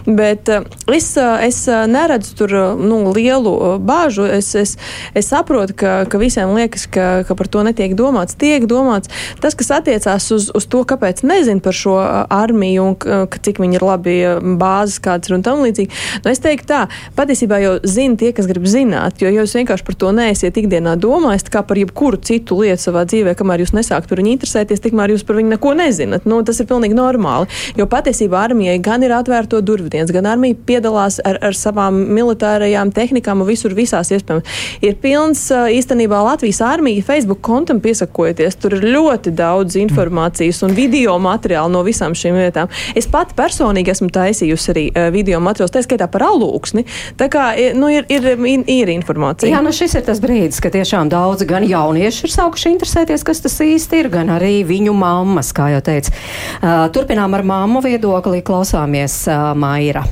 Bet 0.07 0.51
uh, 0.53 0.67
es, 0.95 1.11
uh, 1.21 1.39
es 1.45 1.63
neredzu 1.69 2.35
tur 2.39 2.55
nu, 2.81 3.01
lielu 3.15 3.79
bāžu. 3.83 4.27
Es, 4.39 4.53
es, 4.59 4.77
es 5.17 5.31
saprotu, 5.31 5.77
ka, 5.79 5.95
ka 6.11 6.21
visiem 6.21 6.53
liekas, 6.57 6.87
ka, 6.91 7.09
ka 7.29 7.37
par 7.39 7.51
to 7.51 7.65
netiek 7.67 7.95
domāts. 7.99 8.37
Tiek 8.39 8.67
domāts 8.71 9.11
tas, 9.43 9.57
kas 9.59 9.73
attiecās 9.79 10.29
uz, 10.35 10.51
uz 10.55 10.69
to, 10.71 10.85
kāpēc 10.89 11.23
nezinu 11.27 11.63
par 11.65 11.77
šo 11.77 11.97
armiju 11.99 12.89
un 12.91 12.99
ka, 12.99 13.41
cik 13.43 13.61
viņi 13.63 13.79
ir 13.79 13.87
labi 13.87 14.17
bāzes 14.61 15.01
kādas 15.03 15.33
un 15.35 15.45
tam 15.47 15.63
līdzīgi. 15.67 15.91
Nu, 16.25 16.33
teiktu 16.49 16.69
tā, 16.73 16.81
patiesībā 17.19 17.61
jau 17.63 17.75
zina 17.87 18.19
tie, 18.19 18.33
kas 18.37 18.49
grib 18.51 18.67
zināt, 18.69 19.21
jo, 19.23 19.31
jūs 19.33 19.55
vienkārši 19.59 19.87
par 19.87 19.99
to 20.01 20.13
neesiet 20.17 20.59
ikdienā 20.61 20.97
domājis, 21.01 21.47
kā 21.53 21.63
par 21.67 21.79
jebkuru 21.81 22.21
citu 22.25 22.59
lietu 22.63 22.89
savā 22.89 23.05
dzīvē, 23.09 23.35
kamēr 23.39 23.65
jūs 23.65 23.75
nesākat 23.77 24.11
par 24.11 24.23
viņu 24.23 24.35
interesēties, 24.37 24.83
tikmēr 24.85 25.15
jūs 25.15 25.25
par 25.29 25.39
viņu 25.39 25.55
neko 25.55 25.75
nezināt. 25.79 26.27
Nu, 26.29 26.41
tas 26.47 26.61
ir 26.63 26.69
pilnīgi 26.71 26.97
normāli, 26.97 27.49
jo 27.79 27.87
patiesībā 27.91 28.41
armijai 28.49 28.79
gan 28.85 29.05
ir 29.07 29.15
atvērto 29.17 29.61
durvdienas, 29.65 30.13
gan 30.15 30.29
armija 30.31 30.57
piedalās 30.69 31.19
ar, 31.27 31.41
ar 31.45 31.57
savām 31.57 32.01
militārajām 32.17 32.93
tehnikām 32.97 33.45
un 33.45 33.49
visur 33.51 33.75
visās 33.77 34.13
iespējams. 34.15 34.59
Ir 34.85 34.99
pilns 35.03 35.47
īstenībā 35.53 36.21
Latvijas 36.25 36.61
armija 36.65 37.05
Facebook 37.07 37.43
kontam 37.45 37.83
piesakojoties. 37.85 38.59
Tur 38.61 38.79
ir 38.79 38.87
ļoti 38.97 39.33
daudz 39.37 39.79
informācijas 39.81 40.63
un 40.67 40.75
video 40.77 41.17
materiālu 41.23 41.73
no 41.75 41.85
visām 41.87 42.17
šīm 42.19 42.39
lietām. 42.39 42.73
Es 42.99 43.09
pat 43.11 43.35
personīgi 43.39 43.93
esmu 43.95 44.11
taisījusi 44.15 44.73
arī 44.75 44.87
video 45.15 45.41
materiālus, 45.45 45.75
tā 45.75 45.85
skaitā 45.85 46.09
par 46.11 46.27
alūksni. 46.39 46.87
Tā 47.19 47.29
kā 47.33 47.51
nu, 47.79 47.91
ir, 47.93 48.07
ir, 48.13 48.31
ir, 48.39 48.65
ir 48.65 48.93
informācija. 48.95 49.51
Jā, 49.53 49.63
nu 49.65 49.75
šis 49.75 49.99
ir 49.99 50.07
tas 50.07 50.23
brīdis, 50.23 50.63
kad 50.65 50.77
tiešām 50.77 51.11
daudz 51.13 51.45
gan 51.49 51.67
jaunieši 51.69 52.27
ir 52.29 52.35
sākuši 52.35 52.73
interesēties, 52.77 53.27
kas 53.27 53.45
tas 53.45 53.59
īsti 53.65 54.05
ir, 54.05 54.13
gan 54.15 54.33
arī 54.39 54.63
viņu 54.69 54.95
mammas, 54.97 55.53
kā 55.57 55.73
jau 55.75 55.83
teica. 55.85 56.15
Uh, 56.59 56.87
turpinām 56.95 57.37
ar 57.39 57.47
mammu 57.47 57.85
viedokli, 57.85 58.45
klausāmies 58.47 59.25
uh, 59.31 59.53
Maira. 59.59 60.07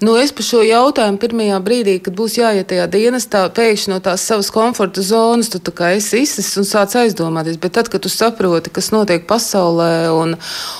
Nu, 0.00 0.14
es 0.16 0.30
par 0.32 0.46
šo 0.46 0.62
jautājumu 0.64 1.20
pirmajā 1.20 1.58
brīdī, 1.60 1.98
kad 2.00 2.14
būs 2.16 2.38
jāiet 2.38 2.70
tajā 2.70 2.86
dienestā, 2.88 3.42
pēkšņi 3.52 3.92
no 3.92 3.98
tās 4.00 4.22
savas 4.24 4.48
komforta 4.54 5.02
zonas, 5.04 5.50
tu 5.52 5.74
kā 5.76 5.90
esi 5.98 6.22
izsis 6.24 6.48
un 6.56 6.64
sāc 6.64 6.94
aizdomāties. 6.96 7.58
Bet 7.60 7.74
tad, 7.76 7.90
kad 7.92 8.00
tu 8.00 8.08
saproti, 8.08 8.72
kas 8.72 8.88
notiek 8.94 9.26
pasaulē, 9.28 10.08
un, 10.16 10.38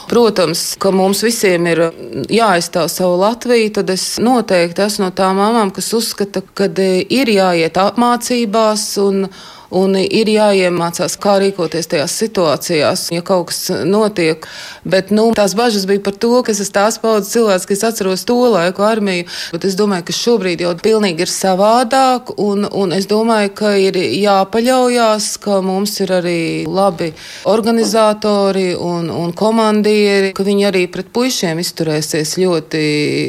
protams, 0.09 0.65
ka 0.81 0.95
mums 0.97 1.21
visiem 1.27 1.69
ir 1.69 1.85
jāaizstāv 2.33 2.89
savu 2.89 3.21
Latviju, 3.21 3.75
tad 3.77 3.93
es 3.93 4.07
noteikti 4.25 4.87
esmu 4.87 5.11
no 5.11 5.13
tām 5.13 5.37
mamām, 5.37 5.69
kas 5.77 5.93
uzskata, 6.01 6.41
ka 6.57 6.73
ir 6.81 7.35
jāiet 7.37 7.77
apmācībās 7.77 8.87
un 9.05 9.27
un 9.71 9.97
ir 10.01 10.31
jāiemācās, 10.31 11.17
kā 11.21 11.37
rīkoties 11.43 11.89
tajās 11.91 12.15
situācijās, 12.21 13.07
ja 13.15 13.23
kaut 13.27 13.51
kas 13.51 13.71
notiek. 13.87 14.47
Bet 14.85 15.13
nu, 15.15 15.29
tās 15.37 15.55
bažas 15.59 15.87
bija 15.89 16.03
par 16.05 16.17
to, 16.21 16.33
ka 16.45 16.53
es 16.53 16.63
esmu 16.65 16.77
tās 16.77 16.99
paudzes 17.03 17.33
cilvēks, 17.35 17.69
kas 17.71 17.85
atceros 17.91 18.25
to 18.29 18.39
laiku 18.51 18.85
armiju. 18.87 19.29
Bet 19.55 19.67
es 19.69 19.77
domāju, 19.79 20.09
ka 20.09 20.17
šobrīd 20.17 20.65
jau 20.65 20.75
pilnīgi 20.81 21.27
ir 21.27 21.33
savādāk, 21.33 22.35
un, 22.41 22.67
un 22.67 22.97
es 22.97 23.09
domāju, 23.11 23.55
ka 23.63 23.75
ir 23.81 23.99
jāpaļaujas, 24.01 25.31
ka 25.45 25.61
mums 25.65 25.97
ir 26.03 26.15
arī 26.19 26.41
labi 26.67 27.13
organizatori 27.51 28.73
un, 28.75 29.11
un 29.15 29.35
komandieri, 29.37 30.35
ka 30.37 30.47
viņi 30.47 30.69
arī 30.71 30.85
pret 30.91 31.13
puišiem 31.15 31.63
izturēsies 31.63 32.37
ļoti. 32.41 32.85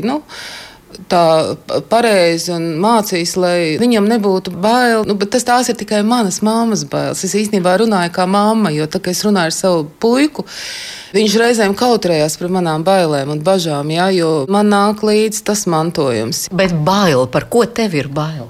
Nu, 0.08 0.22
tā 1.12 1.24
pareizi 1.92 2.54
un 2.56 2.68
mācīs, 2.82 3.36
lai 3.40 3.58
viņam 3.82 4.08
nebūtu 4.12 4.54
bail. 4.62 5.06
Nu, 5.08 5.18
tas 5.22 5.46
tās 5.48 5.72
ir 5.72 5.78
tikai 5.80 6.02
manas 6.08 6.42
mammas 6.46 6.86
bailes. 6.90 7.24
Es 7.28 7.36
īstenībā 7.38 7.78
runāju 7.82 8.14
kā 8.16 8.28
mamma, 8.30 8.74
jo 8.76 8.88
tā 8.92 9.02
kā 9.04 9.14
es 9.16 9.24
runāju 9.28 9.52
ar 9.52 9.58
savu 9.58 9.86
puiku. 10.04 10.46
Viņš 11.16 11.38
reizēm 11.42 11.76
kautrējās 11.76 12.38
par 12.40 12.54
manām 12.54 12.86
bailēm 12.88 13.34
un 13.34 13.44
bažām, 13.44 13.92
jā, 13.92 14.08
jo 14.16 14.32
man 14.52 14.72
nāk 14.72 15.04
līdzi 15.04 15.44
tas 15.50 15.66
mantojums. 15.68 16.46
Bet 16.56 16.76
bail, 16.88 17.28
par 17.32 17.50
ko 17.52 17.66
tev 17.68 17.98
ir 18.00 18.12
bail? 18.12 18.48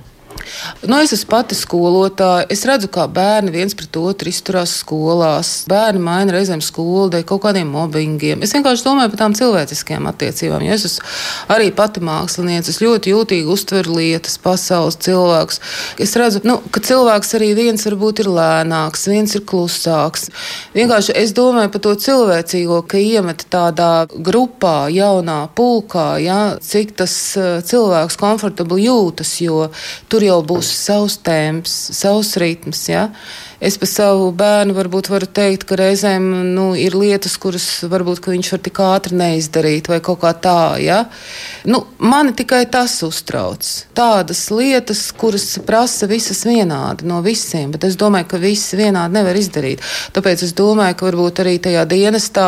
Nu, 0.87 0.97
es 1.01 1.13
esmu 1.15 1.29
pati 1.31 1.55
skolotāja. 1.57 2.47
Es 2.51 2.65
redzu, 2.67 2.89
kā 2.91 3.07
bērni 3.11 3.53
viens 3.53 3.75
pret 3.77 3.97
otru 3.99 4.31
izturās 4.31 4.73
skolās. 4.81 5.51
Bērni 5.71 6.01
maina 6.03 6.35
reizēm 6.35 6.63
skolu 6.65 7.09
dēļ 7.13 7.25
kaut 7.29 7.43
kādiem 7.45 7.69
mobbingiem. 7.71 8.41
Es 8.45 8.55
vienkārši 8.55 8.85
domāju 8.87 9.13
par 9.13 9.21
tām 9.23 9.35
cilvēciskajām 9.37 10.09
attiecībām. 10.11 10.65
Jo 10.65 10.77
es 10.77 10.87
esmu 10.89 11.07
arī 11.55 11.71
pati 11.75 12.03
mākslinieca. 12.05 12.71
Es 12.73 12.81
ļoti 12.83 13.13
jūtīgi 13.13 13.51
uztveru 13.51 13.97
lietas, 13.99 14.37
pasaules 14.41 14.99
cilvēkus. 15.01 15.61
Es 16.01 16.15
redzu, 16.19 16.43
nu, 16.47 16.57
ka 16.73 16.83
cilvēks 16.83 17.35
arī 17.39 17.51
viens 17.57 17.85
varbūt 17.87 18.23
ir 18.23 18.31
lēnāks, 18.31 19.07
viens 19.11 19.35
ir 19.37 19.45
klusāks. 19.47 20.29
Vienkārši 20.75 21.15
es 21.21 21.33
domāju 21.37 21.73
par 21.73 21.85
to 21.85 21.95
cilvēcīgo, 22.05 22.81
ka 22.89 23.01
iemet 23.01 23.45
tādā 23.51 24.07
grupā, 24.11 24.89
jaunā 24.93 25.39
pulkā, 25.57 26.07
ja, 26.23 26.39
cik 26.61 26.95
tas 27.01 27.15
eh, 27.39 27.59
cilvēks 27.67 28.17
komfortabli 28.19 28.87
jūtas, 28.87 29.33
jo 29.43 29.67
tur 30.11 30.25
jau 30.25 30.40
būs 30.47 30.69
savs 30.75 31.17
temps, 31.25 31.73
savs 31.97 32.35
ritms. 32.41 32.83
Ja? 32.91 33.09
Es 33.62 33.76
par 33.78 33.86
savu 33.86 34.32
bērnu 34.34 34.74
varbūt 34.74 35.12
varu 35.12 35.28
teikt, 35.30 35.68
ka 35.70 35.76
reizēm 35.78 36.24
nu, 36.55 36.72
ir 36.74 36.95
lietas, 36.97 37.36
kuras 37.38 37.66
varbūt 37.86 38.26
viņš 38.26 38.47
var 38.55 38.62
tik 38.66 38.80
ātri 38.82 39.20
neizdarīt, 39.20 39.86
vai 39.91 39.99
kaut 40.01 40.24
kā 40.24 40.32
tā. 40.34 40.80
Ja? 40.82 41.03
Nu, 41.70 41.84
mani 42.01 42.34
tikai 42.34 42.64
tas 42.74 42.95
uztrauc. 43.05 43.62
Tādas 43.93 44.41
lietas, 44.49 45.03
kuras 45.14 45.45
prasa 45.68 46.09
visas 46.09 46.41
vienādi 46.47 47.05
no 47.05 47.20
visiem, 47.22 47.70
bet 47.76 47.86
es 47.86 47.99
domāju, 48.01 48.32
ka 48.32 48.39
visi 48.41 48.80
vienādi 48.80 49.20
nevar 49.20 49.38
izdarīt. 49.38 49.86
Tāpēc 50.16 50.41
es 50.47 50.55
domāju, 50.57 50.97
ka 50.97 51.09
varbūt 51.12 51.43
arī 51.45 51.53
tajā 51.62 51.86
dienestā 51.93 52.47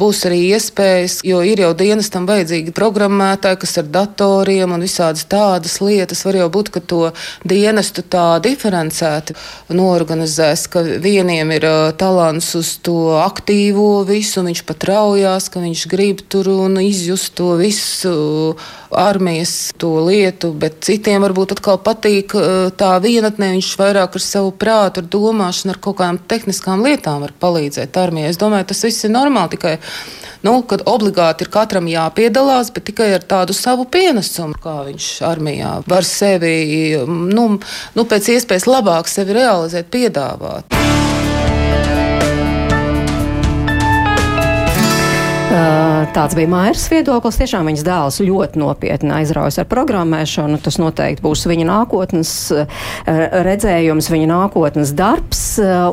būs 0.00 0.24
arī 0.30 0.40
iespējas, 0.54 1.18
jo 1.28 1.42
ir 1.44 1.60
jau 1.60 1.74
dienestam 1.76 2.24
vajadzīgi 2.30 2.72
programmētāji, 2.72 3.60
kas 3.66 3.76
ar 3.84 3.92
datoriem 3.98 4.72
un 4.78 4.88
visādas 4.88 5.28
tādas 5.28 5.76
lietas 5.84 6.24
var 6.24 6.40
jau 6.40 6.48
būt, 6.56 6.72
ka 6.72 6.80
to 6.80 7.04
dienestu 7.44 8.08
tā 8.08 8.26
diferencēti 8.48 9.36
norganizē 9.76 10.53
redzēs, 10.54 10.68
ka 10.70 10.82
vieniem 11.02 11.50
ir 11.54 11.64
talants 11.98 12.54
uz 12.54 12.78
to 12.82 13.18
aktīvo 13.18 14.04
visu, 14.06 14.42
viņš 14.42 14.62
pat 14.66 14.84
raujās, 14.84 15.50
ka 15.50 15.60
viņš 15.60 15.86
grib 15.90 16.22
tur 16.28 16.48
un 16.48 16.78
izjust 16.80 17.34
to 17.34 17.56
visu 17.58 18.56
armijas 18.90 19.72
to 19.76 20.00
lietu, 20.06 20.52
bet 20.52 20.84
citiem 20.84 21.22
varbūt 21.22 21.56
atkal 21.56 21.78
patīk 21.78 22.34
tā 22.78 22.92
vienatnē, 23.00 23.54
viņš 23.56 23.76
vairāk 23.78 24.14
ar 24.14 24.22
savu 24.22 24.52
prātu, 24.52 25.02
ar 25.02 25.08
domāšanu, 25.10 25.74
ar 25.74 25.80
kaut 25.80 25.98
kādām 25.98 26.18
tehniskām 26.18 26.84
lietām 26.84 27.24
var 27.24 27.34
palīdzēt 27.40 27.96
armijai. 27.96 28.30
Es 28.30 28.38
domāju, 28.38 28.70
tas 28.70 28.84
viss 28.86 29.04
ir 29.04 29.14
normāli, 29.14 29.56
tikai 29.56 29.78
nu, 30.44 30.58
kad 30.68 30.84
obligāti 30.86 31.46
ir 31.46 31.50
katram 31.52 31.88
jāpiedalās, 31.88 32.70
bet 32.74 32.86
tikai 32.90 33.08
ar 33.16 33.24
tādu 33.24 33.56
savu 33.56 33.86
pienesumu, 33.88 34.58
kā 34.60 34.76
viņš 34.90 35.08
armijā 35.24 35.72
var 35.88 36.06
sevi 36.06 36.54
nu, 37.08 37.46
nu, 37.96 38.04
pēc 38.10 38.30
iespējas 38.36 38.68
labāk 38.68 39.08
sevi 39.10 39.38
realizēt, 39.38 39.88
piedāvāt 39.94 40.43
piedāvāt. 40.44 40.93
Tāds 45.54 46.34
bija 46.34 46.48
Mairas 46.50 46.88
viedoklis. 46.90 47.36
Tiešām 47.38 47.68
viņas 47.68 47.84
dēls 47.86 48.16
ļoti 48.24 48.58
nopietni 48.58 49.12
aizraujas 49.14 49.60
ar 49.62 49.68
programmēšanu. 49.70 50.58
Tas 50.64 50.80
noteikti 50.82 51.22
būs 51.22 51.44
viņa 51.46 51.66
nākotnes 51.68 52.32
redzējums, 53.06 54.10
viņa 54.10 54.28
nākotnes 54.32 54.94
darbs. 54.98 55.44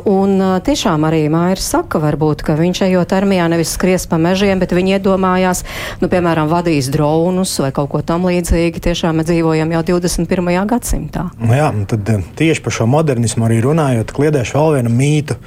Un 0.09 0.36
tiešām 0.66 1.05
arī 1.05 1.24
Mairas 1.30 1.70
saka, 1.76 2.01
varbūt, 2.01 2.41
ka 2.47 2.57
viņš 2.57 2.84
ejot 2.88 3.14
armijā 3.18 3.45
nevis 3.53 3.76
skries 3.78 4.07
pa 4.09 4.18
mežiem, 4.22 4.62
bet 4.62 4.74
viņi 4.74 4.97
iedomājās, 4.97 5.66
nu, 6.01 6.09
piemēram, 6.09 6.49
vadīs 6.49 6.89
dronus 6.93 7.53
vai 7.62 7.70
kaut 7.76 7.93
ko 7.93 8.01
tam 8.05 8.26
līdzīgi. 8.32 8.82
Tiešām 8.82 9.22
mēs 9.22 9.30
dzīvojam 9.30 9.78
jau 9.78 9.84
21. 9.93 10.53
gadsimtā. 10.74 11.30
Nu 11.38 11.53
jā, 11.57 11.70
tad 11.91 12.09
tieši 12.39 12.66
par 12.66 12.82
šo 12.82 12.89
modernismu 12.89 13.45
arī 13.45 13.62
runājot, 13.68 14.16
kliedēšu 14.18 14.57
vēl 14.57 14.80
vienu 14.80 14.95
mītu 14.95 15.38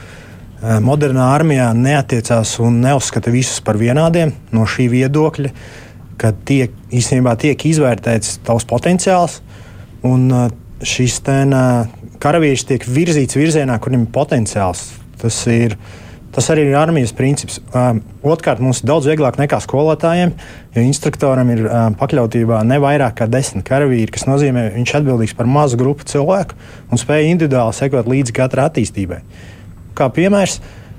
modernā 0.85 1.31
armijā 1.35 1.71
neatiecās 1.77 2.57
un 2.65 2.81
neuzskata 2.85 3.33
visus 3.35 3.61
par 3.65 3.79
vienādiem 3.81 4.33
no 4.55 4.65
šī 4.69 4.89
viedokļa, 4.93 5.51
ka 6.21 6.33
tiek, 6.47 6.73
īstenībā 6.95 7.35
tiek 7.41 7.67
izvērtēts 7.69 8.39
tavs 8.47 8.67
potenciāls, 8.71 9.41
un 10.07 10.31
šis 10.85 11.21
karavīrs 12.23 12.65
tiek 12.71 12.87
virzīts 12.87 13.37
virzienā, 13.37 13.77
kur 13.79 13.93
viņam 13.93 14.09
ir 14.09 14.15
potenciāls. 14.15 14.89
Tas 15.21 15.45
ir 15.51 15.77
Tas 16.35 16.49
arī 16.51 16.65
ir 16.67 16.75
armijas 16.75 17.13
princips. 17.15 17.61
Otrkārt, 18.27 18.59
mums 18.59 18.81
ir 18.83 18.89
daudz 18.91 19.07
vieglāk 19.07 19.37
nekā 19.39 19.61
skolotājiem, 19.63 20.33
jo 20.75 20.83
instruktoram 20.83 21.53
ir 21.55 21.61
pakļautībā 22.01 22.59
ne 22.67 22.81
vairāk 22.83 23.21
kā 23.21 23.29
desmit 23.31 23.63
karavīri, 23.69 24.11
kas 24.11 24.27
nozīmē, 24.27 24.65
ka 24.67 24.81
viņš 24.81 24.91
ir 24.91 24.99
atbildīgs 24.99 25.37
par 25.39 25.47
mazu 25.47 25.79
grupu 25.79 26.07
cilvēku 26.11 26.59
un 26.91 26.99
spēj 26.99 27.31
individuāli 27.31 27.79
sekot 27.79 28.11
līdzi 28.11 28.35
katra 28.35 28.67
attīstībai. 28.67 29.21
Kā 29.95 30.09
piemērs, 30.11 30.57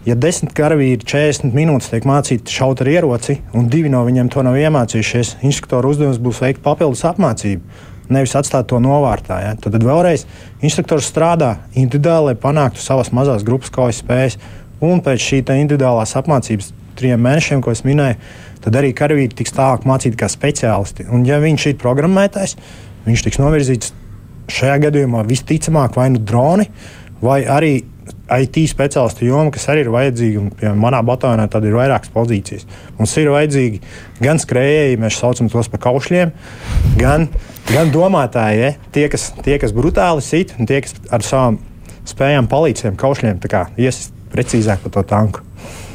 ja 0.07 0.15
desmit 0.15 0.53
karavīri 0.55 1.03
40 1.03 1.51
minūtes 1.55 1.89
tiek 1.91 2.05
mācīti 2.07 2.53
šaut 2.53 2.79
ar 2.79 2.89
ieroci, 2.93 3.41
un 3.57 3.67
divi 3.71 3.89
no 3.91 4.05
viņiem 4.07 4.29
to 4.31 4.43
nav 4.45 4.55
iemācījušies, 4.55 5.37
instruktora 5.43 5.89
uzdevums 5.91 6.21
būs 6.23 6.39
veikt 6.43 6.63
papildus 6.63 7.03
apmācību. 7.09 7.81
Nevis 8.15 8.35
atstāt 8.37 8.69
to 8.69 8.79
novārtā. 8.79 9.41
Ja? 9.41 9.55
Tad, 9.57 9.73
tad 9.75 9.83
vēlreiz 9.83 10.23
instruktors 10.63 11.09
strādā 11.09 11.55
individuāli, 11.73 12.31
lai 12.31 12.39
panāktu 12.39 12.79
savas 12.79 13.09
mazās 13.15 13.43
grupas 13.43 13.73
kaujas 13.73 13.99
spējas. 14.03 14.37
Un 14.85 15.01
pēc 15.03 15.23
šī 15.25 15.41
individuālās 15.55 16.13
apmācības 16.19 16.71
trim 16.95 17.19
mēnešiem, 17.25 17.63
ko 17.65 17.73
es 17.73 17.83
minēju, 17.83 18.19
tad 18.63 18.77
arī 18.79 18.93
karavīri 18.95 19.35
tiks 19.35 19.55
tālāk 19.57 19.87
mācīti 19.89 20.19
kā 20.21 20.29
speciālisti. 20.31 21.07
Un, 21.11 21.25
ja 21.27 21.41
viņš 21.43 21.67
ir 21.71 21.81
programmētājs, 21.81 22.55
viņš 23.07 23.25
tiks 23.25 23.41
novirzīts 23.41 23.91
šajā 24.55 24.77
gadījumā 24.85 25.25
visticamāk 25.27 25.97
vai 25.97 26.11
nu 26.13 26.21
droni, 26.21 26.69
vai 27.23 27.41
arī 27.49 27.73
IT 28.25 28.61
speciālistu 28.71 29.27
joma, 29.27 29.51
kas 29.53 29.67
arī 29.69 29.85
ir 29.85 29.91
vajadzīga. 29.93 30.41
Un, 30.41 30.49
piemēram, 30.55 30.81
manā 30.81 31.01
bataljonā 31.05 31.45
tad 31.51 31.67
ir 31.67 31.77
vairākas 31.77 32.13
pozīcijas. 32.13 32.65
Mums 32.97 33.13
ir 33.21 33.29
vajadzīgi 33.33 33.81
gan 34.25 34.41
skrējēji, 34.41 34.99
mēs 35.03 35.19
saucam 35.21 35.51
tos 35.53 35.69
par 35.69 35.83
kaušļiem, 35.85 36.33
gan, 36.97 37.29
gan 37.69 37.93
domātāji, 37.93 38.63
ja? 38.63 38.73
tie, 38.95 39.07
kas, 39.13 39.29
tie, 39.45 39.59
kas 39.61 39.75
brutāli 39.75 40.25
sit 40.25 40.55
un 40.57 40.69
tie, 40.69 40.81
kas 40.85 40.97
ar 41.13 41.25
savām 41.25 41.61
spējām 42.09 42.49
palīdz 42.49 42.85
šiem 42.85 42.99
kaušļiem 43.01 43.41
iesaistīties 43.45 44.13
precīzāk 44.35 44.83
par 44.83 44.95
to 44.97 45.03
tanku. 45.07 45.43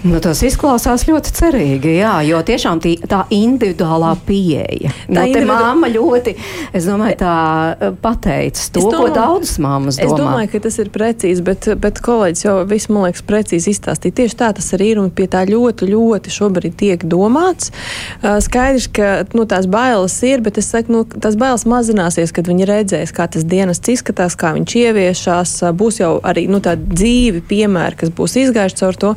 Nu, 0.01 0.17
tas 0.25 0.39
izklausās 0.41 1.03
ļoti 1.05 1.33
cerīgi, 1.37 1.91
jā, 1.99 2.15
jo 2.25 2.39
tiešām 2.49 2.79
tī, 2.81 2.95
tā 3.05 3.19
individuālā 3.37 4.15
pieeja. 4.25 4.89
Tā 5.05 5.13
nu, 5.13 5.25
individu... 5.29 5.51
māma 5.51 5.91
ļoti, 5.93 6.33
es 6.73 6.87
domāju, 6.89 7.19
tā 7.21 7.35
pateica 8.01 8.63
to, 8.73 8.87
domāju, 8.87 9.11
ko 9.11 9.11
daudzas 9.19 9.59
māmas 9.61 9.99
domā. 10.01 10.07
Es 10.07 10.15
domāju, 10.17 10.51
ka 10.55 10.61
tas 10.65 10.79
ir 10.81 10.89
precīzi, 10.95 11.45
bet, 11.45 11.69
bet 11.83 12.01
kolēģis 12.07 12.45
jau 12.47 12.55
viss, 12.71 12.89
man 12.89 13.11
liekas, 13.11 13.25
precīzi 13.29 13.75
izstāstīja. 13.75 14.17
Tieši 14.23 14.39
tā 14.41 14.49
tas 14.57 14.71
arī 14.79 14.89
ir 14.95 15.03
un 15.03 15.11
pie 15.13 15.27
tā 15.29 15.43
ļoti, 15.51 15.91
ļoti 15.93 16.33
šobrīd 16.33 16.79
tiek 16.81 17.05
domāts. 17.05 17.69
Skaidrs, 18.25 18.89
ka 18.97 19.11
nu, 19.37 19.45
tās 19.53 19.69
bailes 19.69 20.17
ir, 20.25 20.41
bet 20.49 20.63
es 20.65 20.73
saku, 20.73 20.97
nu, 20.97 21.05
tās 21.05 21.37
bailes 21.41 21.67
mazināsies, 21.69 22.33
kad 22.33 22.49
viņi 22.49 22.71
redzēs, 22.73 23.13
kā 23.13 23.29
tas 23.29 23.45
dienas 23.45 23.85
izskatās, 23.85 24.39
kā 24.41 24.55
viņš 24.57 24.79
ieviešās. 24.81 25.55
Būs 25.77 26.01
jau 26.01 26.15
arī 26.25 26.49
nu, 26.49 26.65
tādi 26.65 26.89
dzīvi 26.97 27.45
piemēri, 27.53 28.01
kas 28.01 28.17
būs 28.17 28.41
izgājuši 28.47 28.81
caur 28.81 29.01
to. 29.05 29.15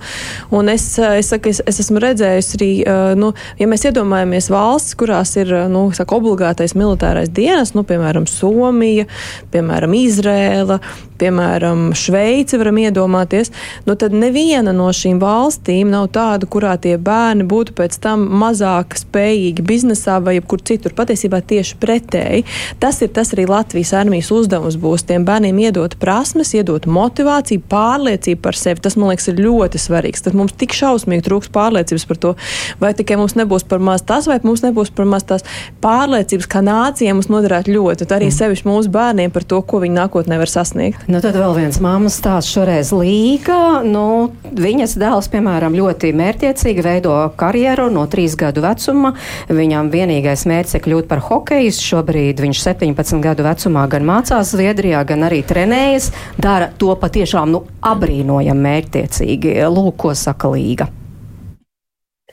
Un 0.52 0.73
es, 0.74 0.88
es, 0.98 1.32
saku, 1.32 1.54
es, 1.54 1.62
es 1.70 1.80
esmu 1.84 2.02
redzējusi 2.04 2.58
arī, 2.60 2.72
nu, 3.20 3.32
ja 3.60 3.70
mēs 3.70 3.88
iedomājamies 3.90 4.50
valsts, 4.54 4.98
kurās 5.00 5.36
ir 5.40 5.54
nu, 5.72 5.88
saku, 5.96 6.20
obligātais 6.22 6.76
militārais 6.78 7.32
dienas, 7.34 7.76
nu, 7.78 7.86
piemēram, 7.88 8.28
Somija, 8.30 9.08
piemēram, 9.54 9.96
Izrēla, 9.98 10.80
piemēram, 11.24 11.92
Šveici 11.98 12.60
varam 12.60 12.80
iedomāties, 12.82 13.52
nu, 13.88 13.96
tad 14.00 14.16
neviena 14.18 14.74
no 14.76 14.90
šīm 14.94 15.22
valstīm 15.22 15.92
nav 15.94 16.10
tāda, 16.16 16.48
kurā 16.50 16.76
tie 16.82 16.96
bērni 16.98 17.46
būtu 17.50 17.76
pēc 17.78 17.98
tam 18.04 18.26
mazāk 18.42 18.98
spējīgi 19.00 19.66
biznesā 19.66 20.20
vai 20.24 20.38
jebkur 20.38 20.64
citur. 20.66 20.96
Patiesībā 20.98 21.42
tieši 21.48 21.78
pretēji. 21.82 22.46
Tas 22.82 23.02
ir 23.04 23.12
tas 23.16 23.34
arī 23.36 23.48
Latvijas 23.50 23.94
armijas 23.98 24.32
uzdevums 24.34 24.78
būs 24.82 25.06
tiem 25.10 25.26
bērniem 25.28 25.62
iedot 25.68 25.96
prasmes, 26.02 26.54
iedot 26.58 26.88
motivāciju, 26.90 27.64
pārliecību 27.72 28.44
par 28.44 28.60
sevi. 28.60 28.84
Tas, 28.84 28.98
man 29.00 29.14
liekas, 29.14 29.30
ir 29.32 29.42
ļoti 29.44 29.82
svarīgs. 29.82 30.26
Tad 30.26 30.38
mums 30.38 30.56
tik 30.64 30.76
šausmīgi 30.78 31.28
trūks 31.28 31.52
pārliecības 31.54 32.08
par 32.10 32.22
to, 32.24 32.34
vai 32.82 32.94
tikai 32.98 33.20
mums 33.20 33.36
nebūs 33.40 33.68
par 33.68 33.84
maz 33.84 34.06
tas, 34.08 34.28
vai 34.30 34.40
mums 34.44 34.64
nebūs 34.64 34.94
par 34.96 35.08
maz 35.10 35.28
tās 35.28 35.46
pārliecības, 35.84 36.48
kā 36.50 36.64
nācija 36.64 37.14
mums 37.16 37.30
noderētu 37.32 37.74
ļoti. 37.74 38.04
Tad 38.04 38.18
arī 38.18 38.30
mm. 38.30 38.38
sevišķi 38.38 38.70
mūsu 38.70 38.92
bērniem 38.94 39.34
par 39.34 39.46
to, 39.48 39.60
ko 39.68 39.82
viņi 39.84 39.98
nākotnē 40.00 40.40
var 40.40 40.52
sasniegt. 40.52 41.04
Nu, 41.12 41.20
tad 41.24 41.38
vēl 41.40 41.56
viens 41.58 41.80
māmas 41.84 42.18
stāsts 42.20 42.54
šoreiz 42.56 42.94
Līga. 42.96 43.82
Nu, 43.86 44.32
viņas 44.44 44.96
dēls, 45.02 45.30
piemēram, 45.34 45.76
ļoti 45.78 46.14
mērķiecīgi 46.18 46.86
veido 46.86 47.16
karjeru 47.40 47.90
no 47.94 48.06
trīs 48.12 48.38
gadu 48.40 48.64
vecuma. 48.64 49.14
Viņam 49.52 49.92
vienīgais 49.94 50.46
mērķis 50.50 50.80
ir 50.80 50.86
kļūt 50.88 51.10
par 51.12 51.24
hokeju. 51.28 51.74
Šobrīd 51.84 52.40
viņš 52.44 52.64
17 52.64 53.24
gadu 53.24 53.46
vecumā 53.48 53.86
gan 53.92 54.08
mācās 54.08 54.54
Zviedrijā, 54.54 55.04
gan 55.10 55.28
arī 55.28 55.42
trenējas. 55.48 56.12
Dara 56.42 56.70
to 56.80 56.94
patiešām 57.00 57.52
nu, 57.54 57.64
apbrīnojami 57.84 58.68
mērķtiecīgi. 58.68 59.58
Lūk, 59.74 59.96
ko 60.04 60.14
saka 60.18 60.53
Līga. 60.54 60.88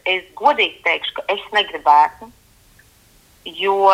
Es 0.09 0.27
godīgi 0.37 0.81
teikšu, 0.85 1.17
ka 1.19 1.27
es 1.33 1.43
negribētu 1.55 2.31
jo 3.45 3.89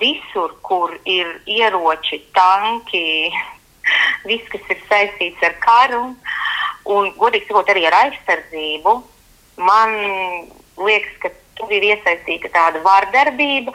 visur, 0.00 0.54
kur 0.62 0.92
ir 1.04 1.26
ieroči, 1.46 2.20
tanki, 2.36 3.30
viss, 4.28 4.48
kas 4.52 4.72
ir 4.72 4.82
saistīts 4.88 5.46
ar 5.46 5.56
karu 5.64 6.02
un, 6.90 7.12
godīgi 7.20 7.48
sakot, 7.48 7.70
arī 7.72 7.86
ar 7.88 7.98
aizsardzību. 8.04 8.96
Man 9.60 9.96
liekas, 10.80 11.16
ka 11.22 11.32
tur 11.58 11.72
ir 11.76 11.90
iesaistīta 11.92 12.48
tāda 12.52 12.80
vardarbība, 12.84 13.72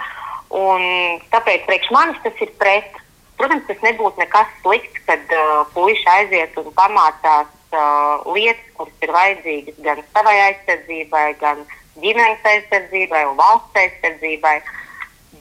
tāpēc 1.34 1.66
priekš 1.68 1.92
manis 1.94 2.22
tas 2.24 2.42
ir 2.42 2.54
pret. 2.62 3.02
Protams, 3.36 3.66
tas 3.68 3.82
nebūtu 3.84 4.22
nekas 4.22 4.48
slikts, 4.62 5.02
kad 5.06 5.34
uh, 5.36 5.66
puiši 5.76 6.06
aiziet 6.08 6.56
un 6.62 6.70
pamācās 6.78 7.50
uh, 7.76 8.26
lietas, 8.36 8.72
kuras 8.78 9.06
ir 9.06 9.14
vajadzīgas 9.16 9.82
gan 9.86 10.02
savai 10.14 10.36
aizsardzībai, 10.48 11.28
gan 11.42 11.62
ģimenes 12.02 12.50
aizsardzībai 12.52 13.26
un 13.30 13.38
valsts 13.40 13.82
aizsardzībai. 13.84 14.58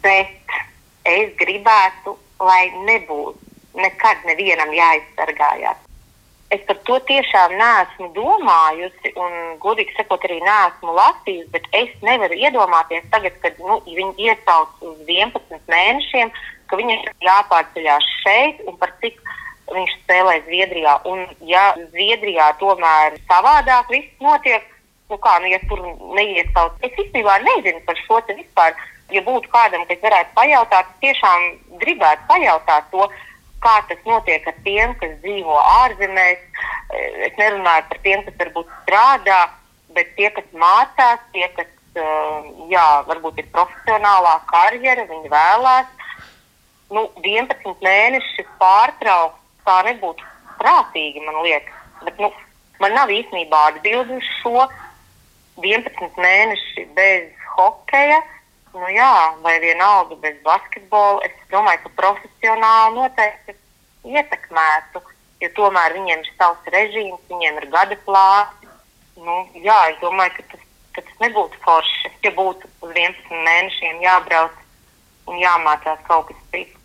Bet 0.04 0.58
es 1.08 1.32
gribētu, 1.40 2.18
lai 2.42 2.68
nebūtu 2.84 3.80
nekad 3.80 4.22
nevienam 4.28 4.72
jāizsargājās. 4.74 5.80
Es 6.54 6.60
par 6.68 6.78
to 6.86 6.98
tiešām 7.08 7.56
neesmu 7.58 8.10
domājusi, 8.14 9.10
un, 9.18 9.32
godīgi 9.62 9.94
sakot, 9.96 10.22
arī 10.28 10.36
neesmu 10.44 10.92
lasījusi, 10.94 11.50
bet 11.54 11.64
es 11.74 11.94
nevaru 12.06 12.36
iedomāties, 12.38 13.06
tagad, 13.10 13.38
kad 13.42 13.58
nu, 13.58 13.80
viņi 13.88 14.28
iesauc 14.28 14.84
uz 14.86 15.00
11 15.08 15.72
mēnešiem, 15.72 16.30
ka 16.70 16.78
viņam 16.78 17.00
ir 17.00 17.26
jāpārceļās 17.26 18.10
šeit 18.22 18.62
un 18.68 18.78
par 18.78 18.92
cik 19.02 19.18
viņš 19.72 19.92
spēlē 20.02 20.38
Zviedrijā. 20.46 20.98
Un, 21.08 21.24
ja 21.48 21.72
Zviedrijā 21.92 22.50
tomēr 22.60 23.18
savādāk 23.28 23.90
viss 23.92 24.24
notiek, 24.24 24.66
nu 25.10 25.18
kā, 25.20 25.36
nu, 25.42 25.50
ja 25.52 25.60
tur 25.68 25.82
neiesauc, 26.16 26.76
es 26.84 26.98
īstenībā 27.04 27.38
nezinu 27.44 27.80
par 27.86 28.00
šo 28.06 28.20
te 28.26 28.36
vispār. 28.38 28.76
Ja 29.12 29.20
būtu 29.24 29.50
kādam, 29.52 29.84
kas 29.88 30.00
varētu 30.02 30.32
pajautāt, 30.36 30.88
tiešām 31.02 31.42
gribētu 31.82 32.24
pajautāt 32.30 32.88
to, 32.90 33.08
kā 33.64 33.74
tas 33.88 34.00
notiek 34.08 34.46
ar 34.48 34.56
tiem, 34.64 34.94
kas 35.00 35.12
dzīvo 35.24 35.58
ārzemēs. 35.84 36.40
Es 37.28 37.36
nerunāju 37.40 37.84
par 37.90 38.00
tiem, 38.04 38.24
kas 38.26 38.40
varbūt 38.40 38.72
strādā, 38.82 39.40
bet 39.96 40.10
tie, 40.18 40.30
kas 40.34 40.48
mācās, 40.56 41.20
tie, 41.36 41.48
kas 41.56 41.70
jā, 42.72 42.88
varbūt 43.08 43.38
ir 43.40 43.52
profesionālā 43.54 44.38
karjera, 44.50 45.06
viņi 45.10 45.30
vēlās. 45.32 45.86
Nu, 46.94 47.06
11 47.22 47.80
mēnešus 47.82 48.50
pārtraukt, 48.60 49.40
tā 49.66 49.80
nebūtu 49.88 50.26
prātīgi, 50.60 51.24
man 51.24 51.42
liekas. 51.46 51.80
Bet, 52.04 52.20
nu, 52.20 52.30
man 52.82 52.94
nav 52.96 53.12
īstenībā 53.12 53.64
atbildi 53.70 54.18
uz 54.20 54.30
šo 54.42 54.68
11 55.62 56.20
mēneši 56.20 56.88
bez 56.96 57.30
hokeja 57.54 58.22
nu 58.74 58.90
jā, 58.90 59.14
vai 59.42 59.58
vienalga 59.62 60.16
bez 60.22 60.36
basketbola, 60.42 61.22
es 61.26 61.34
domāju, 61.52 61.84
ka 61.84 61.92
profesionāli 62.00 62.98
noteikti 62.98 63.54
ietekmētu, 64.10 65.02
jo 65.44 65.50
tomēr 65.58 65.94
viņiem 65.98 66.24
ir 66.24 66.30
savs 66.34 66.70
režīms, 66.74 67.22
viņiem 67.30 67.62
ir 67.62 67.70
gada 67.72 67.98
plāns. 68.06 68.70
Nu, 69.14 69.44
jā, 69.62 69.76
es 69.92 70.00
domāju, 70.02 70.34
ka 70.40 70.46
tas, 70.54 70.64
ka 70.96 71.04
tas 71.06 71.20
nebūtu 71.22 71.60
forši, 71.62 72.14
ja 72.26 72.32
būtu 72.34 72.70
uz 72.82 72.90
11 72.90 73.44
mēnešiem 73.46 74.02
jābrauc 74.02 74.58
un 75.30 75.38
jāmācās 75.38 76.02
kaut 76.08 76.32
kas 76.32 76.42
cits. 76.50 76.80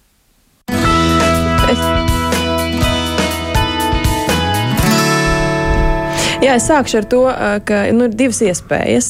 Es... 1.70 1.99
Jā, 6.40 6.54
es 6.56 6.70
sākšu 6.70 7.02
ar 7.02 7.06
to, 7.12 7.24
ka 7.68 7.82
nu, 7.92 8.06
ir 8.08 8.14
divas 8.16 8.40
iespējas. 8.40 9.10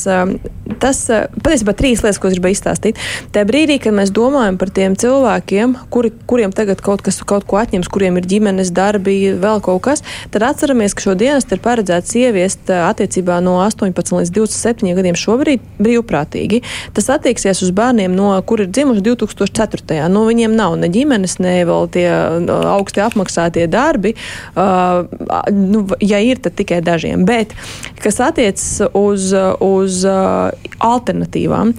Tas 0.82 1.06
patiesībā 1.44 1.76
trīs 1.78 2.04
lietas, 2.04 2.20
ko 2.22 2.30
es 2.30 2.38
gribēju 2.38 2.58
izstāstīt. 2.58 3.00
Tajā 3.36 3.48
brīdī, 3.50 3.80
kad 3.84 3.96
mēs 3.96 4.14
domājam 4.16 4.60
par 4.60 4.72
tiem 4.76 4.96
cilvēkiem, 5.00 5.76
kuri, 5.94 6.12
kuriem 6.30 6.54
tagad 6.56 6.82
kaut 6.86 7.04
kas 7.06 7.22
kaut 7.28 7.46
ko 7.50 7.60
atņems, 7.62 7.90
kuriem 7.92 8.20
ir 8.20 8.28
ģimenes 8.30 8.72
darbi, 8.76 9.18
vēl 9.40 9.62
kaut 9.66 9.84
kas, 9.88 10.04
tad 10.34 10.46
atceramies, 10.48 10.96
ka 10.96 11.06
šo 11.08 11.16
dienestu 11.20 11.58
ir 11.58 11.64
paredzēts 11.64 12.16
ieviest 12.20 12.72
attiecībā 12.74 13.40
no 13.46 13.58
18 13.64 14.16
līdz 14.20 14.34
27 14.36 14.96
gadiem 14.98 15.18
šobrīd 15.20 15.66
brīvprātīgi. 15.80 16.62
Tas 16.96 17.10
attieksies 17.14 17.64
uz 17.66 17.74
bērniem, 17.76 18.16
no 18.16 18.32
kur 18.48 18.64
ir 18.64 18.72
dzimuši 18.72 19.04
2004. 19.06 20.08
Nu, 20.12 20.26
viņiem 20.30 20.56
nav 20.58 20.78
ne 20.80 20.90
ģimenes, 20.92 21.38
ne 21.44 21.56
vēl 21.68 21.90
tie 21.94 22.08
augsti 22.50 23.04
apmaksātie 23.04 23.68
darbi. 23.72 24.16
Uh, 24.56 25.06
nu, 25.54 25.86
ja 26.04 26.22
ir, 26.24 26.42
tad 26.44 26.58
tikai 26.60 26.82
dažiem. 26.86 27.26
Bet, 27.30 27.56
kas 28.04 28.20
attiecas 28.24 28.68
uz, 28.98 29.32
uz 29.64 30.02
uh, 30.08 30.69
alternatīvām. 30.78 31.74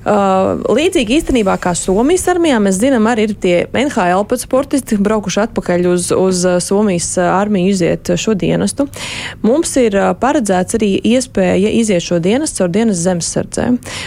Uh, 0.00 0.62
līdzīgi 0.64 1.18
īstenībā 1.18 1.58
kā 1.60 1.74
Somijas 1.76 2.22
armijā, 2.32 2.56
mēs 2.62 2.78
zinām, 2.80 3.04
arī 3.10 3.26
ir 3.28 3.34
tie 3.36 3.56
NHL 3.68 4.22
pat 4.30 4.40
sportisti, 4.40 4.96
braukuši 4.96 5.42
atpakaļ 5.42 5.88
uz, 5.90 6.06
uz 6.16 6.38
uh, 6.48 6.56
Somijas 6.64 7.10
uh, 7.18 7.26
armiju 7.34 7.68
iziet 7.68 8.08
šo 8.16 8.32
dienestu. 8.32 8.86
Mums 9.44 9.74
ir 9.76 9.98
uh, 9.98 10.14
paredzēts 10.16 10.78
arī 10.78 10.94
iespēja 11.12 11.68
iziet 11.82 12.06
šo 12.06 12.16
dienestu 12.22 12.62
caur 12.62 12.72
dienas 12.72 13.02
zemesardzē. 13.04 13.66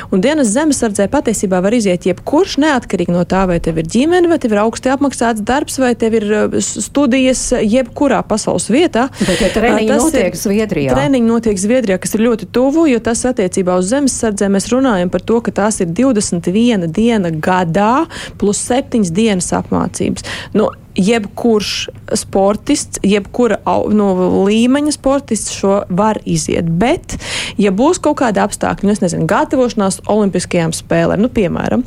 Un 0.10 0.24
dienas 0.26 0.50
zemesardzē 0.56 1.06
patiesībā 1.14 1.60
var 1.62 1.78
iziet 1.78 2.08
jebkurš, 2.10 2.58
neatkarīgi 2.66 3.14
no 3.14 3.22
tā, 3.30 3.44
vai 3.50 3.60
tev 3.62 3.78
ir 3.84 3.90
ģimene, 3.94 4.32
vai 4.32 4.40
tev 4.42 4.58
ir 4.58 4.64
augsti 4.64 4.90
apmaksāts 4.96 5.46
darbs, 5.46 5.78
vai 5.78 5.94
tev 5.94 6.18
ir 6.18 6.28
studijas 6.64 7.46
jebkurā 7.62 8.24
pasaules 8.26 8.66
vietā. 8.74 9.08
Bet 9.22 9.46
ja 9.46 9.52
treniņi 9.54 9.94
notiek 9.94 10.42
Zviedrijā. 10.42 10.98
Treniņi 10.98 11.30
notiek 11.30 11.62
Zviedrijā, 11.62 12.02
kas 12.02 12.18
ir 12.18 12.26
ļoti 12.26 12.50
tuvu, 12.54 12.88
jo 12.90 13.02
tas 13.04 13.22
attiecībā 13.30 13.78
uz 13.78 13.94
zemesardzē 13.94 14.50
mēs 14.54 14.72
runājam 14.74 15.14
par 15.14 15.22
to, 15.22 15.42
ka 15.46 15.54
tās 15.62 15.83
ir 15.83 15.83
21 15.86 16.88
diena 16.94 17.32
gadā 17.34 18.06
plus 18.42 18.62
7 18.70 19.12
dienas 19.14 19.52
apmācības. 19.56 20.26
Nu, 20.54 20.70
jebkurš 20.96 21.90
sportists, 22.14 23.00
jebkura 23.04 23.58
nu, 23.90 24.10
līmeņa 24.46 24.94
sportists 24.94 25.56
šo 25.58 25.82
var 25.90 26.20
iziet. 26.26 26.70
Bet, 26.70 27.18
ja 27.58 27.74
būs 27.74 28.02
kaut 28.04 28.20
kāda 28.22 28.46
apstākļa, 28.46 28.90
nu, 28.90 28.98
nezinu, 29.02 29.26
gatavošanās 29.30 30.04
Olimpiskajām 30.12 30.76
spēlēm, 30.76 31.26
nu, 31.26 31.32
piemēram, 31.34 31.86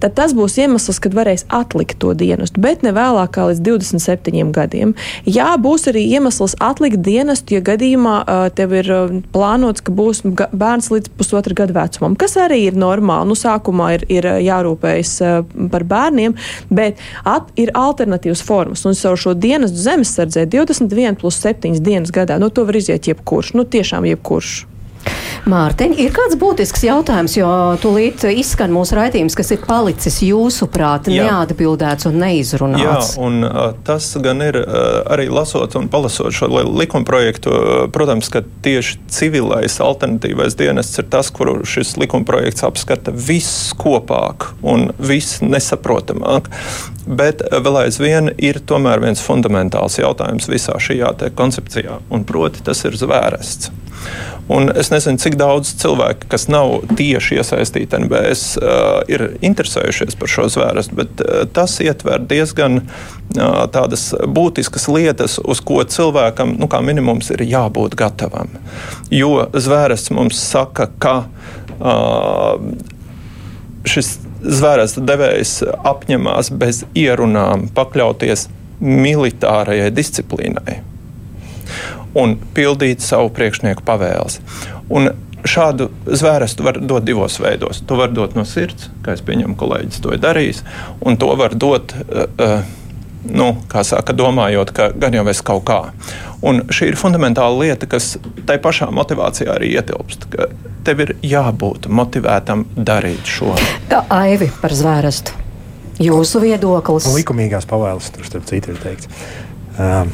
tad 0.00 0.16
tas 0.18 0.34
būs 0.36 0.56
iemesls, 0.60 1.00
kad 1.02 1.14
varēs 1.16 1.46
atlikt 1.52 1.98
to 2.02 2.14
dienestu, 2.16 2.60
bet 2.62 2.84
ne 2.86 2.92
vēlāk 2.96 3.34
kā 3.36 3.48
līdz 3.50 3.62
27 3.66 4.52
gadiem. 4.56 4.94
Jā, 5.28 5.52
būs 5.60 5.88
arī 5.90 6.06
iemesls 6.16 6.56
atlikt 6.62 7.02
dienestu, 7.06 7.58
ja 7.58 7.64
gadījumā 7.64 8.16
tev 8.56 8.74
ir 8.80 8.90
plānots, 9.34 9.84
ka 9.84 9.94
būs 9.94 10.22
bērns 10.24 10.90
līdz 10.92 11.12
pusotra 11.18 11.56
gada 11.62 11.76
vecumam, 11.76 12.16
kas 12.18 12.36
arī 12.40 12.62
ir 12.68 12.78
normāli. 12.80 13.30
Nu, 13.30 13.38
sākumā 13.38 13.92
ir, 13.98 14.06
ir 14.10 14.28
jārūpējas 14.46 15.14
par 15.72 15.86
bērniem, 15.90 16.36
bet 16.72 17.00
at, 17.24 17.52
ir 17.60 17.72
alternatīvas 17.76 18.42
formas. 18.46 18.86
Un 18.88 18.98
caur 18.98 19.20
šo 19.20 19.36
dienestu 19.38 19.80
zemesardzē 19.84 20.46
21 20.50 21.20
plus 21.20 21.40
7 21.44 21.78
dienas 21.84 22.12
gadā, 22.14 22.40
nu, 22.40 22.50
to 22.50 22.66
var 22.68 22.80
iziet 22.80 23.10
jebkurš, 23.10 23.54
nu, 23.58 23.68
tiešām 23.68 24.08
jebkurš. 24.10 24.60
Mārtiņ, 25.48 25.94
ir 26.02 26.12
kāds 26.12 26.36
būtisks 26.38 26.82
jautājums, 26.84 27.34
jo 27.38 27.48
tūlīt 27.80 28.26
izskan 28.28 28.72
mūsu 28.74 28.96
raidījums, 28.98 29.34
kas 29.38 29.50
ir 29.54 29.62
palicis 29.64 30.20
jūsuprāt 30.26 31.08
neatbildēts 31.10 32.06
un 32.10 32.18
neizrunāts. 32.20 33.14
Jā, 33.16 33.24
un 33.24 33.46
tas 33.86 34.10
gan 34.20 34.44
ir 34.44 34.58
arī 34.60 35.30
lasot 35.32 35.78
un 35.80 35.88
palasot 35.92 36.34
šo 36.36 36.50
likumprojektu, 36.68 37.56
protams, 37.94 38.28
ka 38.32 38.44
tieši 38.64 39.00
civilais 39.10 39.80
alternatīvais 39.80 40.58
dienests 40.60 41.00
ir 41.00 41.08
tas, 41.12 41.32
kuru 41.32 41.62
šis 41.64 41.96
likumprojekts 42.00 42.66
apskata 42.68 43.14
viss 43.16 43.72
kopāk 43.80 44.50
un 44.60 44.90
viss 45.00 45.40
nesaprotamāk. 45.40 46.52
Bet 47.08 47.40
vēl 47.50 47.86
aizvien 47.86 48.34
ir 48.36 48.60
tomēr 48.60 49.00
viens 49.02 49.24
fundamentāls 49.24 49.96
jautājums 50.02 50.50
visā 50.52 50.76
šajā 50.76 51.16
koncepcijā, 51.34 52.02
un 52.12 52.28
proti 52.28 52.62
tas 52.66 52.84
ir 52.84 53.00
zvērests. 53.00 53.72
Un 54.50 54.72
es 54.74 54.88
nezinu, 54.90 55.20
cik 55.22 55.36
daudz 55.38 55.70
cilvēku, 55.78 56.26
kas 56.32 56.48
nav 56.50 56.80
tieši 56.98 57.38
iesaistīti 57.38 58.00
NBS, 58.02 58.56
uh, 58.58 58.98
ir 59.10 59.36
interesējušies 59.46 60.18
par 60.18 60.32
šo 60.32 60.48
zvērstu, 60.50 60.96
bet 60.98 61.22
uh, 61.22 61.44
tas 61.54 61.76
ietver 61.84 62.24
diezgan 62.26 62.80
uh, 62.82 63.68
tādas 63.70 64.08
būtiskas 64.26 64.88
lietas, 64.90 65.38
uz 65.38 65.62
ko 65.62 65.84
cilvēkam, 65.86 66.56
nu, 66.58 66.70
minimums, 66.82 67.30
ir 67.30 67.46
jābūt 67.46 67.94
gatavam. 68.00 68.50
Jo 69.14 69.46
zvērsts 69.54 70.10
mums 70.18 70.42
saka, 70.42 70.88
ka 70.98 71.14
uh, 71.78 72.58
šis 73.86 74.16
zvērsta 74.40 75.06
devējs 75.06 75.60
apņemās 75.86 76.50
bez 76.58 76.84
ierunām 76.98 77.68
pakļauties 77.76 78.48
militārajai 78.80 79.92
disciplīnai 79.94 80.80
un 82.18 82.36
pildīt 82.56 83.04
savu 83.04 83.30
priekšnieku 83.34 83.84
pavēles. 83.86 84.40
Un 84.90 85.12
Šādu 85.40 85.86
zvērstu 86.04 86.64
var 86.66 86.76
dot 86.84 87.06
divos 87.08 87.38
veidos. 87.40 87.80
To 87.88 87.96
var 87.96 88.10
dot 88.12 88.34
no 88.36 88.44
sirds, 88.44 88.90
kā 89.04 89.14
es 89.16 89.22
pieņemu, 89.24 89.56
kolēģis 89.56 90.02
to 90.04 90.12
ir 90.12 90.20
darījis, 90.20 90.60
un 91.00 91.16
to 91.20 91.30
var 91.40 91.54
dot, 91.56 91.94
uh, 91.96 92.26
uh, 92.36 92.66
nu, 93.24 93.46
kā 93.70 93.80
saka, 93.86 94.12
domājot, 94.16 94.74
ka 94.76 94.90
gan 94.92 95.16
jau 95.16 95.24
es 95.32 95.40
kaut 95.40 95.64
kā. 95.70 95.80
Un 96.44 96.62
šī 96.72 96.90
ir 96.92 97.00
fundamentāla 97.00 97.56
lieta, 97.56 97.88
kas 97.88 98.14
tai 98.48 98.58
pašā 98.60 98.90
motivācijā 98.96 99.56
arī 99.56 99.74
ietilpst. 99.80 100.28
Tev 100.84 101.04
ir 101.04 101.14
jābūt 101.24 101.88
motivētam 101.88 102.66
darīt 102.76 103.28
šo. 103.28 103.54
Aivi 104.12 104.48
par 104.60 104.76
zvērstu. 104.76 105.36
Jūsu 106.00 106.40
viedoklis? 106.40 107.08
Likumīgās 107.12 107.68
pavēles 107.68 108.12
tur 108.14 108.28
starp 108.28 108.48
citu 108.48 108.72
ir 108.72 108.80
teikts. 108.80 109.08
Um, 109.76 110.12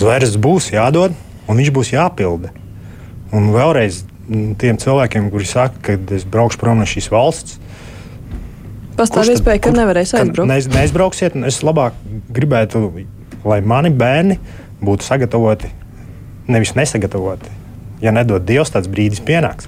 Zvaigznes 0.00 0.38
būs 0.42 0.72
jādod, 0.74 1.14
un 1.48 1.60
viņš 1.60 1.70
būs 1.74 1.92
jāpilda. 1.94 2.50
Un 3.34 3.50
vēlreiz 3.54 4.02
tiem 4.60 4.78
cilvēkiem, 4.80 5.28
kuri 5.32 5.46
saka, 5.48 5.78
ka 5.84 5.98
es 6.16 6.24
braukšu 6.28 6.60
prom 6.60 6.80
no 6.80 6.88
šīs 6.88 7.10
valsts, 7.12 7.58
Pastāv 8.94 9.26
iespēja, 9.32 9.58
ka 9.58 9.72
nevarēs 9.74 10.12
aizbraukt. 10.14 10.46
Neiz, 10.46 10.68
neizbrauksiet, 10.70 11.34
es 11.48 11.58
labāk 11.66 11.96
gribētu, 12.34 12.84
lai 13.42 13.58
mani 13.66 13.90
bērni 13.90 14.36
būtu 14.84 15.06
sagatavoti, 15.06 15.70
nevis 16.46 16.76
nesagatavoti. 16.78 17.50
Ja 18.04 18.12
nedod 18.14 18.46
Dievs, 18.46 18.70
tāds 18.74 18.90
brīdis 18.90 19.22
pienāks. 19.24 19.66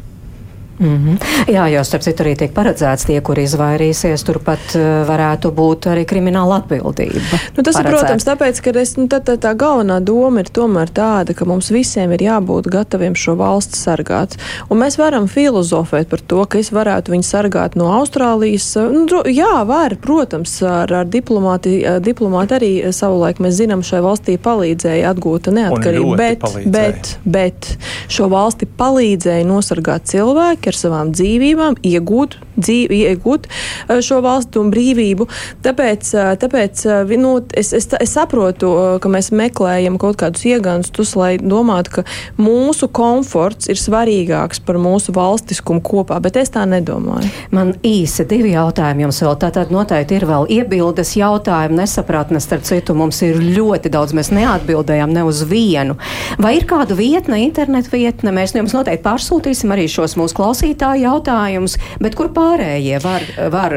Mm 0.78 0.96
-hmm. 0.96 1.16
Jā, 1.54 1.66
jo 1.68 1.84
starp 1.84 2.02
citu 2.02 2.22
arī 2.22 2.36
tiek 2.36 2.52
paredzēts 2.52 3.06
tie, 3.06 3.20
kuri 3.20 3.42
izvairīsies, 3.42 4.24
turpat 4.24 4.74
uh, 4.74 4.82
varētu 5.08 5.50
būt 5.50 5.86
arī 5.92 6.04
krimināla 6.04 6.60
atbildība. 6.60 7.38
Nu, 7.56 7.62
tas 7.62 7.76
paredzēts. 7.76 7.80
ir, 7.80 7.90
protams, 7.90 8.24
tāpēc, 8.24 8.60
ka 8.62 8.80
es, 8.80 8.96
nu, 8.96 9.06
tā, 9.06 9.20
tā, 9.20 9.36
tā 9.36 9.54
galvenā 9.54 10.00
doma 10.00 10.40
ir 10.40 10.48
tomēr 10.52 10.88
tāda, 10.88 11.34
ka 11.34 11.44
mums 11.44 11.70
visiem 11.70 12.12
ir 12.12 12.20
jābūt 12.22 12.68
gataviem 12.68 13.14
šo 13.14 13.34
valsti 13.34 13.78
sargāt. 13.78 14.36
Un 14.68 14.78
mēs 14.78 14.98
varam 14.98 15.28
filozofēt 15.28 16.08
par 16.08 16.20
to, 16.20 16.44
ka 16.44 16.58
es 16.58 16.72
varētu 16.72 17.12
viņu 17.12 17.22
sargāt 17.22 17.76
no 17.76 17.84
Austrālijas. 18.00 18.76
Nu, 18.76 19.22
jā, 19.26 19.64
var, 19.64 19.96
protams, 19.96 20.62
ar, 20.62 20.92
ar 20.92 21.06
diplomāti, 21.06 22.00
diplomāti 22.00 22.54
arī 22.54 22.92
savulaik 22.92 23.38
mēs 23.38 23.54
zinām, 23.54 23.82
šai 23.82 24.00
valstī 24.00 24.38
palīdzēja 24.38 25.10
atgūt 25.10 25.46
neatkarību, 25.46 26.16
bet, 26.16 26.40
palīdzēja. 26.40 26.70
bet, 26.72 27.18
bet 27.24 27.78
šo 28.08 28.28
valsti 28.28 28.66
palīdzēja 28.66 29.44
nosargāt 29.46 30.02
cilvēki 30.04 30.65
cilvēki 30.66 30.72
ar 30.72 30.76
savām 30.76 31.12
dzīvībām 31.14 31.76
iegūt, 31.82 32.36
dzīvi, 32.56 33.02
iegūt 33.12 33.46
eh, 33.46 34.00
šo 34.02 34.20
valstu 34.22 34.62
un 34.62 34.70
brīvību. 34.72 35.28
Tāpēc, 35.62 36.14
eh, 36.14 36.36
tāpēc 36.40 36.86
eh, 36.86 37.16
nu, 37.18 37.40
es, 37.54 37.72
es, 37.72 37.88
es 38.00 38.12
saprotu, 38.12 38.98
ka 39.00 39.08
mēs 39.08 39.30
meklējam 39.32 39.98
kaut 39.98 40.16
kādus 40.16 40.44
ieganstus, 40.46 41.14
lai 41.16 41.38
domātu, 41.38 42.00
ka 42.00 42.04
mūsu 42.38 42.88
komforts 42.88 43.68
ir 43.68 43.76
svarīgāks 43.76 44.60
par 44.64 44.78
mūsu 44.78 45.14
valstiskumu 45.14 45.82
kopā, 45.82 46.20
bet 46.20 46.36
es 46.36 46.50
tā 46.50 46.66
nedomāju. 46.66 47.30
Man 47.54 47.74
īsi 47.82 48.26
divi 48.26 48.54
jautājumi 48.54 49.06
jums 49.06 49.22
vēl. 49.22 49.36
Tātad 49.46 49.72
noteikti 49.74 50.16
ir 50.16 50.26
vēl 50.28 50.48
iebildes 50.50 51.14
jautājumi, 51.18 51.80
nesapratnes, 51.82 52.46
starp 52.46 52.64
citu, 52.66 52.96
mums 52.96 53.20
ir 53.26 53.38
ļoti 53.38 53.92
daudz, 53.92 54.14
mēs 54.16 54.32
neatbildējām 54.34 55.12
ne 55.12 55.26
uz 55.26 55.42
vienu. 55.46 55.96
Vai 56.40 56.56
ir 56.58 56.66
kāda 56.68 56.96
vietne, 56.96 57.42
internet 57.44 57.90
vietne, 57.92 58.32
mēs 58.34 58.56
jums 58.56 58.74
noteikti 58.76 59.04
pārsūtīsim 59.04 59.74
arī 59.74 59.86
šos 59.90 60.16
mūsu 60.18 60.36
klausītāju 60.56 61.06
jautājumus, 61.06 61.76
bet 62.00 62.16
kur 62.18 62.32
pār 62.34 62.56
pārējie 62.56 63.00
var, 63.02 63.24
var 63.52 63.74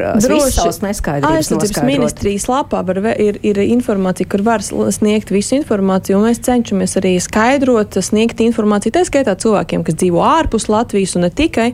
savas 0.54 0.80
neskaidrības 0.84 1.40
Aizsardzības 1.40 1.86
ministrijas 1.88 2.48
lapā 2.50 2.82
var, 2.88 3.00
ir, 3.20 3.40
ir 3.46 3.60
informācija, 3.66 4.28
kur 4.30 4.44
var 4.46 4.64
sniegt 4.64 5.34
visu 5.34 5.58
informāciju, 5.58 6.20
un 6.20 6.28
mēs 6.30 6.42
cenšamies 6.46 6.96
arī 7.02 7.16
skaidrot, 7.24 8.00
sniegt 8.06 8.40
informāciju, 8.44 8.96
tā 8.96 9.04
skaitā 9.08 9.36
cilvēkiem, 9.40 9.84
kas 9.88 9.98
dzīvo 10.00 10.24
ārpus 10.24 10.70
Latvijas 10.72 11.16
un 11.18 11.26
ne 11.28 11.32
tikai. 11.34 11.72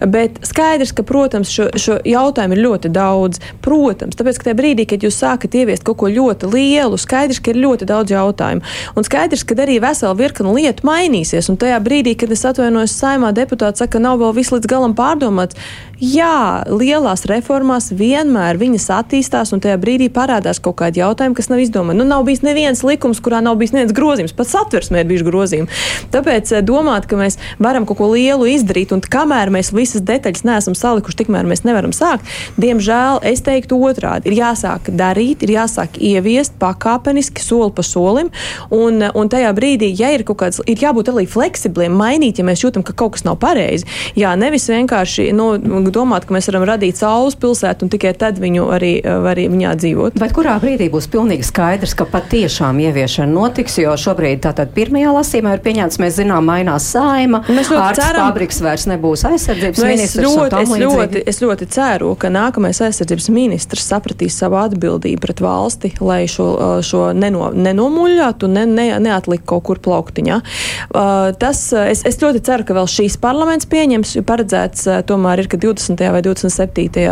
Bet 0.00 0.40
skaidrs, 0.46 0.94
ka, 0.96 1.04
protams, 1.06 1.52
šo, 1.52 1.68
šo 1.78 1.98
jautājumu 2.08 2.56
ir 2.56 2.64
ļoti 2.64 2.92
daudz. 2.94 3.42
Protams, 3.64 4.18
tāpēc, 4.18 4.40
ka 4.40 4.50
tajā 4.50 4.58
brīdī, 4.58 4.88
kad 4.88 5.04
jūs 5.04 5.20
sākat 5.20 5.54
ieviest 5.58 5.86
kaut 5.86 6.00
ko 6.02 6.10
ļoti 6.12 6.50
lielu, 6.52 6.98
skaidrs, 6.98 7.42
ka 7.42 7.52
ir 7.52 7.60
ļoti 7.62 7.88
daudz 7.88 8.14
jautājumu. 8.14 8.64
Un 8.98 9.06
skaidrs, 9.06 9.44
ka 9.46 9.58
arī 9.58 9.78
vesela 9.82 10.16
virkne 10.18 10.54
lietu 10.56 10.86
mainīsies. 10.88 11.50
Un 11.52 11.60
tajā 11.60 11.78
brīdī, 11.84 12.16
kad 12.18 12.32
es 12.34 12.44
atvainojos 12.48 12.96
saimā, 12.98 13.32
deputāts 13.36 13.82
saka, 13.82 13.96
ka 13.96 14.02
nav 14.02 14.18
vēl 14.22 14.34
viss 14.36 14.47
līdz 14.54 14.70
galam 14.70 14.96
pārdomāts. 14.98 15.58
Jā, 15.98 16.62
lielās 16.70 17.24
reformās 17.26 17.88
vienmēr 17.90 18.54
viņas 18.54 18.84
attīstās, 18.94 19.50
un 19.50 19.58
tajā 19.58 19.74
brīdī 19.82 20.06
parādās 20.14 20.60
kaut 20.62 20.76
kādi 20.78 21.00
jautājumi, 21.00 21.34
kas 21.34 21.48
nav 21.50 21.58
izdomāti. 21.58 21.98
Nu, 21.98 22.04
nav 22.06 22.22
bijis 22.28 22.44
neviens 22.46 22.84
likums, 22.86 23.18
kurā 23.18 23.40
nav 23.42 23.56
bijis 23.58 23.72
neviens 23.74 23.94
grozījums, 23.96 24.34
pat 24.38 24.46
satversmē 24.46 25.02
ir 25.02 25.08
bijuši 25.10 25.26
grozījumi. 25.26 25.80
Tāpēc 26.14 26.52
eh, 26.54 26.62
domāt, 26.62 27.08
ka 27.10 27.18
mēs 27.18 27.34
varam 27.58 27.82
kaut 27.88 27.98
ko 27.98 28.12
lielu 28.12 28.46
izdarīt, 28.46 28.94
un 28.94 29.02
kamēr 29.02 29.50
mēs 29.50 29.72
visas 29.74 30.04
detaļas 30.06 30.44
neesam 30.46 30.76
salikuši, 30.78 31.18
tikmēr 31.24 31.48
mēs 31.50 31.64
nevaram 31.66 31.90
sākt. 31.90 32.30
Diemžēl 32.62 33.18
es 33.26 33.42
teiktu 33.42 33.80
otrādi. 33.82 34.30
Ir 34.30 34.38
jāsāk 34.38 34.92
darīt, 34.94 35.42
ir 35.42 35.56
jāsāk 35.56 35.98
ieviest 35.98 36.54
pakāpeniski, 36.62 37.42
soli 37.42 37.74
pa 37.74 37.82
solim, 37.82 38.30
un, 38.70 39.02
un 39.02 39.34
tajā 39.34 39.50
brīdī, 39.58 39.90
ja 39.98 40.12
ir 40.14 40.22
kaut 40.30 40.44
kāds, 40.44 40.62
ir 40.62 40.78
jābūt 40.78 41.10
arī 41.10 41.26
fleksibliem, 41.26 41.98
mainīt, 41.98 42.38
ja 42.38 42.46
mēs 42.46 42.62
jūtam, 42.62 42.86
ka 42.86 42.94
kaut 42.94 43.18
kas 43.18 43.26
nav 43.26 43.42
pareizi. 43.42 43.90
Jā, 44.14 44.38
nevis 44.38 44.70
vienkārši 44.70 45.32
nu, 45.34 45.50
domāt, 45.94 46.26
ka 46.28 46.34
mēs 46.36 46.48
varam 46.50 46.66
radīt 46.68 46.98
saules 47.00 47.36
pilsētu 47.40 47.86
un 47.86 47.92
tikai 47.92 48.12
tad 48.18 48.40
viņu 48.42 48.66
arī, 48.74 48.92
arī 49.04 49.46
viņā 49.52 49.74
dzīvot. 49.80 50.18
Bet 50.20 50.34
kurā 50.36 50.56
brīdī 50.62 50.88
būs 50.92 51.08
pilnīgi 51.12 51.46
skaidrs, 51.48 51.94
ka 51.98 52.06
patiešām 52.08 52.80
ieviešana 52.84 53.30
notiks, 53.32 53.78
jo 53.82 53.94
šobrīd 53.98 54.42
tātad 54.46 54.72
pirmajā 54.76 55.14
lasījumā 55.16 55.56
ir 55.56 55.64
pieņemts, 55.64 56.00
mēs 56.02 56.18
zinām, 56.20 56.48
mainās 56.48 56.90
saima, 56.92 57.42
ārsts 57.48 58.12
fabriks 58.18 58.60
vairs 58.64 58.86
nebūs 58.90 59.24
aizsardzības 59.28 59.78
Nu, 59.78 59.88
es, 59.88 59.98
ministrs. 59.98 60.24
ļoti, 60.26 60.62
es, 60.62 60.74
ļoti, 60.82 61.24
es 61.32 61.42
ļoti 61.44 61.70
ceru, 61.72 62.12
ka 62.18 62.30
nākamais 62.32 62.82
aizsardzības 62.86 63.30
ministrs 63.34 63.86
sapratīs 63.88 64.38
savu 64.40 64.58
atbildību 64.60 65.22
pret 65.22 65.42
valsti, 65.44 65.92
lai 66.04 66.22
šo, 66.30 66.48
uh, 66.54 66.76
šo 66.84 67.08
neno, 67.16 67.50
nenomuļātu 67.54 68.48
un 68.48 68.56
ne, 68.58 68.66
ne, 68.68 68.88
neatlikt 69.02 69.46
kaut 69.48 69.66
kur 69.68 69.82
plauktiņā. 69.82 70.40
Uh, 70.88 71.28
Tas, 71.38 71.60
es, 71.72 72.02
es 72.08 72.18
ļoti 72.20 72.40
ceru, 72.46 72.64
ka 72.66 72.74
vēl 72.76 72.88
šīs 72.90 73.18
parlaments 73.22 73.68
pieņems, 73.70 74.14
jo 74.18 74.24
paredzēts 74.26 74.86
tomēr 75.08 75.42
ir, 75.42 75.50
ka 75.50 75.60
20. 75.60 75.77
Vai 75.98 76.22
27. 76.24 77.06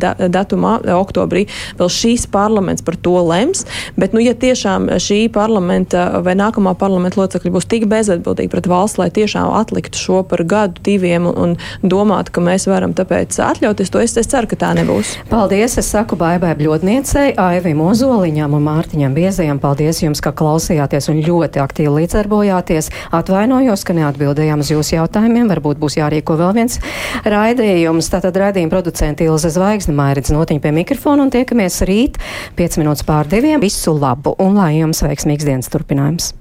da, 0.00 0.14
datumā, 0.28 0.78
oktobrī, 0.98 1.46
vēl 1.78 1.92
šīs 1.92 2.26
parlaments 2.32 2.84
par 2.84 2.98
to 3.00 3.16
lems. 3.24 3.64
Bet, 3.98 4.14
nu, 4.16 4.22
ja 4.24 4.34
tiešām 4.34 4.90
šī 5.02 5.20
parlamenta 5.34 6.22
vai 6.24 6.36
nākamā 6.38 6.74
parlamenta 6.78 7.20
locekļi 7.20 7.54
būs 7.54 7.68
tik 7.70 7.88
bezatbildīgi 7.90 8.52
pret 8.52 8.68
valsts, 8.70 8.98
lai 9.00 9.10
tiešām 9.14 9.50
atliktu 9.58 9.98
šo 9.98 10.22
par 10.28 10.44
gadu, 10.48 10.82
diviem 10.84 11.28
un, 11.30 11.56
un 11.56 11.88
domātu, 11.90 12.34
ka 12.34 12.44
mēs 12.44 12.68
varam 12.70 12.94
tāpēc 12.96 13.38
atļauties 13.44 13.92
to, 13.92 14.02
es, 14.04 14.16
es 14.20 14.30
ceru, 14.30 14.50
ka 14.50 14.58
tā 14.60 14.74
nebūs. 14.78 15.16
Paldies! 15.30 15.78
Es 15.78 15.90
saku 15.92 16.16
baigai 16.18 16.54
bļodniecei, 16.58 17.32
Aivim 17.38 17.80
Ozoliņam 17.84 18.56
un 18.56 18.64
Mārtiņam 18.66 19.14
Biezajam. 19.16 19.60
Paldies 19.62 20.02
jums, 20.02 20.22
ka 20.24 20.32
klausījāties 20.36 21.08
un 21.12 21.20
ļoti 21.24 21.62
aktīvi 21.62 21.94
līdzdarbojāties. 22.00 22.90
Atvainojos, 23.14 23.84
ka 23.86 23.96
neatbildējām 23.96 24.64
uz 24.64 24.72
jūsu 24.72 24.96
jautājumiem. 24.96 25.48
Varbūt 25.52 25.80
būs 25.80 25.98
jārīko 26.00 26.38
vēl 26.40 26.54
viens 26.58 26.78
raidījums. 27.24 28.07
Tātad 28.12 28.36
raidījuma 28.40 28.72
producenta 28.72 29.26
Ilze 29.26 29.50
Zvaigzne, 29.52 29.92
Mairits 29.98 30.32
Notiņa 30.32 30.64
pie 30.64 30.74
mikrofona 30.80 31.26
un 31.26 31.32
tiekamies 31.34 31.82
rīt 31.88 32.18
5 32.58 32.80
minūtes 32.80 33.04
pār 33.08 33.28
diviem. 33.28 33.60
Visu 33.60 33.96
labu 33.98 34.36
un 34.40 34.56
lai 34.56 34.76
jums 34.78 35.04
veiksmīgs 35.04 35.48
dienas 35.48 35.72
turpinājums! 35.72 36.37